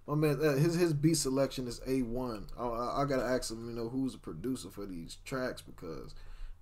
[0.07, 2.47] My man, uh, his his beat selection is a one.
[2.59, 6.15] I, I, I gotta ask him, you know, who's the producer for these tracks because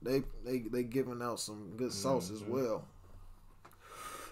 [0.02, 2.84] they they they giving out some good sauce as well.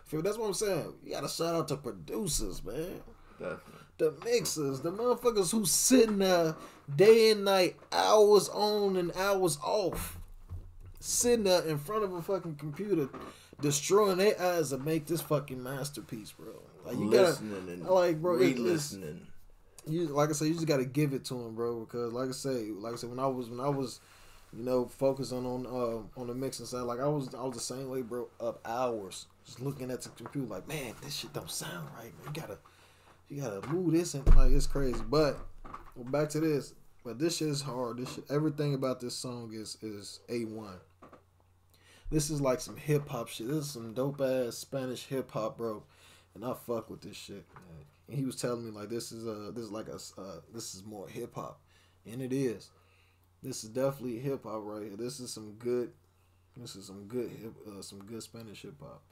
[0.06, 0.92] Feel that's what I'm saying.
[1.04, 3.02] You gotta shout out to producers, man.
[3.38, 3.72] Definitely.
[3.98, 6.54] The mixers, the motherfuckers who sitting there
[6.94, 10.18] day and night, hours on and hours off,
[11.00, 13.08] sitting there in front of a fucking computer,
[13.60, 16.52] destroying their eyes to make this fucking masterpiece, bro.
[16.84, 19.26] Like you Listening gotta, and like, bro, it- re-listening.
[19.88, 21.80] you like I said, you just got to give it to him, bro.
[21.80, 24.00] Because like I say, like I said, when I was when I was,
[24.56, 27.60] you know, focusing on uh, on the mixing side, like I was I was the
[27.60, 28.28] same way, bro.
[28.40, 32.12] Up hours just looking at the computer, like man, this shit don't sound right.
[32.24, 32.34] Man.
[32.34, 32.58] You gotta
[33.28, 35.00] you gotta move this and like it's crazy.
[35.10, 35.38] But
[35.96, 36.74] well, back to this.
[37.04, 37.98] But this shit is hard.
[37.98, 40.78] This shit, everything about this song is is a one.
[42.10, 43.48] This is like some hip hop shit.
[43.48, 45.84] This is some dope ass Spanish hip hop, bro.
[46.34, 47.44] And I fuck with this shit.
[48.08, 50.74] And he was telling me like this is uh this is like a uh, this
[50.74, 51.60] is more hip hop,
[52.04, 52.70] and it is.
[53.42, 54.96] This is definitely hip hop right here.
[54.96, 55.92] This is some good.
[56.56, 59.02] This is some good hip, uh, some good Spanish hip hop,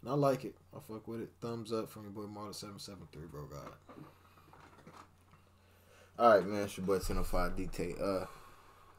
[0.00, 0.54] and I like it.
[0.74, 1.30] I fuck with it.
[1.40, 3.46] Thumbs up from your boy Marta seven seven three, bro.
[3.46, 3.72] God.
[6.16, 6.62] All right, man.
[6.62, 8.00] It's your boy 1005 DK.
[8.00, 8.26] Uh,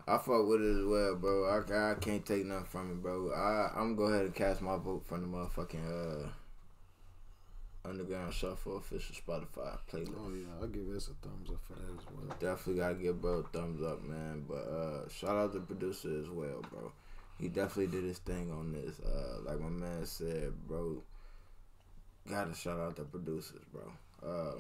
[0.06, 1.46] I fuck with it as well, bro.
[1.46, 3.32] I, I can't take nothing from it, bro.
[3.32, 6.28] I I'm gonna go ahead and cast my vote for the motherfucking uh
[7.88, 10.14] Underground Shuffle official Spotify playlist.
[10.20, 12.36] Oh yeah, I'll give this a thumbs up for that as well.
[12.38, 14.44] Definitely gotta give bro a thumbs up, man.
[14.46, 16.92] But uh shout out to the producer as well, bro.
[17.40, 19.00] He definitely did his thing on this.
[19.00, 21.02] Uh like my man said, bro.
[22.30, 23.90] Gotta shout out the producers, bro.
[24.22, 24.60] Uh,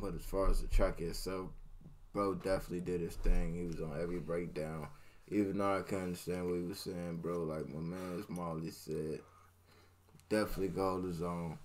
[0.00, 1.48] but as far as the track itself,
[2.18, 3.54] bro definitely did his thing.
[3.54, 4.88] He was on every breakdown.
[5.28, 7.44] Even though I can understand what he was saying, bro.
[7.44, 9.20] Like my man Marley said,
[10.28, 11.58] definitely go to zone.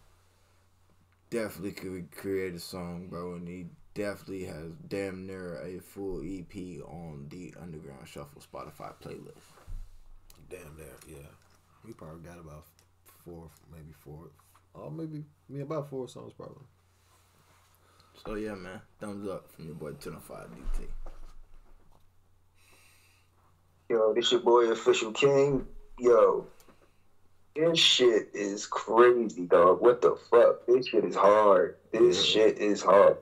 [1.32, 3.66] Definitely could create a song, bro, and he
[3.96, 9.50] definitely has damn near a full EP on the Underground Shuffle Spotify playlist.
[10.52, 11.30] Damn there, yeah.
[11.84, 12.66] We probably got about
[13.26, 14.30] four, maybe four,
[14.76, 16.68] oh maybe me about four songs probably.
[18.26, 20.88] So yeah, man, thumbs up from your boy 25 DT.
[23.90, 25.66] Yo, this your boy Official King.
[26.00, 26.48] Yo,
[27.56, 29.82] this shit is crazy, dog.
[29.82, 30.66] What the fuck?
[30.68, 31.78] This shit is hard.
[31.92, 33.18] This shit is hard.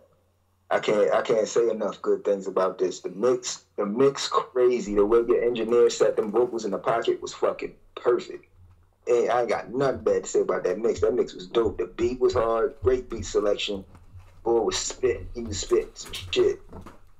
[0.69, 3.01] I can't I can't say enough good things about this.
[3.01, 4.95] The mix, the mix crazy.
[4.95, 8.45] The way your engineer set them vocals in the pocket was fucking perfect.
[9.07, 11.01] And I ain't got nothing bad to say about that mix.
[11.01, 11.77] That mix was dope.
[11.77, 12.75] The beat was hard.
[12.83, 13.83] Great beat selection.
[14.45, 15.27] Oh, Boy was spitting.
[15.35, 16.61] He was spitting some shit.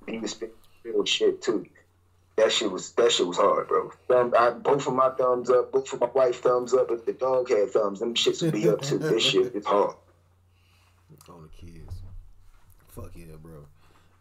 [0.07, 1.65] He was spitting real shit too.
[2.37, 3.91] That shit was that shit was hard, bro.
[4.07, 6.89] Thumb, I, both of my thumbs up, both of my wife thumbs up.
[6.89, 8.97] If the dog had thumbs, them shits would be up too.
[8.99, 9.95] This shit is hard.
[11.29, 11.93] On the kids.
[12.87, 13.65] Fuck yeah, bro.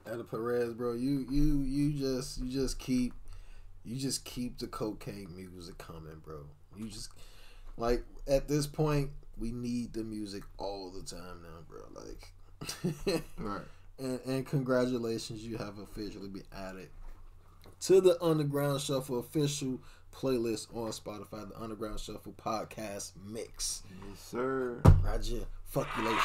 [0.06, 3.14] Ella Perez, bro, you you you just you just keep
[3.84, 6.40] you just keep the cocaine music coming, bro.
[6.76, 7.10] You just
[7.76, 11.80] like at this point we need the music all the time now, bro.
[11.94, 12.32] Like
[13.38, 13.62] Right.
[13.98, 16.88] and, and congratulations, you have officially been added
[17.82, 19.80] to the Underground Shuffle official
[20.14, 23.82] playlist on Spotify, the Underground Shuffle podcast mix.
[24.08, 24.80] Yes, sir.
[25.02, 26.20] Roger, fuckulations.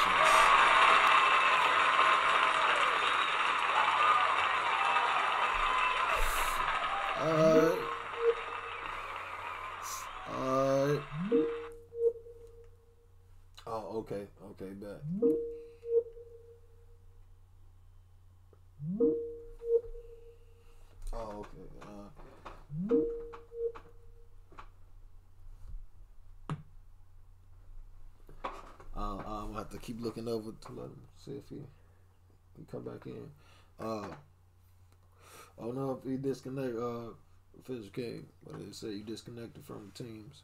[7.21, 7.77] Alright.
[10.29, 11.01] Alright.
[13.67, 14.27] Oh, okay.
[14.51, 15.01] Okay, bet.
[21.13, 21.65] Oh, okay.
[21.81, 22.09] Uh,
[28.95, 31.61] uh, I'm gonna have to keep looking over to let him see if he,
[32.57, 33.29] he come back in.
[33.79, 34.07] Uh,
[35.59, 36.77] don't know if he disconnect.
[36.77, 37.13] Uh,
[37.63, 40.43] Fish King, but they say you disconnected from the teams.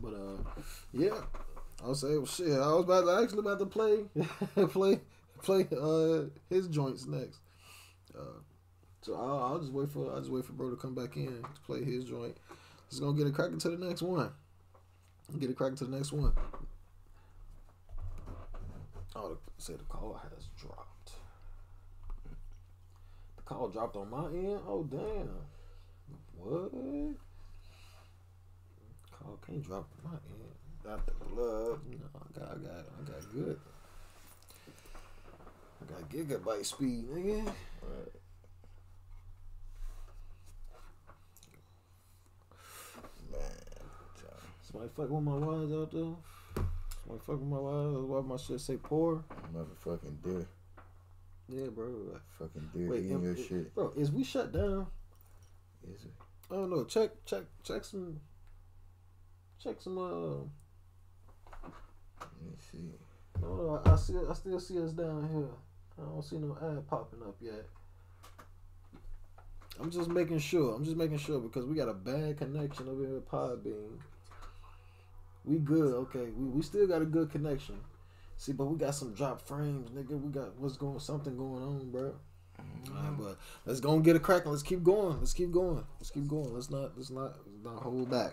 [0.00, 0.62] But uh,
[0.92, 1.20] yeah,
[1.84, 2.52] I'll say well, shit.
[2.52, 4.04] I was about to, actually about to play,
[4.68, 5.00] play,
[5.42, 7.38] play uh his joints next.
[8.18, 8.40] Uh,
[9.02, 11.26] so I'll, I'll just wait for I'll just wait for bro to come back in
[11.26, 12.36] to play his joint.
[12.90, 14.30] Just gonna get a crack into the next one.
[15.38, 16.32] Get a crack into the next one.
[19.14, 21.12] Oh, say the call has dropped.
[23.36, 24.60] The call dropped on my end.
[24.66, 25.28] Oh damn.
[26.36, 26.72] What?
[29.12, 30.67] Call can't drop on my end.
[30.84, 31.80] Got the blood.
[31.90, 33.58] No, I got, I got, I got good.
[35.80, 37.44] I got gigabyte speed, nigga.
[37.46, 38.12] Right.
[43.30, 43.40] Man,
[44.62, 46.64] Somebody fucking with my wires out there.
[47.04, 48.04] Somebody fucking with my wires.
[48.04, 49.24] Why my shit say poor?
[49.54, 50.46] motherfucking deer.
[51.48, 52.20] Yeah, bro.
[52.38, 53.74] Fucking deer Wait, eating your i- shit.
[53.74, 54.86] bro, is we shut down?
[55.94, 56.10] Is it?
[56.50, 56.84] I don't know.
[56.84, 58.20] Check, check, check some,
[59.62, 59.98] check some.
[59.98, 60.46] Uh,
[62.40, 62.92] Let me see.
[63.40, 65.48] no, I, I see, I still see us down here.
[66.00, 67.64] I don't see no ad popping up yet.
[69.80, 70.74] I'm just making sure.
[70.74, 73.98] I'm just making sure because we got a bad connection over here at Podbean.
[75.44, 76.30] We good, okay.
[76.36, 77.76] We, we still got a good connection.
[78.36, 80.20] See, but we got some drop frames, nigga.
[80.20, 82.14] We got what's going something going on, bro.
[82.88, 83.22] Alright, mm-hmm.
[83.22, 84.50] but let's go and get it cracking.
[84.50, 85.18] Let's keep going.
[85.18, 85.84] Let's keep going.
[85.98, 86.52] Let's keep going.
[86.54, 88.32] Let's not let's not let's not hold back.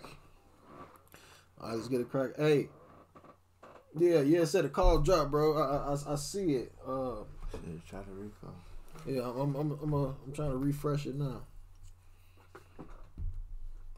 [1.62, 2.32] All right, let's get a crack.
[2.38, 2.70] Hey,
[3.98, 4.42] yeah, yeah.
[4.42, 5.54] It said a call drop, bro.
[5.58, 6.74] I I, I- see it.
[6.86, 8.56] Uh, Shit, try to recall.
[9.06, 11.42] yeah, I'm I'm I'm uh, I'm trying to refresh it now.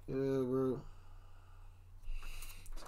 [0.07, 0.79] Yeah, bro.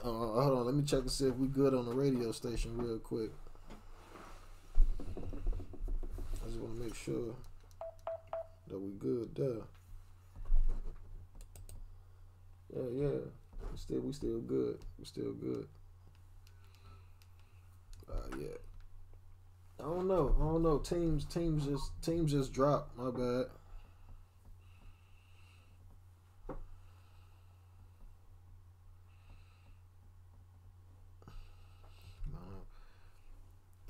[0.01, 2.77] Uh, hold on, let me check and see if we good on the radio station
[2.77, 3.31] real quick.
[5.19, 7.35] I just want to make sure
[8.69, 9.63] that we good there.
[12.73, 13.17] Yeah, yeah.
[13.71, 14.79] We still we still good.
[14.99, 15.67] We still good.
[18.37, 18.47] Yeah.
[19.79, 20.35] I don't know.
[20.39, 20.77] I don't know.
[20.79, 22.97] Teams, teams just teams just dropped.
[22.97, 23.45] My bad.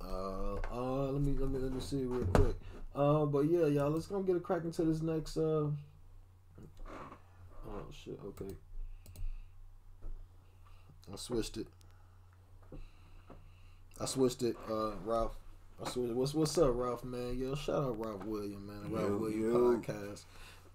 [0.01, 2.55] Uh, uh, let me let me let me see real quick.
[2.95, 5.37] Uh, but yeah, y'all, let's go get a crack into this next.
[5.37, 5.67] Uh,
[7.67, 8.19] oh shit.
[8.25, 8.55] Okay.
[11.11, 11.67] I switched it.
[13.99, 15.35] I switched it, uh, Ralph.
[15.83, 16.13] I switched.
[16.13, 17.03] What's what's up, Ralph?
[17.03, 18.91] Man, yo, shout out Ralph William, man.
[18.91, 19.77] Ralph Yo, William yo.
[19.77, 20.23] podcast.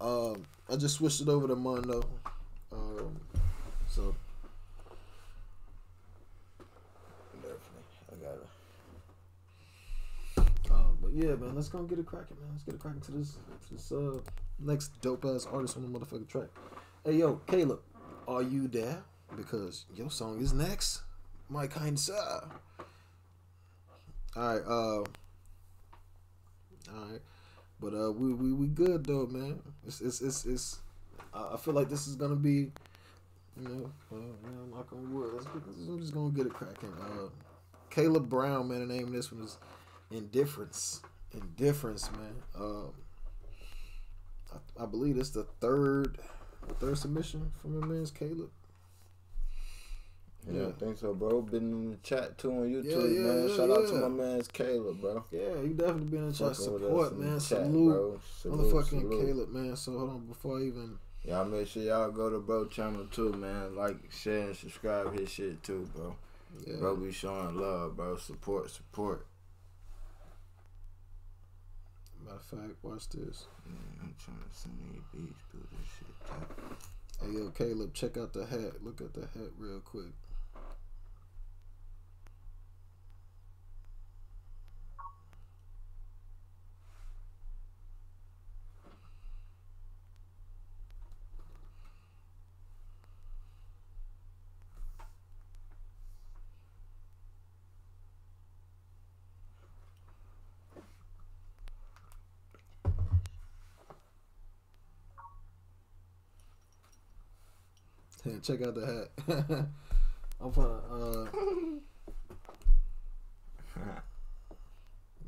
[0.01, 2.03] Um, I just switched it over to Mondo.
[2.73, 3.17] Um,
[3.89, 4.15] so
[7.37, 7.61] Definitely.
[8.13, 8.35] I got
[10.47, 10.71] it.
[10.71, 12.49] Uh, but yeah, man, let's go and get it cracking, man.
[12.53, 13.37] Let's get it cracking to this
[13.69, 14.19] to this uh
[14.59, 16.49] next dope ass artist on the motherfucking track.
[17.05, 17.81] Hey yo, Caleb,
[18.29, 19.03] are you there?
[19.37, 21.03] Because your song is next,
[21.49, 22.45] my kind sir.
[24.37, 25.05] All right, uh, all
[27.11, 27.21] right,
[27.81, 29.61] but uh, we we we good though, man.
[29.87, 30.79] It's it's it's, it's
[31.33, 32.73] I feel like this is gonna be,
[33.57, 35.47] you know, uh, man, knock on wood.
[35.89, 36.93] I'm just gonna get it cracking.
[37.01, 37.29] Uh,
[37.91, 38.87] Caleb Brown, man.
[38.87, 39.57] The name of this one is
[40.11, 41.01] Indifference.
[41.33, 42.35] Indifference, man.
[42.57, 42.93] Um,
[44.53, 46.19] I, I believe it's the third,
[46.81, 48.51] third submission from my man's Caleb.
[50.51, 51.41] Yeah, I think so, bro.
[51.43, 53.49] Been in the chat too on YouTube, Yeah, yeah, man.
[53.49, 55.25] yeah, Shout out to my man's Caleb, bro.
[55.31, 56.57] Yeah, you definitely been in the chat.
[56.57, 57.33] Support, man.
[57.33, 58.21] chat, salute, bro.
[58.41, 59.27] Salute, motherfucking salute.
[59.27, 59.77] Caleb, man.
[59.77, 63.33] So hold on, before I even Y'all make sure y'all go to bro channel too,
[63.33, 63.75] man.
[63.75, 66.15] Like, share, and subscribe his shit too, bro.
[66.67, 66.77] Yeah.
[66.77, 68.17] Bro be showing love, bro.
[68.17, 69.27] Support, support.
[72.23, 73.47] matter of fact, watch this.
[73.67, 76.15] Man, I'm trying to send these beats through this shit.
[77.23, 78.85] Hey yo, Caleb, check out the hat.
[78.85, 80.13] Look at the hat real quick.
[108.43, 109.11] Check out the hat.
[110.41, 111.27] I'm gonna uh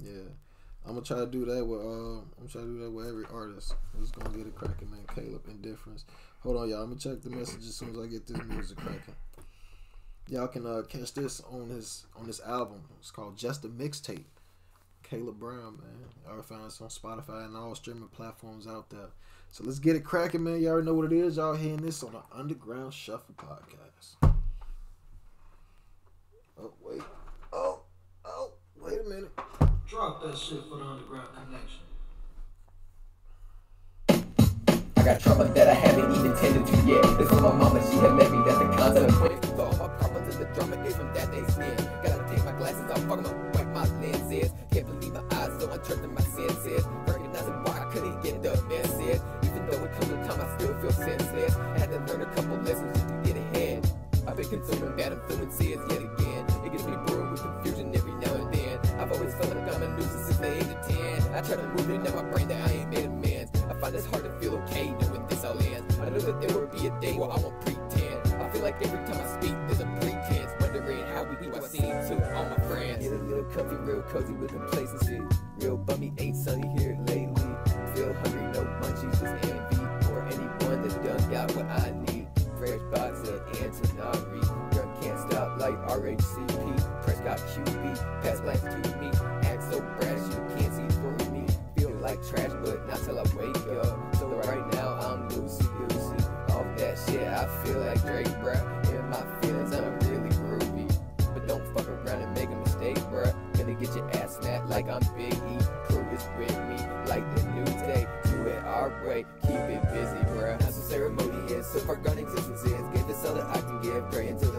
[0.03, 0.23] Yeah.
[0.85, 3.25] I'm gonna try to do that with uh I'm trying to do that with every
[3.33, 3.75] artist.
[3.95, 5.01] I'm just gonna get it cracking, man.
[5.15, 6.05] Caleb Indifference.
[6.41, 6.83] Hold on, y'all.
[6.83, 9.15] I'm gonna check the message as soon as I get this music cracking.
[10.29, 12.83] Y'all can uh catch this on his on this album.
[12.99, 14.25] It's called Just a Mixtape.
[15.03, 16.09] Caleb Brown, man.
[16.27, 19.11] Y'all find us on Spotify and all streaming platforms out there.
[19.57, 20.61] So let's get it cracking, man.
[20.61, 21.39] Y'all already know what it is.
[21.39, 24.17] Y'all hearing this on the Underground Shuffle podcast.
[26.61, 27.01] Oh wait.
[27.55, 27.81] Oh,
[28.27, 29.31] oh, wait a minute.
[29.89, 31.81] Drop that shit for the underground connection.
[34.99, 37.19] I got trauma that I haven't even tended to yet.
[37.19, 39.47] It's from my mama, she had met me, that's the consequence.
[39.47, 41.75] With all my problems and the drama is from that they skin.
[42.05, 44.53] Gotta take my glasses off, fuck 'em up, wipe my lenses.
[44.71, 46.85] Can't believe my eyes, so I trust in my senses.
[47.07, 49.23] Recognizing why I couldn't get the message.
[50.67, 51.55] Still feel senseless.
[51.79, 53.91] Had to learn a couple lessons just to get ahead.
[54.27, 56.45] I've been consuming bad influences yet again.
[56.65, 58.79] It gets me bored with confusion every now and then.
[58.99, 61.35] I've always felt like I'm a nuisance since the age of 10.
[61.35, 63.53] I try to move it in my brain that I ain't made amends.
[63.71, 65.99] I find it's hard to feel okay knowing this all ends.
[66.01, 68.43] I know that there will be a day where I won't pretend.
[68.43, 70.51] I feel like every time I speak, there's a pretense.
[70.61, 73.05] Wondering how we do I seem to all my friends.
[73.05, 75.21] Get a little comfy, real cozy with complacency.
[75.61, 76.66] Real bummy ain't sunny
[86.07, 87.03] RHCP.
[87.03, 88.23] Prescott QB.
[88.23, 89.09] Pass blanks to me.
[89.49, 91.47] Act so brash you can't see through me.
[91.77, 94.17] Feel like trash, but not till I wake up.
[94.17, 96.25] So right now I'm loosey goosey.
[96.55, 98.63] Off that shit, I feel like Drake, bruh.
[98.95, 100.97] In my feelings, I'm really groovy.
[101.35, 103.35] But don't fuck around and make a mistake, bruh.
[103.59, 105.59] Gonna get your ass smacked like I'm Big E.
[105.89, 106.79] Crew is with me,
[107.09, 108.07] like the new day.
[108.25, 110.61] Do it our way, keep it busy, bruh.
[110.61, 112.87] Not so ceremonious, so far gone existence is.
[112.95, 114.56] Give this all that I can give, pray until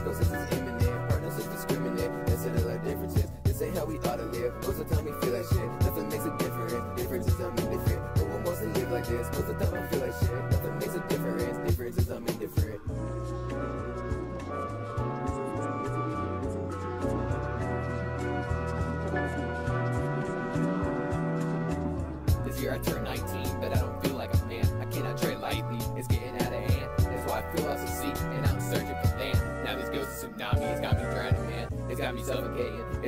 [0.00, 1.08] psychosis is imminent.
[1.08, 3.26] Partners is discriminate, of like differences.
[3.44, 4.54] This ain't how we ought to live.
[4.62, 7.00] Most of the time we feel like shit, nothing makes a difference.
[7.00, 8.16] Difference is I'm indifferent.
[8.16, 9.26] No one wants to live like this.
[9.28, 10.49] Most of the time I feel like shit,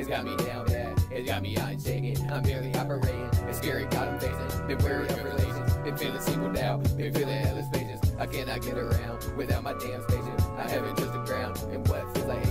[0.03, 2.29] It's got me down bad, it's got me out shaking.
[2.29, 4.67] I'm barely operating, it's scary, God I'm facing.
[4.67, 8.11] Been wary of relations, been feeling singled out, been feeling endless patience.
[8.19, 10.35] I cannot get around without my damn station.
[10.57, 12.42] I haven't touched the ground, and what feels like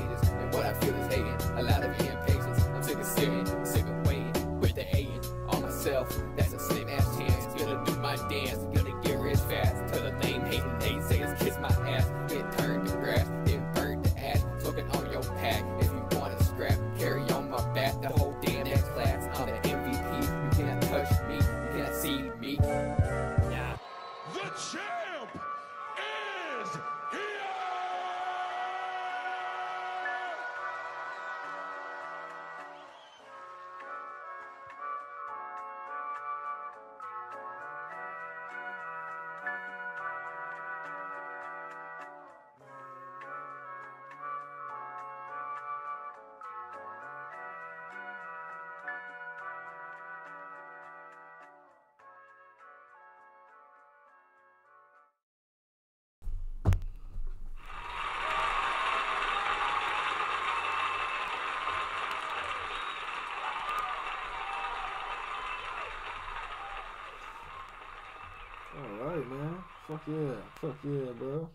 [70.04, 70.34] Fuck yeah.
[70.60, 71.48] Fuck yeah, bro.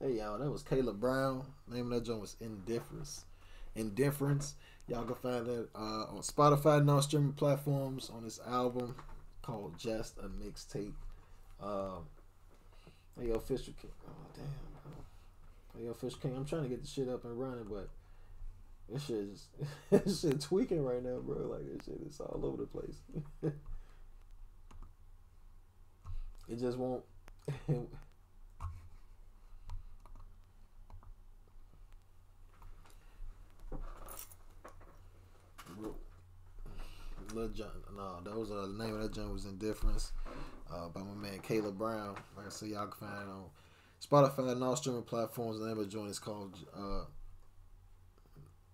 [0.00, 0.38] Hey, y'all.
[0.38, 1.44] That was Caleb Brown.
[1.70, 3.24] Name of that joint was Indifference.
[3.74, 4.54] Indifference.
[4.88, 8.94] Y'all can find that uh, on Spotify and all streaming platforms on this album
[9.42, 10.94] called Just a Mixtape.
[11.62, 12.06] Um,
[13.18, 13.90] hey, yo, Fisher King.
[14.08, 14.44] Oh, damn,
[14.82, 14.92] bro.
[15.76, 16.36] Hey, yo, Fisher King.
[16.36, 17.90] I'm trying to get the shit up and running, but
[18.88, 19.48] this shit is
[19.90, 21.48] this shit tweaking right now, bro.
[21.48, 22.96] Like, this shit is all over the place.
[26.50, 27.04] It just won't.
[37.34, 40.12] Lil John, no, that was uh, the name of that joint was Indifference,
[40.72, 42.16] uh, by my man Caleb Brown.
[42.36, 43.44] Like I said, y'all can find it on
[44.04, 45.58] Spotify and all streaming platforms.
[45.58, 46.56] The name of the joint is called.
[46.76, 47.04] Uh,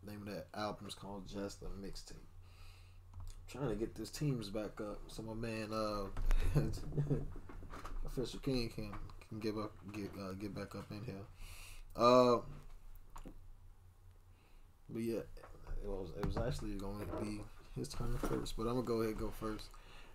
[0.06, 2.12] name of that album is called Just a Mixtape.
[3.48, 6.60] Trying to get this teams back up, so my man uh,
[8.06, 8.92] Official King can
[9.28, 11.26] can give up get uh, get back up in here.
[11.94, 12.38] Uh,
[14.88, 15.20] but yeah,
[15.82, 17.40] it was it was actually going to be
[17.76, 19.68] his turn first, but I'm gonna go ahead and go first.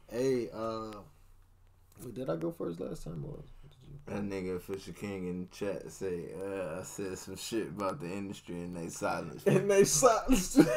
[0.09, 0.91] Hey, uh,
[2.13, 3.39] did I go first last time or?
[4.07, 8.07] That nigga Fisher King in the chat say, uh, I said some shit about the
[8.07, 10.57] industry and they silenced me." and they silenced.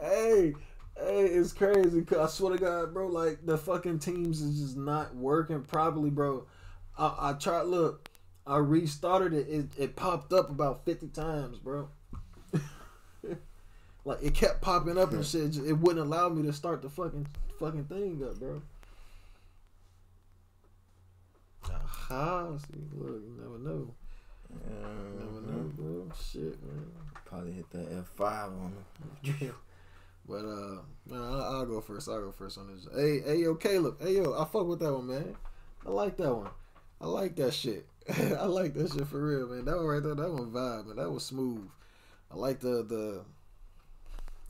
[0.00, 0.54] hey,
[1.00, 2.02] hey, it's crazy.
[2.02, 6.10] 'cause I swear to God, bro, like the fucking teams is just not working properly,
[6.10, 6.46] bro.
[6.98, 7.62] I, I tried.
[7.62, 8.08] Look,
[8.46, 9.48] I restarted it.
[9.48, 11.88] It, it popped up about fifty times, bro.
[14.04, 15.56] like it kept popping up and shit.
[15.56, 17.26] It wouldn't allow me to start the fucking
[17.58, 18.62] fucking thing up, bro.
[21.70, 23.94] Aha, see, look, you never know.
[24.50, 26.08] You never know, bro.
[26.30, 26.86] Shit, man.
[27.26, 28.72] Probably hit that F five on
[29.22, 29.54] him.
[30.28, 32.08] But uh, man, I'll, I'll go first.
[32.08, 32.86] I'll go first on this.
[32.94, 33.96] Hey, hey, yo, Caleb.
[34.00, 35.36] Hey, yo, I fuck with that one, man.
[35.86, 36.50] I like that one.
[37.00, 37.86] I like that shit.
[38.38, 39.64] I like that shit for real, man.
[39.64, 40.96] That one right there, that one vibe, man.
[40.96, 41.68] That was smooth.
[42.30, 43.22] I like the the.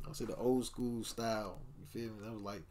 [0.07, 1.59] I'll say the old school style.
[1.79, 2.25] You feel me?
[2.25, 2.63] That was like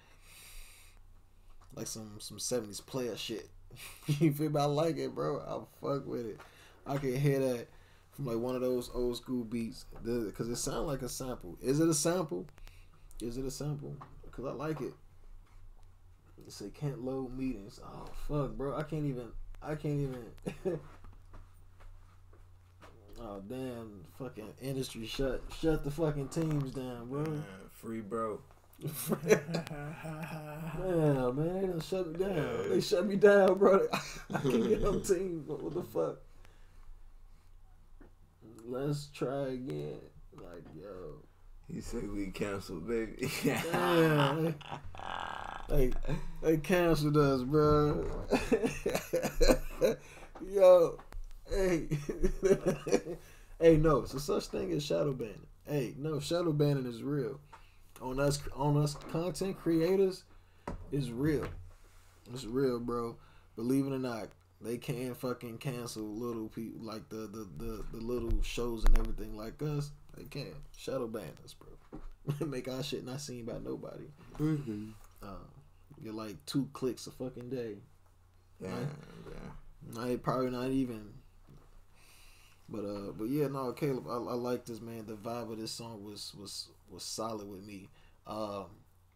[1.75, 3.47] like some some seventies player shit.
[4.07, 4.59] you feel me?
[4.59, 5.39] I like it, bro.
[5.39, 6.39] I fuck with it.
[6.85, 7.67] I can hear that
[8.11, 11.57] from like one of those old school beats because it sounds like a sample.
[11.61, 12.47] Is it a sample?
[13.21, 13.95] Is it a sample?
[14.23, 14.93] Because I like it.
[16.45, 17.79] It say can't load meetings.
[17.83, 18.75] Oh fuck, bro.
[18.75, 19.29] I can't even.
[19.61, 20.25] I can't even.
[23.19, 24.05] oh damn!
[24.19, 27.25] Fucking industry shut shut the fucking teams down, bro.
[27.73, 28.39] free bro.
[28.79, 28.93] Man,
[31.35, 32.69] man, they done shut me down.
[32.69, 33.87] They shut me down, bro.
[34.33, 35.43] I can't get on team.
[35.47, 36.17] What the fuck?
[38.63, 39.99] Let's try again.
[40.35, 41.23] Like, yo.
[41.73, 43.29] He said we canceled, baby.
[43.43, 44.55] Damn.
[45.69, 45.91] They,
[46.41, 48.05] they canceled us, bro.
[50.49, 50.97] Yo,
[51.49, 51.87] hey,
[53.59, 55.45] hey, no, so such thing as shadow banning.
[55.67, 57.39] Hey, no, shadow banning is real.
[58.01, 60.23] On us, on us, content creators,
[60.91, 61.45] is real.
[62.33, 63.17] It's real, bro.
[63.57, 64.29] Believe it or not,
[64.61, 69.35] they can fucking cancel little people like the the the, the little shows and everything
[69.35, 69.91] like us.
[70.17, 71.99] They can shadow ban us, bro.
[72.47, 74.05] Make our shit not seen by nobody.
[74.39, 74.89] Mm-hmm.
[75.23, 75.27] Uh,
[76.03, 77.75] get like two clicks a fucking day.
[78.59, 78.87] Yeah, Right?
[79.31, 80.01] yeah.
[80.09, 81.13] Not probably not even.
[82.69, 85.05] But uh, but yeah, no, Caleb, I, I like this man.
[85.05, 87.87] The vibe of this song was was was solid with me.
[88.25, 88.65] Um,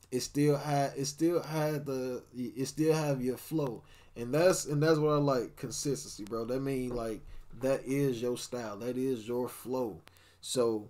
[0.10, 3.84] it still had it still had the it still have your flow,
[4.16, 6.46] and that's and that's what I like consistency, bro.
[6.46, 7.20] That mean like
[7.60, 10.00] that is your style, that is your flow.
[10.42, 10.90] So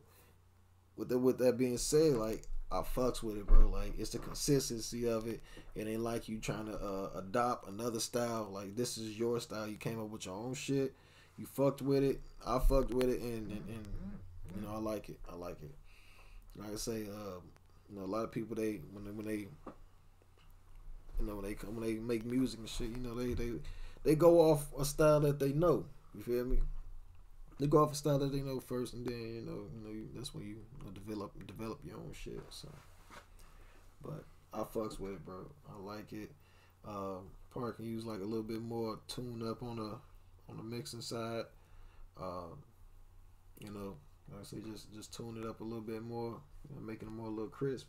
[0.96, 3.70] with that with that being said, like I fucks with it, bro.
[3.70, 5.42] Like it's the consistency of it.
[5.76, 8.50] It ain't like you trying to uh, adopt another style.
[8.52, 9.68] Like this is your style.
[9.68, 10.94] You came up with your own shit.
[11.38, 12.22] You fucked with it.
[12.46, 13.88] I fucked with it, and and, and
[14.56, 15.20] you know I like it.
[15.30, 15.72] I like it.
[16.56, 17.42] Like I say, um,
[17.90, 19.48] you know, a lot of people they when they when they
[21.20, 23.52] you know when they come when they make music and shit, you know they they
[24.04, 25.86] they go off a style that they know.
[26.16, 26.60] You feel me?
[27.62, 29.92] They go off a style that they know first, and then you know you know
[29.92, 32.42] you, that's when you, you know, develop develop your own shit.
[32.50, 32.68] So,
[34.04, 35.46] but I fucks with it, bro.
[35.70, 36.32] I like it.
[36.88, 39.96] Um, probably can use like a little bit more tune up on the
[40.50, 41.44] on the mixing side.
[42.20, 42.64] Um,
[43.60, 43.94] you know,
[44.32, 47.10] like I say, just just tune it up a little bit more, you know, making
[47.10, 47.86] it more a little crisp,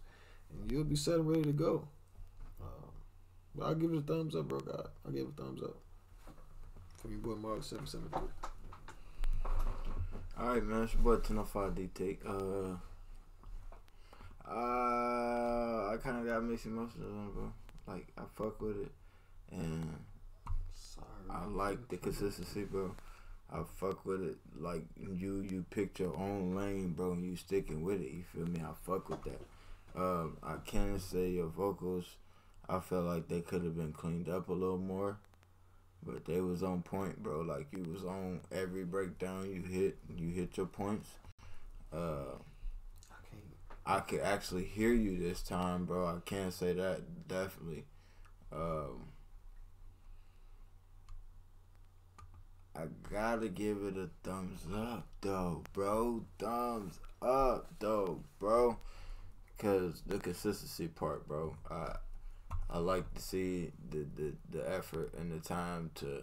[0.53, 1.89] and you'll be set and ready to go.
[2.61, 2.90] Um,
[3.55, 4.61] but I'll give it a thumbs up, bro.
[4.61, 5.78] God, I'll give it a thumbs up.
[6.99, 8.51] From your boy Mark seven seven three.
[10.39, 10.85] All right, man.
[10.85, 12.19] It's your boy 1005 D Tay.
[12.27, 12.77] Uh,
[14.49, 17.53] uh, I kind of got mixed emotions on it, bro.
[17.87, 18.93] Like, I fuck with it.
[19.51, 19.99] And
[20.75, 21.07] Sorry.
[21.31, 22.95] I like the consistency, bro.
[23.53, 24.37] I fuck with it.
[24.59, 28.11] Like, you you picked your own lane, bro, and you sticking with it.
[28.11, 28.61] You feel me?
[28.61, 29.41] I fuck with that.
[29.95, 32.07] Um, I can say your vocals,
[32.67, 35.19] I felt like they could have been cleaned up a little more.
[36.05, 37.41] But they was on point, bro.
[37.41, 41.09] Like you was on every breakdown you hit, you hit your points.
[41.93, 42.37] Uh,
[43.85, 46.07] I could actually hear you this time, bro.
[46.07, 47.85] I can't say that definitely.
[48.53, 49.07] Um,
[52.74, 56.24] I gotta give it a thumbs up though, bro.
[56.39, 58.79] Thumbs up though, bro.
[59.59, 61.57] Cause the consistency part, bro.
[61.70, 61.97] I
[62.74, 66.23] I like to see the, the, the effort and the time to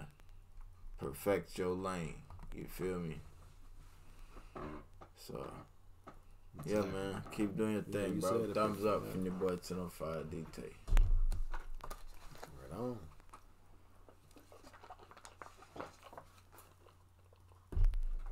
[1.00, 2.16] perfect your lane.
[2.56, 3.18] You feel me?
[5.16, 5.46] So,
[6.66, 7.22] yeah, man.
[7.36, 8.52] Keep doing your Yeah, thing, you bro.
[8.54, 9.12] Thumbs up man.
[9.12, 10.64] from your boy 1005 DT.
[12.62, 12.98] Right on.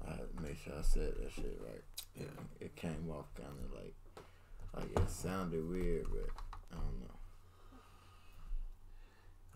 [0.08, 1.84] I had to make sure I said that shit right.
[2.16, 2.26] Yeah,
[2.60, 3.94] it came off kind of like,
[4.76, 6.30] like it sounded weird, but
[6.72, 7.17] I don't know.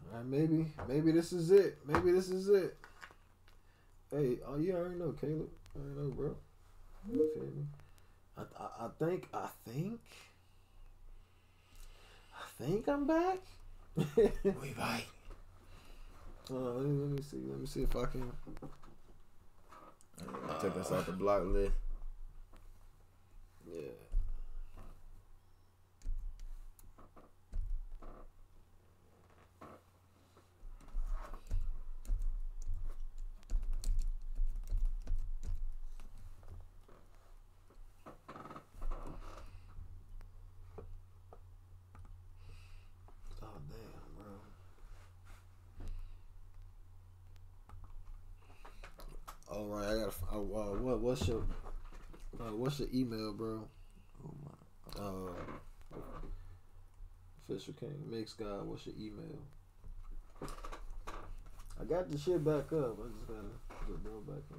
[0.09, 1.77] Right, maybe maybe this is it.
[1.85, 2.77] Maybe this is it.
[4.11, 5.49] Hey, oh you already know, Caleb.
[5.75, 6.35] I already know, bro.
[7.11, 7.65] You feel me?
[8.37, 9.99] I, I, I think I think
[12.35, 13.39] I think I'm back.
[13.95, 15.05] we back.
[16.49, 17.37] Uh, let, me, let me see.
[17.49, 18.31] Let me see if I can.
[20.61, 21.71] Take us off the block list.
[23.71, 23.81] Yeah.
[43.43, 44.25] Oh damn, bro.
[49.57, 50.11] All right, I gotta.
[50.41, 50.99] Uh, what?
[50.99, 51.43] What's your?
[52.39, 53.67] Uh, what's your email, bro?
[54.25, 55.03] Oh my.
[55.03, 55.97] Uh,
[57.43, 58.65] Official King Mix God.
[58.65, 59.37] What's your email?
[61.79, 62.97] I got the shit back up.
[62.99, 63.43] I just gotta
[63.87, 64.57] get bro back in.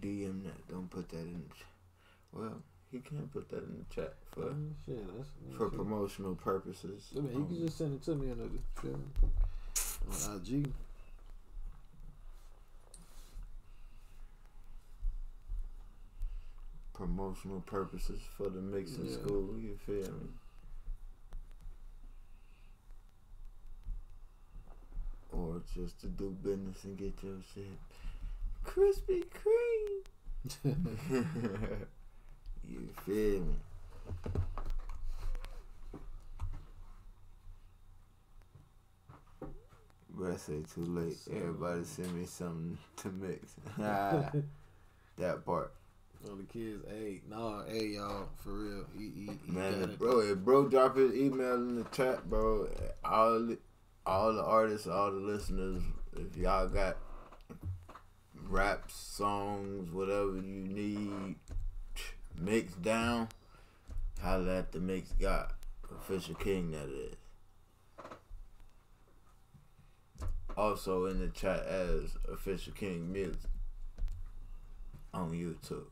[0.00, 0.68] DM that.
[0.68, 1.42] Don't put that in.
[1.48, 1.64] The ch-
[2.32, 5.76] well, he can't put that in the chat for Mm, shit, that's for shit.
[5.78, 7.08] promotional purposes.
[7.16, 8.50] I mean, you can Um, just send it to me on the
[8.80, 9.00] feel
[10.30, 10.72] on IG.
[16.96, 19.12] Promotional purposes for the mixing Yeah.
[19.12, 19.58] school.
[19.60, 20.28] You feel me?
[25.30, 27.78] Or just to do business and get your shit
[28.64, 30.04] Krispy Kreme.
[32.64, 33.54] you feel me?
[40.08, 41.18] But I say too late.
[41.30, 43.54] Everybody send me something to mix.
[43.76, 45.72] that part.
[46.30, 48.84] On the kids, hey, nah, hey, y'all, for real.
[48.98, 52.68] He, he, he Man, bro, if bro drop his email in the chat, bro,
[53.04, 53.58] all the-
[54.04, 55.82] all the artists, all the listeners,
[56.16, 56.96] if y'all got
[58.48, 61.34] rap songs, whatever you need
[62.38, 63.28] mix down,
[64.22, 65.54] holla at the mix got
[65.90, 67.14] official king that is.
[70.56, 73.40] also in the chat as Official King Music
[75.12, 75.84] on YouTube.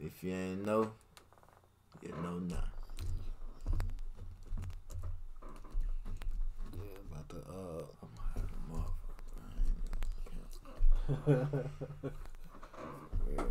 [0.00, 0.92] If you ain't know,
[2.00, 2.56] you know now.
[6.72, 7.82] Yeah, about to uh
[13.28, 13.42] yeah.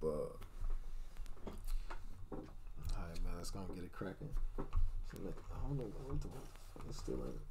[0.00, 0.36] But
[2.96, 4.30] Alright man, let's go and get it cracking.
[4.58, 5.14] I
[5.66, 7.49] don't know what the fuck is still in it.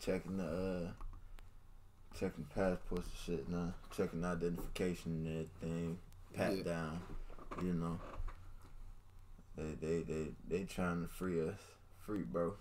[0.00, 0.90] Checking the uh
[2.18, 3.72] checking passports and shit now.
[3.96, 5.98] Checking identification and everything.
[6.34, 6.62] Pat Yeah.
[6.62, 7.00] down.
[7.62, 7.98] You know.
[9.56, 11.58] They they they they trying to free us.
[12.06, 12.54] Free bro.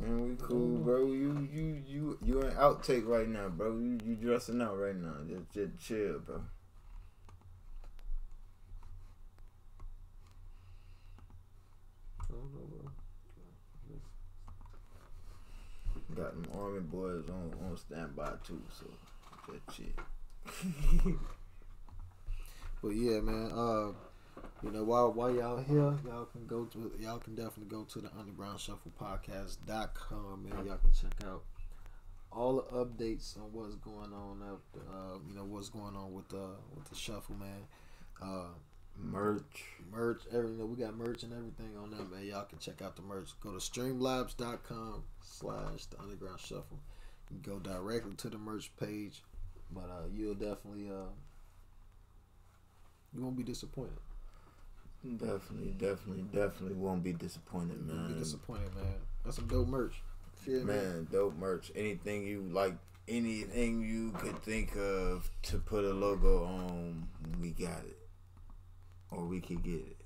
[0.00, 1.06] Man, we cool, bro.
[1.06, 1.82] You you
[2.24, 3.76] you an outtake right now, bro.
[3.76, 5.14] You you dressing out right now.
[5.28, 6.40] Just just chill, bro.
[16.14, 18.86] Got them army boys on on standby too, so
[19.52, 21.14] just chill.
[22.82, 23.50] But yeah, man.
[23.50, 23.92] Uh,
[24.62, 28.00] you know, while while y'all here, y'all can go to y'all can definitely go to
[28.00, 31.42] the Underground Shuffle Podcast.com, and Y'all can check out
[32.34, 34.60] all the updates on what's going on up.
[34.76, 37.66] Uh, you know what's going on with the with the shuffle, man.
[38.22, 38.48] Uh,
[38.98, 40.22] merch, merch.
[40.32, 42.26] Everything we got merch and everything on there, man.
[42.26, 43.30] Y'all can check out the merch.
[43.40, 46.78] Go to streamlabs.com slash the Underground Shuffle.
[47.30, 49.22] You can go directly to the merch page,
[49.72, 51.10] but uh, you'll definitely uh,
[53.14, 53.98] you won't be disappointed.
[55.18, 58.12] Definitely, definitely, definitely won't be disappointed, You won't man.
[58.14, 58.94] be disappointed, man.
[59.22, 60.02] That's some dope merch.
[60.46, 61.72] Man, dope merch.
[61.74, 62.74] Anything you like,
[63.08, 67.08] anything you could think of to put a logo on,
[67.40, 67.98] we got it,
[69.10, 69.96] or we could get it.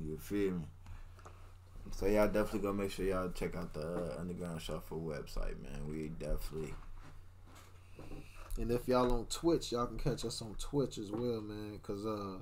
[0.00, 0.64] You feel me?
[1.92, 5.88] So y'all definitely gonna make sure y'all check out the uh, Underground Shuffle website, man.
[5.88, 6.74] We definitely
[8.58, 11.78] And if y'all on Twitch, y'all can catch us on Twitch as well, man.
[11.82, 12.38] Cause uh,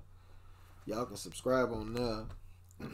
[0.87, 2.25] y'all can subscribe on there.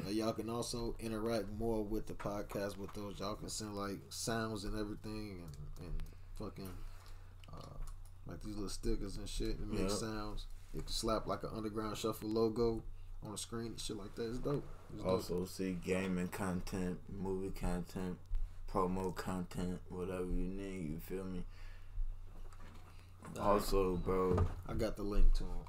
[0.08, 3.18] Y'all can also interact more with the podcast with those.
[3.18, 6.02] Y'all can send like sounds and everything, and, and
[6.38, 6.70] fucking
[7.52, 7.78] uh,
[8.26, 10.46] like these little stickers and shit, and make sounds.
[10.74, 12.82] You can slap like an underground shuffle logo
[13.24, 14.28] on the screen and shit like that.
[14.28, 14.64] It's dope.
[14.92, 15.12] It's dope.
[15.12, 18.18] also see gaming content, movie content,
[18.72, 20.90] promo content, whatever you need.
[20.90, 21.44] You feel me?
[23.40, 24.46] Also, bro.
[24.68, 25.64] I got the link to him.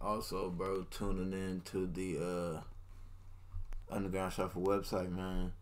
[0.00, 2.60] Also, bro, tuning in to the uh,
[3.90, 5.52] Underground Shuffle website, man.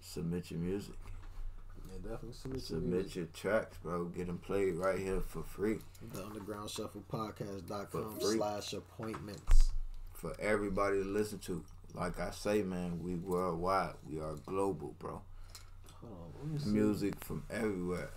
[0.00, 0.94] Submit your music.
[1.88, 3.16] Yeah, definitely submit, your Submit music.
[3.16, 4.04] your tracks, bro.
[4.06, 5.78] Get them played right here for free.
[6.12, 8.36] The Underground Shuffle Podcast.com For free.
[8.36, 9.72] slash appointments.
[10.12, 11.62] For everybody to listen to.
[11.94, 13.94] Like I say, man, we worldwide.
[14.08, 15.22] We are global, bro.
[16.00, 16.70] Hold on, let see.
[16.70, 18.10] Music from everywhere.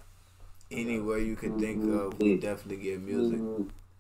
[0.72, 2.40] Anywhere you can think of, we mm-hmm.
[2.40, 3.40] definitely get music.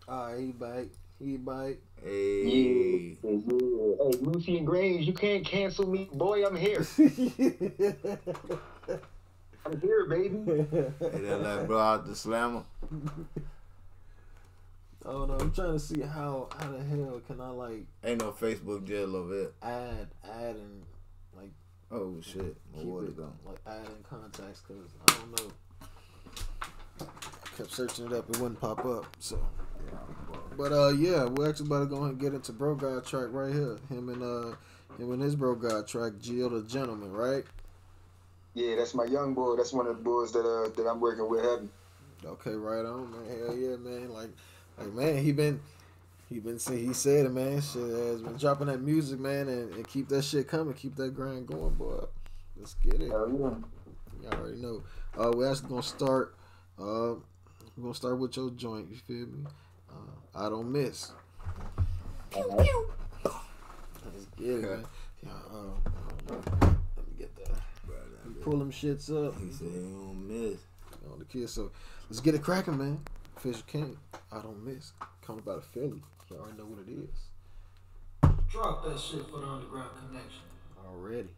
[0.08, 0.90] Alright, he bite.
[1.24, 1.80] He bite.
[2.04, 2.44] Hey.
[2.44, 3.32] Yeah, yeah.
[3.32, 6.46] Hey, Lucy and Grange, you can't cancel me, boy.
[6.46, 6.86] I'm here.
[9.66, 10.38] I'm here, baby.
[10.70, 12.64] Hey, that like bro out the slammer.
[15.06, 18.32] Oh no, I'm trying to see how how the hell can I like Ain't no
[18.32, 19.54] Facebook jail over it.
[19.62, 20.84] add add and
[21.38, 21.52] like
[21.92, 22.58] Oh shit.
[22.76, 23.34] My water it gone.
[23.46, 25.52] like add in contacts because I don't know.
[27.02, 29.06] I kept searching it up, it wouldn't pop up.
[29.20, 29.40] So,
[30.58, 33.28] but uh, yeah, we're actually about to go ahead and get into Bro God track
[33.32, 33.78] right here.
[33.90, 34.56] Him and uh,
[34.98, 37.44] him and his Bro God track, Jill the Gentleman, right?
[38.54, 39.56] Yeah, that's my young boy.
[39.56, 41.70] That's one of the boys that uh that I'm working with heavy.
[42.26, 43.26] Okay, right on, man.
[43.26, 44.14] Hell yeah, man.
[44.14, 44.30] Like,
[44.78, 45.60] like man, he been,
[46.30, 47.62] he been saying, he said it, man.
[47.62, 51.14] Shit has been dropping that music, man, and, and keep that shit coming, keep that
[51.14, 52.06] grind going, boy.
[52.56, 53.10] Let's get it.
[53.10, 53.50] Hell yeah.
[54.22, 54.84] You already know.
[55.18, 56.36] Uh, we're actually gonna start.
[56.80, 57.16] Uh,
[57.76, 58.90] we're gonna start with your joint.
[58.90, 59.46] You feel me?
[60.36, 61.12] I don't miss.
[62.36, 62.48] Let's
[64.38, 64.86] get it, man.
[65.24, 65.74] Yeah, uh,
[66.30, 67.52] let me get that.
[68.26, 69.40] You pull them shits up.
[69.40, 70.60] He said he don't miss.
[71.12, 71.54] On the kids.
[71.54, 71.72] So
[72.10, 73.00] let's get it cracking, man.
[73.38, 73.98] Fisher King.
[74.32, 74.94] I don't miss.
[75.26, 76.02] Coming about a Philly.
[76.32, 77.30] You already know what it is.
[78.50, 80.44] Drop that shit for the underground connection.
[80.86, 81.30] Already.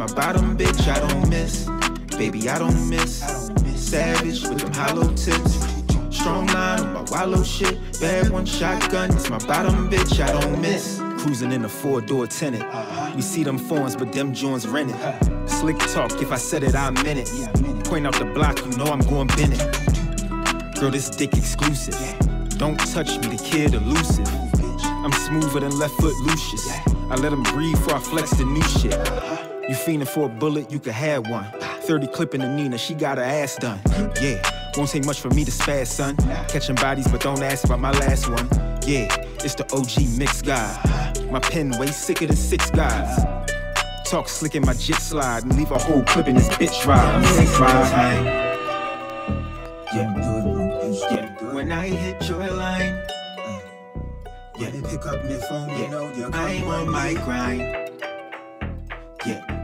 [0.00, 0.88] My bottom bitch.
[0.88, 1.68] I don't miss.
[2.16, 3.18] Baby, I don't miss.
[3.76, 5.58] Savage with them hollow tips.
[6.08, 7.78] Strong line on my wallow shit.
[8.00, 10.18] Bad one shotgun, it's my bottom bitch.
[10.18, 11.02] I don't miss.
[11.18, 12.64] Cruising in a four door tenant.
[13.14, 14.96] We see them phones, but them joints rented.
[15.46, 17.84] Slick talk, if I said it, I meant it.
[17.84, 19.60] Point out the block, you know I'm going Bennett.
[20.80, 21.94] Girl, this dick exclusive.
[22.56, 24.28] Don't touch me, the kid elusive.
[25.04, 26.70] I'm smoother than left foot Lucius.
[27.10, 29.39] I let him breathe before I flex the new shit.
[29.70, 31.46] You fiending for a bullet, you could have one.
[31.82, 33.78] 30 clipping the Nina, she got her ass done.
[34.20, 34.42] Yeah,
[34.76, 36.16] won't take much for me to spaz, son.
[36.48, 38.48] Catching bodies, but don't ask about my last one.
[38.84, 39.06] Yeah,
[39.44, 40.66] it's the OG mix guy.
[41.30, 43.16] My pen way sicker than six guys.
[44.06, 47.22] Talk slick in my jit slide and leave a whole clip in this bitch ride.
[49.94, 51.54] Yeah.
[51.54, 53.04] When I hit your line,
[54.58, 57.76] yeah, pick up my phone, you know you're I'm on my grind.
[59.26, 59.59] Yeah,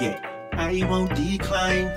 [0.00, 0.20] yeah,
[0.52, 1.96] I won't decline.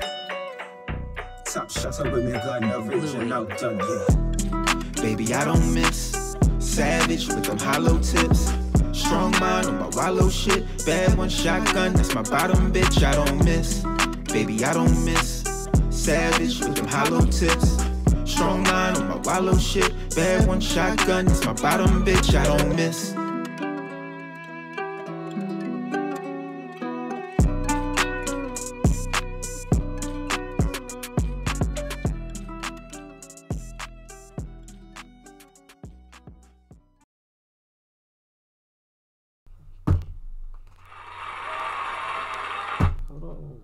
[1.45, 5.01] Top shots up with me, gun out done, yeah.
[5.01, 6.35] Baby, I don't miss.
[6.59, 8.53] Savage with them hollow tips.
[8.91, 10.65] Strong mind on my wallow shit.
[10.85, 13.03] Bad one shotgun, that's my bottom bitch.
[13.03, 13.83] I don't miss.
[14.31, 15.67] Baby, I don't miss.
[15.89, 17.77] Savage with them hollow tips.
[18.25, 19.93] Strong mind on my wallow shit.
[20.15, 22.33] Bad one shotgun, that's my bottom bitch.
[22.35, 23.13] I don't miss.
[43.31, 43.57] On.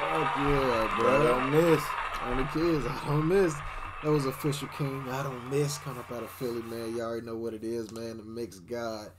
[0.00, 1.08] Fuck yeah, bro.
[1.08, 1.82] I don't miss.
[2.22, 3.54] On the kids, I don't miss.
[4.02, 5.04] That was official king.
[5.10, 5.78] I don't miss.
[5.78, 6.96] Coming up out of Philly, man.
[6.96, 8.18] Y'all already know what it is, man.
[8.18, 9.10] The mix god.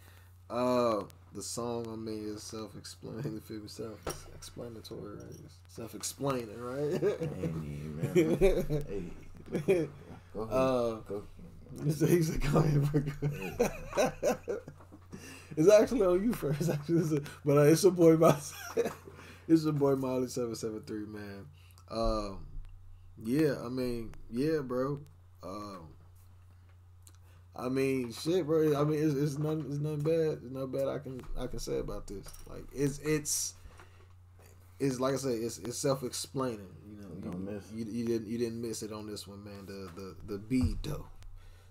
[0.49, 1.03] Uh,
[1.35, 3.35] the song I mean is self-explanatory.
[3.35, 5.35] The film self-explanatory, right?
[5.67, 7.01] Self-explaining, right?
[9.65, 9.87] Hey,
[10.33, 10.53] go ahead.
[10.53, 11.23] Uh, Go.
[11.83, 14.61] He said, he said, "Come here, for good."
[15.57, 18.37] it's actually on you first, actually, it's a- but uh, it's your boy Marley.
[19.47, 21.45] it's your boy Marley seven seven three, man.
[21.89, 22.45] Um,
[23.23, 24.99] yeah, I mean, yeah, bro.
[25.43, 25.89] Um,
[27.55, 28.79] I mean, shit, bro.
[28.79, 29.65] I mean, it's, it's nothing.
[29.69, 30.39] It's nothing bad.
[30.43, 30.87] It's nothing bad.
[30.87, 32.25] I can I can say about this.
[32.49, 33.55] Like, it's it's
[34.79, 36.69] it's like I say, it's it's self explaining.
[36.87, 37.63] You know, Don't you, miss.
[37.73, 39.65] You, you didn't you didn't miss it on this one, man.
[39.65, 41.05] The the the beat though,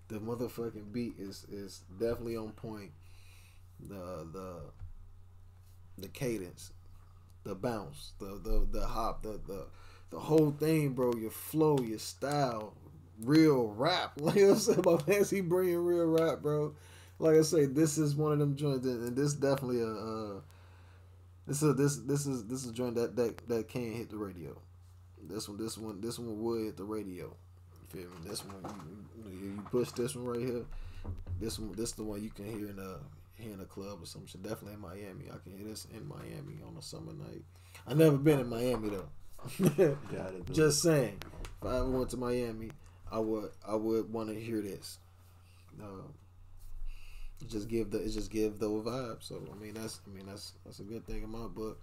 [0.09, 2.91] the motherfucking beat is is definitely on point.
[3.81, 4.61] The the
[5.99, 6.73] the cadence,
[7.45, 9.67] the bounce, the the the hop, the the
[10.11, 11.15] the whole thing, bro.
[11.15, 12.75] Your flow, your style,
[13.23, 14.13] real rap.
[14.21, 16.75] Like I'm saying, my fans, he bringing real rap, bro.
[17.19, 20.41] Like I say, this is one of them joints, and this definitely a.
[21.47, 24.19] This is this this is this is a joint that that that can't hit the
[24.19, 24.57] radio.
[25.23, 27.35] This one, this one, this one would hit the radio.
[27.89, 28.29] Feel me?
[28.29, 28.57] This one,
[29.25, 30.65] you, you, push this one right here.
[31.41, 32.99] This one, this is the one you can hear in a
[33.43, 34.43] in a club or some shit.
[34.43, 35.25] Definitely in Miami.
[35.33, 37.43] I can hear this in Miami on a summer night.
[37.87, 39.97] I never been in Miami though.
[40.53, 41.19] Just saying,
[41.63, 42.71] if I ever went to Miami,
[43.11, 44.99] I would I would want to hear this.
[45.81, 46.13] Um,
[47.47, 49.23] just give the it just give the vibe.
[49.23, 51.81] So I mean that's I mean that's that's a good thing in my book.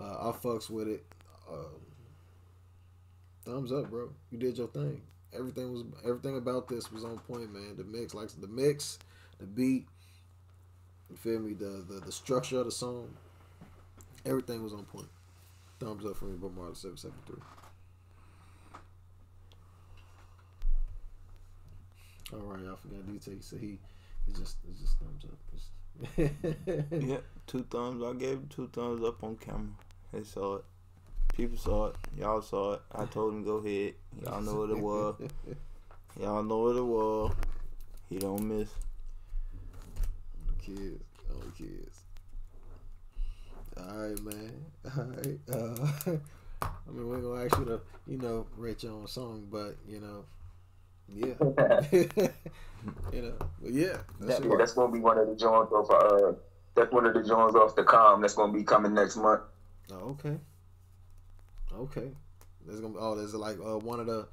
[0.00, 1.04] Uh, I fucks with it.
[1.50, 1.80] Um,
[3.44, 4.10] thumbs up, bro.
[4.30, 5.02] You did your thing.
[5.36, 7.76] Everything was everything about this was on point, man.
[7.76, 8.98] The mix, like the mix,
[9.38, 9.86] the beat.
[11.10, 11.52] You feel me?
[11.54, 13.14] The the, the structure of the song.
[14.24, 15.08] Everything was on point.
[15.80, 17.40] Thumbs up for me, Bob Marley seven seven three.
[22.32, 23.34] All right, I forgot detail.
[23.40, 23.78] So he,
[24.26, 25.38] he just, it's just thumbs up.
[25.52, 28.02] It's- Yeah, two thumbs.
[28.02, 29.72] I gave two thumbs up on camera.
[30.12, 30.64] They saw it.
[31.32, 31.96] People saw it.
[32.18, 32.82] Y'all saw it.
[32.94, 33.94] I told him go ahead.
[34.22, 35.14] Y'all know what it was.
[36.20, 37.32] Y'all know what it was.
[38.08, 38.68] He don't miss.
[40.58, 42.02] kids, all the kids.
[43.78, 44.52] All right, man.
[44.96, 45.38] All right.
[45.50, 46.12] Uh,
[46.62, 50.00] I mean, we're gonna ask you to, you know, rate your own song, but you
[50.00, 50.24] know,
[51.08, 51.34] yeah,
[53.12, 55.90] you know, but yeah, that's Yeah, that's gonna be one of the joints off.
[55.90, 56.32] Uh,
[56.74, 58.20] that's one of the joints off the com.
[58.20, 59.42] That's gonna be coming next month.
[59.90, 60.36] Oh, okay.
[61.76, 62.10] Okay.
[62.66, 64.28] There's gonna be oh, there's like uh, one of the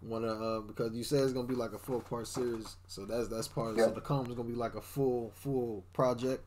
[0.00, 3.04] one of uh because you said it's gonna be like a four part series, so
[3.04, 3.72] that's that's part.
[3.72, 6.44] Of, So the com is gonna be like a full full project.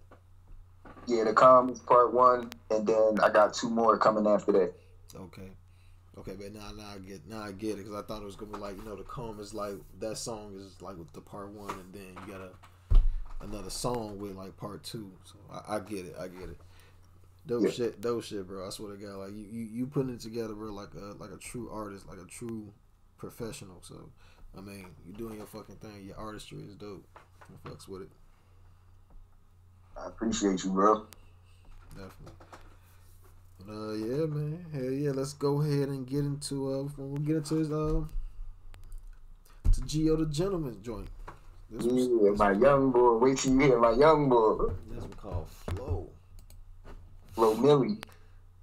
[1.08, 4.74] Yeah, the com is part one, and then I got two more coming after that.
[5.16, 5.49] Okay.
[6.18, 8.36] Okay, but now, now I get, now I get it because I thought it was
[8.36, 11.22] gonna be like, you know, the comb is like that song is like with the
[11.22, 12.52] part one, and then you got a
[13.44, 15.12] another song with like part two.
[15.24, 16.58] So I, I get it, I get it.
[17.47, 17.69] Dope Yeah.
[17.72, 18.68] shit, dope shit, bro.
[18.68, 21.31] I swear to God, like you, you, you putting it together, bro, like a like
[21.31, 22.72] a true artist, like a true
[23.18, 23.80] professional.
[23.81, 24.09] So,
[24.57, 26.05] I mean, you doing your fucking thing.
[26.05, 27.05] Your artistry is dope.
[27.41, 28.09] I fucks with it,
[29.97, 31.05] I appreciate you, bro.
[31.95, 32.34] definitely.
[33.65, 34.65] But, uh, yeah, man.
[34.73, 38.01] Hell yeah, let's go ahead and get into uh, we'll get into his uh,
[39.72, 41.07] to Geo the Gentleman joint.
[41.72, 43.18] This was, Yeah, my young boy.
[43.18, 44.73] Wait till you hear my young boy.
[44.89, 46.09] this one called Flow.
[47.32, 47.98] Flo Millie.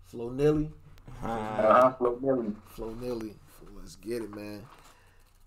[0.05, 0.70] Flo Nilly.
[1.23, 2.55] Uh-huh, Flo Millie.
[2.66, 3.35] Flo Nilly.
[3.77, 4.62] Let's get it, man.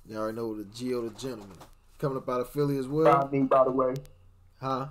[0.08, 1.58] You already know the Geo the Gentleman.
[2.00, 3.06] Coming up out of Philly as well.
[3.06, 3.30] By well.
[3.32, 3.94] me, by the way.
[4.60, 4.88] Huh?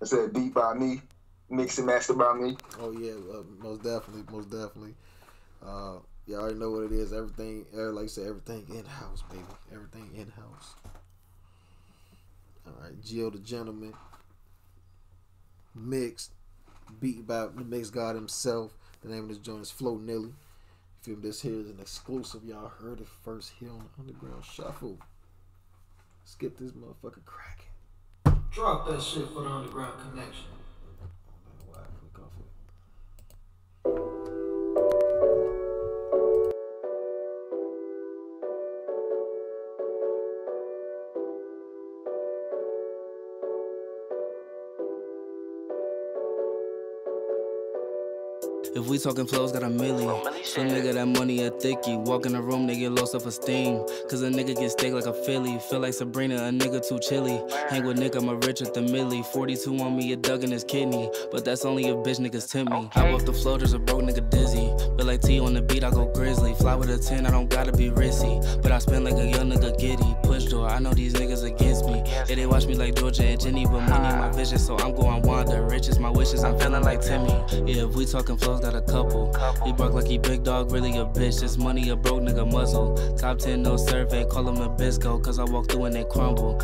[0.00, 1.02] I said beat by me.
[1.50, 2.56] Mix and master by me.
[2.80, 4.94] Oh yeah, uh, most definitely, most definitely.
[5.64, 7.12] Uh, you already know what it is.
[7.12, 9.42] Everything, uh, like I said, everything in house, baby.
[9.72, 10.74] Everything in house.
[12.66, 13.92] All right, Geo the Gentleman.
[15.74, 16.32] Mixed,
[17.00, 18.72] beat by the mix God himself.
[19.02, 20.34] The name of this joint is Flo Nilly.
[21.06, 21.14] Me?
[21.14, 22.44] This here is an exclusive.
[22.44, 24.98] Y'all heard it first here on the Underground Shuffle.
[26.22, 28.42] Let's get this motherfucker cracking.
[28.50, 30.44] Drop that shit for the underground connection.
[48.90, 50.44] We talking flows, got a milli.
[50.44, 51.96] Some nigga that money a thicky.
[51.96, 53.86] Walk in the room, they get low self esteem.
[54.08, 55.60] Cause a nigga get steak like a Philly.
[55.70, 57.40] Feel like Sabrina, a nigga too chilly.
[57.70, 59.22] Hang with Nick, I'm a Richard the Millie.
[59.32, 61.08] 42 on me, a dug in his kidney.
[61.30, 62.90] But that's only if bitch niggas tempt me.
[62.96, 64.68] I off the floor, there's a broke nigga dizzy.
[64.96, 66.54] But like T on the beat, I go grizzly.
[66.54, 68.40] Fly with a 10, I don't gotta be risky.
[68.60, 70.16] But I spend like a young nigga giddy.
[70.24, 71.69] Push door, I know these niggas against me.
[72.30, 73.64] Yeah, they watch me like Georgia and Jenny.
[73.64, 75.62] But money my vision, so I'm going Wanda.
[75.62, 77.32] Riches, my wishes, I'm feeling like Timmy.
[77.66, 79.34] Yeah, if we talking flows, got a couple.
[79.64, 81.40] He broke like he big dog, really a bitch.
[81.40, 83.16] This money a broke nigga muzzle.
[83.18, 85.18] Top 10, no survey, call him a bisco.
[85.18, 86.54] Cause I walk through and they crumble.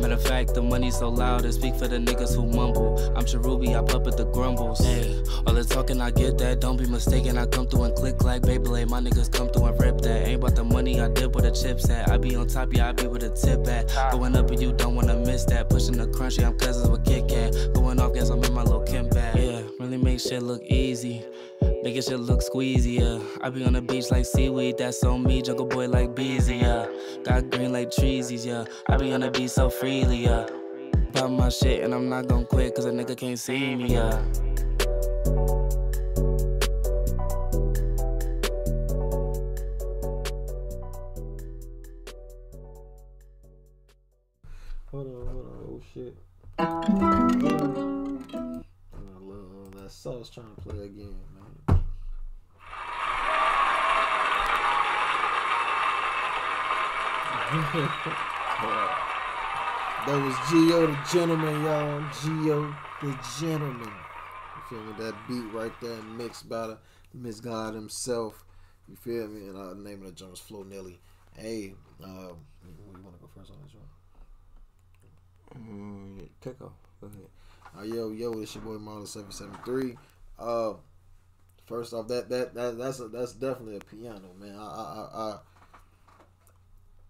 [0.00, 2.98] Matter of fact, the money so loud, it speak for the niggas who mumble.
[3.14, 4.78] I'm Cherubi, I puppet the grumbles.
[4.78, 6.60] Hey, all the talking, I get that.
[6.60, 8.88] Don't be mistaken, I come through and click like Beyblade.
[8.88, 10.28] My niggas come through and rip that.
[10.28, 12.10] Ain't about the money, I dip with the chips at.
[12.10, 13.92] I be on top, yeah, I be with a tip at.
[14.10, 15.68] Going up and you don't wanna miss that.
[15.68, 17.54] Pushing the crunchy, I'm cousins with Kit Kat.
[17.74, 19.36] Going off gas, I'm in my little Kim bag.
[19.36, 21.22] Yeah, really make shit look easy.
[21.82, 23.18] Making shit look squeezy, yeah.
[23.42, 25.42] I be on the beach like seaweed, that's on me.
[25.42, 26.86] Jungle boy like Beezy, yeah.
[27.24, 28.64] Got green like treesies, yeah.
[28.88, 30.46] I be on the beach so freely, yeah.
[31.12, 34.22] Pop my shit and I'm not gon' quit cause a nigga can't see me, yeah.
[45.92, 46.16] Shit.
[46.58, 46.80] Uh,
[49.20, 51.80] little, uh, that sauce trying to play again, man.
[60.06, 62.02] that was Geo the gentleman, y'all.
[62.22, 63.92] Geo the gentleman.
[64.56, 64.92] You feel me?
[64.98, 66.78] That beat right there mixed by the
[67.12, 68.44] Miss God himself.
[68.88, 69.48] You feel me?
[69.48, 70.98] And uh, the name of the joint was Flo Nelly.
[71.36, 73.83] Hey, um, you want to go first on this one?
[75.58, 76.72] Mm, take off.
[77.00, 77.28] Go ahead.
[77.76, 79.96] Uh, yo, yo, it's your boy Marlon seven seven three.
[80.38, 80.74] Uh,
[81.66, 84.56] first off, that that, that that's a, that's definitely a piano, man.
[84.56, 85.38] I, I, I, I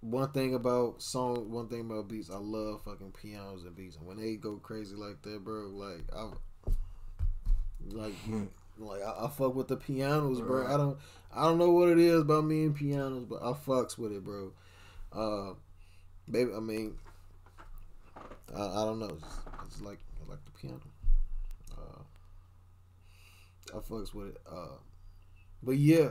[0.01, 3.97] one thing about song, one thing about beats, I love fucking pianos and beats.
[3.97, 6.29] And when they go crazy like that, bro, like I,
[7.91, 8.13] like,
[8.79, 10.67] like I, I fuck with the pianos, bro.
[10.67, 10.99] I don't,
[11.35, 14.23] I don't know what it is about me and pianos, but I fucks with it,
[14.23, 14.53] bro.
[15.11, 15.55] Uh,
[16.31, 16.97] baby, I mean,
[18.55, 19.17] I, I don't know.
[19.17, 20.81] It's, it's like I like the piano.
[21.77, 22.03] Uh,
[23.77, 24.41] I fucks with it.
[24.51, 24.79] Uh,
[25.63, 26.11] but yeah,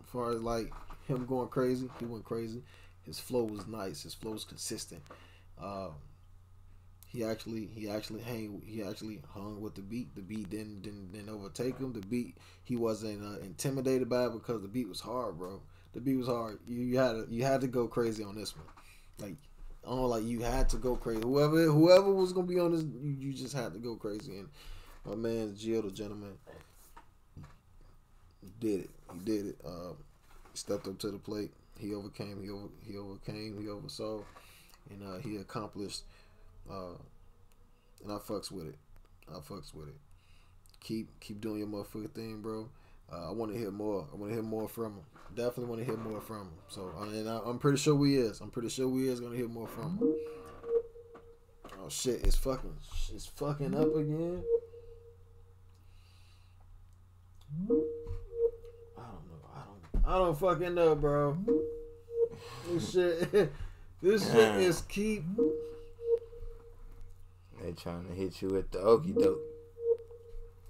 [0.00, 0.72] as far as like
[1.06, 2.62] him going crazy, he went crazy.
[3.04, 4.02] His flow was nice.
[4.02, 5.02] His flow was consistent.
[5.60, 5.92] Um,
[7.06, 10.14] he actually he actually hang he actually hung with the beat.
[10.14, 11.92] The beat didn't didn't, didn't overtake him.
[11.92, 15.60] The beat he wasn't uh, intimidated by because the beat was hard, bro.
[15.92, 16.58] The beat was hard.
[16.66, 18.64] You, you had to, you had to go crazy on this one.
[19.20, 19.36] Like
[19.84, 21.22] I don't know, like you had to go crazy.
[21.22, 24.38] Whoever whoever was gonna be on this, you, you just had to go crazy.
[24.38, 24.48] And
[25.04, 26.34] my man Gio, the gentleman,
[28.60, 28.90] did it.
[29.12, 29.56] He did it.
[29.64, 29.94] Uh,
[30.54, 31.50] stepped up to the plate.
[31.78, 32.42] He overcame.
[32.42, 33.60] He over, he overcame.
[33.60, 34.20] He oversaw,
[34.90, 36.02] and uh, he accomplished.
[36.70, 36.94] Uh,
[38.02, 38.76] and I fucks with it.
[39.28, 39.96] I fucks with it.
[40.80, 42.68] Keep keep doing your motherfucking thing, bro.
[43.10, 44.06] Uh, I want to hear more.
[44.12, 45.02] I want to hear more from him.
[45.34, 46.52] Definitely want to hear more from him.
[46.68, 48.40] So, and I, I'm pretty sure we is.
[48.40, 50.14] I'm pretty sure we is gonna hear more from him.
[51.82, 52.24] Oh shit!
[52.24, 52.74] It's fucking.
[53.14, 54.42] It's fucking up again.
[57.60, 59.42] I don't know.
[59.54, 60.06] I don't.
[60.06, 61.38] I don't fucking know, bro.
[62.68, 63.52] This shit.
[64.02, 65.24] this shit is keep.
[67.62, 69.40] They trying to hit you with the okey doke.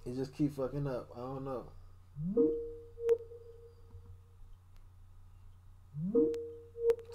[0.04, 1.09] It just keep fucking up.
[1.16, 1.64] I don't know.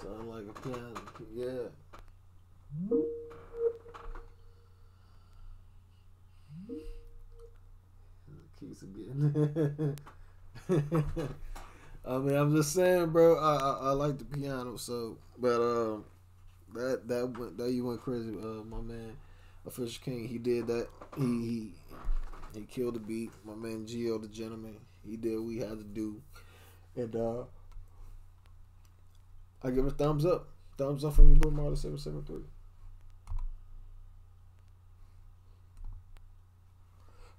[0.00, 0.94] Sound like a piano.
[1.34, 1.68] Yeah.
[8.58, 9.96] Keeps again.
[12.04, 13.36] I mean, I'm just saying, bro.
[13.38, 16.04] I, I I like the piano, so but um,
[16.74, 18.30] that that went that you went crazy.
[18.30, 19.16] Uh, my man,
[19.66, 20.88] Official King, he did that.
[21.16, 21.72] He he
[22.58, 23.30] he killed the beat.
[23.44, 24.76] My man Gio, the gentleman,
[25.06, 26.20] he did what he had to do,
[26.96, 27.44] and uh,
[29.62, 30.48] I give a thumbs up.
[30.76, 31.50] Thumbs up from you, bro.
[31.50, 32.44] Marley seven seven three.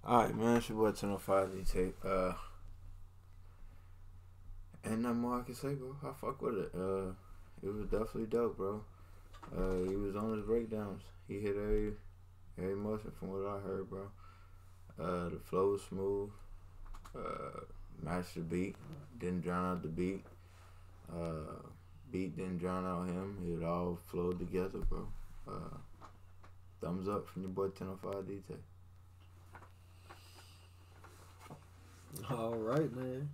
[0.05, 1.91] Alright, man, it's your boy 1005 D Tay.
[2.03, 2.33] Uh,
[4.85, 5.95] ain't nothing more I can say, bro.
[6.03, 6.71] I fuck with it.
[6.73, 7.11] Uh,
[7.61, 8.81] it was definitely dope, bro.
[9.55, 11.03] Uh, he was on his breakdowns.
[11.27, 11.93] He hit every
[12.57, 14.09] every motion from what I heard, bro.
[15.01, 16.29] Uh, the flow was smooth.
[17.15, 17.61] Uh,
[18.03, 18.75] matched the beat.
[19.19, 20.23] Didn't drown out the beat.
[21.11, 21.63] Uh,
[22.11, 23.37] beat didn't drown out him.
[23.45, 25.07] It all flowed together, bro.
[25.47, 25.77] Uh,
[26.81, 28.55] thumbs up from your boy 1005 D Tay.
[32.29, 33.29] All right, man.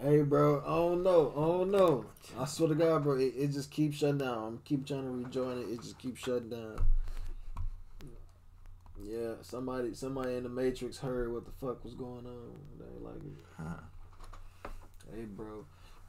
[0.00, 0.60] Hey, bro.
[0.60, 1.32] I don't know.
[1.36, 2.06] I don't know.
[2.38, 3.16] I swear to God, bro.
[3.16, 4.46] It, it just keeps shutting down.
[4.46, 5.68] I'm keep trying to rejoin it.
[5.72, 6.78] It just keeps shutting down.
[9.06, 12.54] Yeah, somebody, somebody in the Matrix heard what the fuck was going on.
[12.78, 13.44] They like it.
[13.56, 14.70] Huh.
[15.14, 15.66] Hey, bro.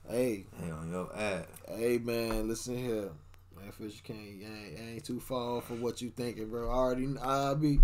[0.09, 0.45] Hey.
[0.61, 1.45] Hey, on your ass.
[1.67, 2.47] Hey, man.
[2.47, 3.09] Listen here.
[3.57, 6.69] Man, Fisher King, you ain't, you ain't too far off of what you thinking, bro.
[6.69, 7.79] I already, I'll be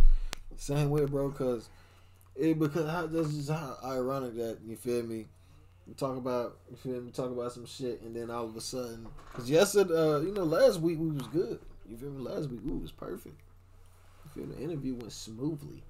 [0.57, 1.31] same way, bro.
[1.31, 1.69] Cause
[2.35, 5.27] it because how that's just how ironic that you feel me.
[5.87, 7.11] You talk about you feel me.
[7.11, 10.43] Talk about some shit, and then all of a sudden, cause yesterday, uh, you know,
[10.43, 11.59] last week we was good.
[11.89, 12.21] You feel me?
[12.21, 13.39] Last week we was perfect.
[14.33, 14.47] Feel?
[14.47, 15.83] The interview went smoothly.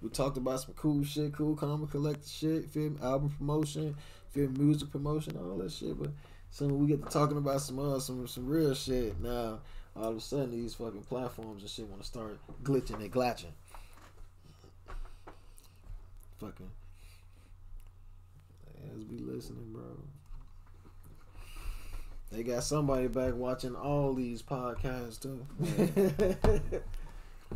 [0.00, 2.98] We talked about some cool shit, cool comic collector shit, feel me?
[3.02, 3.96] Album promotion,
[4.30, 4.64] feel me?
[4.64, 5.98] Music promotion, all that shit.
[5.98, 6.10] But
[6.50, 9.20] soon we get to talking about some uh, some some real shit.
[9.20, 9.60] Now
[9.96, 13.52] all of a sudden these fucking platforms and shit want to start glitching and glatching.
[16.38, 16.70] Fucking.
[18.92, 19.82] As we listening, bro.
[22.30, 25.46] They got somebody back watching all these podcasts too.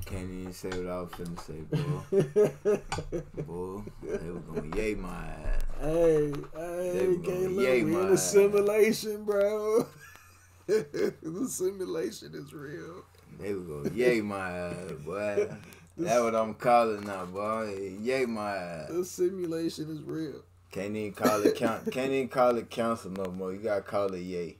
[0.07, 3.43] Can't even say what I was finna say, bro.
[3.45, 5.63] Boy, they were gonna yay my ass.
[5.81, 8.31] Hey, hey, Caleb, we yay in a ass.
[8.31, 9.87] simulation, bro.
[10.67, 13.05] the simulation is real.
[13.41, 15.49] They were gonna yay my ass, boy.
[15.97, 17.97] That's what I'm calling now, boy.
[18.01, 18.89] Yay my ass.
[18.91, 20.43] The simulation is real.
[20.71, 21.91] Can't even call it count.
[21.91, 23.53] Can't even call it council no more.
[23.53, 24.59] You gotta call it yay.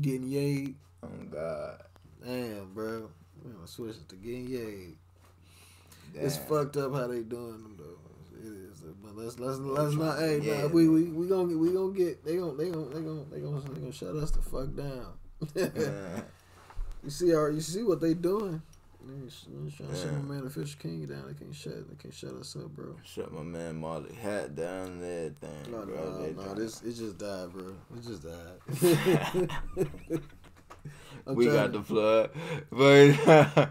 [0.00, 0.74] Getting yay.
[1.02, 1.82] Oh God.
[2.24, 3.10] Damn, bro.
[3.44, 4.94] We gonna switch it to yayed.
[6.14, 7.98] It's fucked up how they doing them though.
[8.40, 10.18] It is, uh, but let's let's let's not.
[10.18, 12.88] Hey, to nah, we we we gonna get we gonna get they gonna they gonna
[12.88, 15.12] they gonna they gonna they gonna shut us the fuck down.
[17.04, 18.62] you see our you see what they doing.
[19.06, 21.26] They just- they just trying to shut my man the Fish King down.
[21.28, 22.96] They can't shut they can't shut us up, bro.
[23.04, 25.94] Shut my man Marley hat down and everything, No, bro.
[25.96, 27.74] no, They no, this it just died, bro.
[27.96, 30.20] It just died.
[31.26, 32.30] I'm we got to- the flood,
[32.70, 33.70] but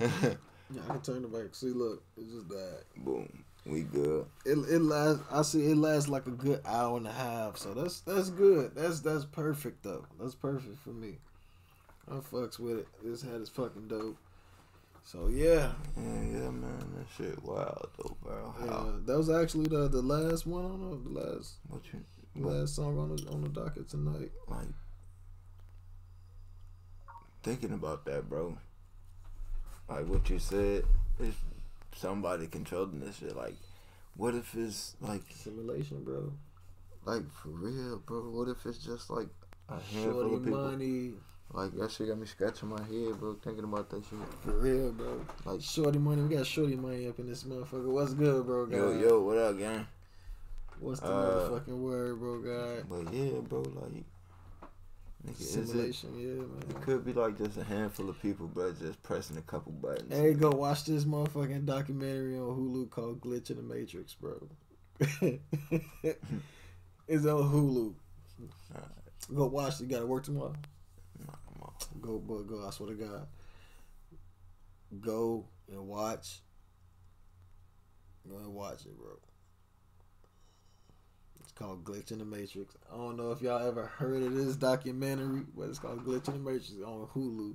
[0.00, 1.54] Yeah, I can turn it back.
[1.54, 2.84] See, look, it just died.
[3.04, 4.24] boom, we good.
[4.46, 5.22] It it lasts.
[5.30, 7.58] I see it lasts like a good hour and a half.
[7.58, 8.74] So that's that's good.
[8.74, 10.06] That's that's perfect though.
[10.18, 11.18] That's perfect for me.
[12.10, 12.88] I fucks with it.
[13.04, 14.16] This hat is fucking dope.
[15.04, 18.54] So yeah, Yeah, yeah, man, that shit wild though, bro.
[18.64, 18.92] yeah.
[19.04, 22.00] That was actually the the last one on the, the last What you?
[22.46, 24.30] last song on the on the docket tonight.
[24.48, 24.68] like
[27.42, 28.56] thinking about that, bro.
[29.88, 30.84] Like what you said,
[31.20, 31.34] is
[31.96, 33.36] somebody controlling this shit.
[33.36, 33.54] Like,
[34.16, 36.32] what if it's like Simulation, bro.
[37.04, 38.20] like for real, bro?
[38.30, 39.28] What if it's just like
[39.68, 40.70] a handful Shorty of people?
[40.70, 41.12] money.
[41.54, 43.34] Like that shit got me scratching my head, bro.
[43.44, 44.18] Thinking about that shit.
[44.42, 45.20] For real, bro.
[45.44, 46.22] Like, Shorty money.
[46.22, 47.88] We got shorty money up in this motherfucker.
[47.92, 48.64] What's good, bro?
[48.66, 48.76] God?
[48.76, 49.86] yo, yo, what up, gang?
[50.80, 52.38] What's the Uh, motherfucking word, bro?
[52.40, 52.88] God.
[52.88, 54.04] But yeah, bro, like,
[55.26, 55.96] nigga, is it?
[56.16, 56.62] Yeah, man.
[56.70, 60.12] It could be like just a handful of people, bro, just pressing a couple buttons.
[60.12, 64.48] Hey, go watch this motherfucking documentary on Hulu called Glitch in the Matrix, bro.
[67.08, 67.94] it's on Hulu.
[69.34, 69.84] Go watch it.
[69.84, 70.54] You gotta work tomorrow.
[72.00, 72.66] Go, boy, go.
[72.66, 73.26] I swear to God.
[75.00, 76.40] Go and watch.
[78.28, 79.18] Go and watch it, bro.
[81.52, 82.74] It's called Glitch in the Matrix.
[82.90, 86.42] I don't know if y'all ever heard of this documentary, but it's called Glitch in
[86.42, 87.54] the Matrix on Hulu.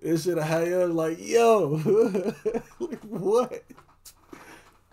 [0.00, 1.80] It should have had you like, yo,
[2.78, 3.64] like, what?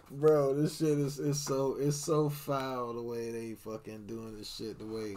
[0.10, 4.56] Bro, this shit is, is so it's so foul the way they fucking doing this
[4.56, 5.16] shit, the way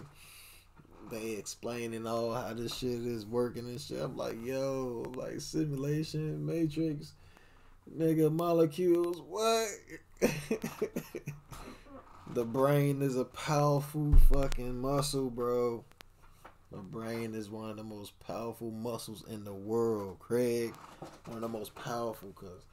[1.10, 4.00] they explaining all how this shit is working and shit.
[4.00, 7.14] I'm like, yo, like simulation, matrix,
[7.90, 9.68] nigga, molecules, what?
[12.34, 15.84] the brain is a powerful fucking muscle, bro.
[16.70, 20.72] The brain is one of the most powerful muscles in the world, Craig.
[21.26, 22.64] One of the most powerful because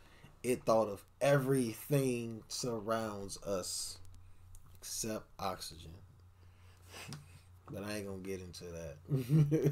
[0.44, 3.98] it thought of everything surrounds us
[4.80, 5.92] except oxygen.
[7.72, 8.96] But I ain't gonna get into that.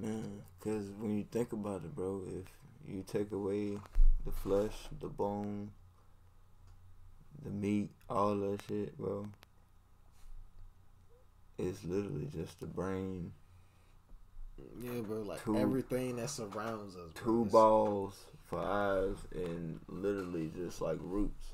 [0.00, 2.44] Man, because when you think about it, bro, if
[2.88, 3.80] you take away
[4.24, 5.72] the flesh, the bone,
[7.44, 9.26] the meat, all that shit, bro,
[11.58, 13.32] it's literally just the brain.
[14.82, 17.12] Yeah, bro, like Two- everything that surrounds us.
[17.12, 17.22] bro.
[17.44, 18.14] Two balls
[18.48, 21.52] for eyes and literally just like roots.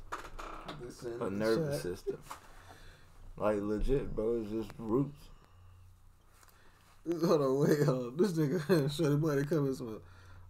[1.20, 1.82] A nervous chat.
[1.82, 2.18] system.
[3.36, 5.18] Like legit, bro, it's just roots.
[7.26, 8.16] Hold on, wait, hold on.
[8.16, 10.00] This nigga, Shorty Buddy coming from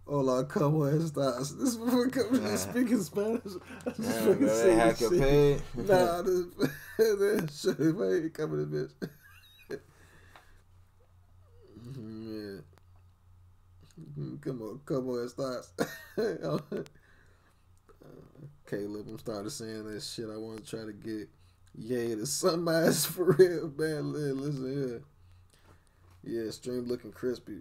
[0.06, 1.56] Hola, como estas?
[1.58, 3.40] This motherfucker coming in speaking Spanish.
[3.86, 5.20] I just Nah, fucking bro, they hack this your shit.
[5.22, 5.62] page.
[5.88, 6.44] Nah, this,
[6.98, 8.92] this Shorty Buddy coming in, bitch.
[11.96, 12.60] Yeah.
[14.42, 15.70] Come on, como estas?
[18.66, 20.28] Caleb, I'm starting saying this shit.
[20.30, 21.28] I want to try to get
[21.76, 24.12] yay to somebody's for real, man.
[24.12, 25.02] Listen here.
[26.44, 27.60] Yeah, stream looking crispy.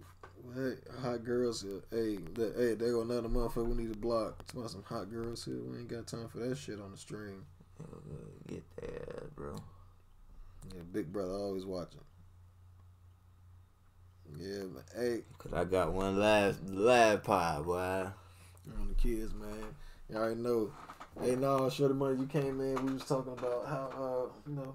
[0.52, 1.82] Hey, hot girls here.
[1.90, 4.36] Hey, that, hey, there go another motherfucker we need to block.
[4.40, 5.60] It's about some hot girls here.
[5.64, 7.44] We ain't got time for that shit on the stream.
[8.46, 9.56] Get that, bro.
[10.74, 12.00] Yeah, big brother always watching.
[14.38, 14.82] Yeah, man.
[14.94, 17.78] Hey, Cause I got one last last pie, boy.
[17.78, 19.74] on the kids, man.
[20.08, 20.72] Y'all already know.
[21.20, 22.86] Hey, no, Shorty Money, you came in.
[22.86, 24.74] We was talking about how, uh, you know,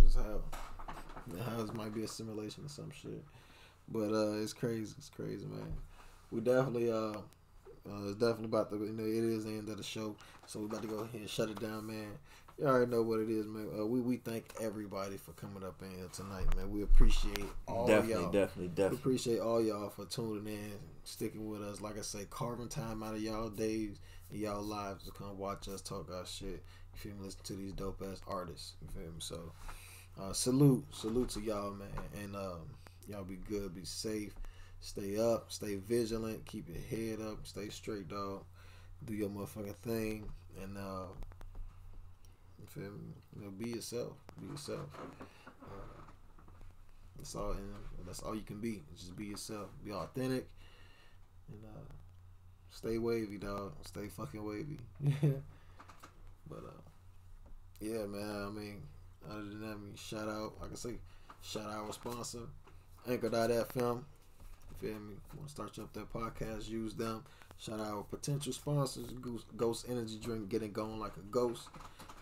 [0.00, 0.40] just how,
[1.44, 3.24] how this might be a simulation or some shit.
[3.90, 4.94] But uh, it's crazy.
[4.98, 5.72] It's crazy, man.
[6.30, 7.12] We definitely, uh,
[7.88, 10.14] uh, it's definitely about the, you know, it is the end of the show.
[10.46, 12.08] So we're about to go ahead and shut it down, man.
[12.58, 13.68] You already know what it is, man.
[13.78, 16.70] Uh, we we thank everybody for coming up in here tonight, man.
[16.70, 18.32] We appreciate all Definitely, y'all.
[18.32, 18.98] definitely, We definitely.
[18.98, 20.72] appreciate all y'all for tuning in,
[21.04, 21.80] sticking with us.
[21.80, 24.00] Like I say, carving time out of y'all days
[24.30, 26.64] and y'all lives to come watch us talk our shit.
[26.94, 27.26] You feel me?
[27.26, 28.72] Listen to these dope ass artists.
[28.82, 29.18] You feel me?
[29.20, 29.52] So,
[30.20, 31.88] uh, salute, salute to y'all, man.
[32.20, 32.62] And um,
[33.08, 34.34] y'all be good, be safe,
[34.80, 38.44] stay up, stay vigilant, keep your head up, stay straight, dog.
[39.04, 40.28] Do your motherfucking thing,
[40.60, 41.06] and uh,
[42.58, 43.14] you feel me?
[43.36, 44.12] You know, be yourself.
[44.40, 44.88] Be yourself.
[45.62, 46.02] Uh,
[47.16, 47.52] that's all.
[47.52, 47.74] And
[48.06, 48.82] that's all you can be.
[48.96, 49.68] Just be yourself.
[49.84, 50.48] Be authentic.
[51.48, 51.92] And uh,
[52.70, 53.74] stay wavy, dog.
[53.86, 54.80] Stay fucking wavy.
[56.50, 56.82] but uh,
[57.80, 58.46] yeah, man.
[58.46, 58.82] I mean,
[59.30, 60.54] other than that, I mean, shout out.
[60.60, 60.98] Like I say,
[61.40, 62.48] shout out our sponsor,
[63.08, 64.04] Anchor.fm.
[64.04, 65.14] You feel me?
[65.36, 66.68] Want to start up that podcast?
[66.68, 67.24] Use them.
[67.58, 69.06] Shout out potential sponsors,
[69.56, 71.68] Ghost, Energy Drink, getting going like a ghost.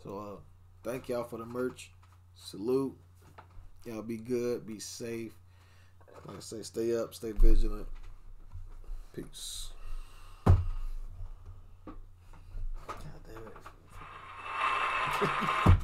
[0.03, 0.37] So uh,
[0.83, 1.91] thank y'all for the merch.
[2.35, 2.97] Salute.
[3.85, 4.65] Y'all be good.
[4.65, 5.33] Be safe.
[6.25, 7.13] Like I say, stay up.
[7.13, 7.87] Stay vigilant.
[9.13, 9.69] Peace.
[10.45, 10.57] God
[13.25, 13.37] damn
[15.67, 15.75] it.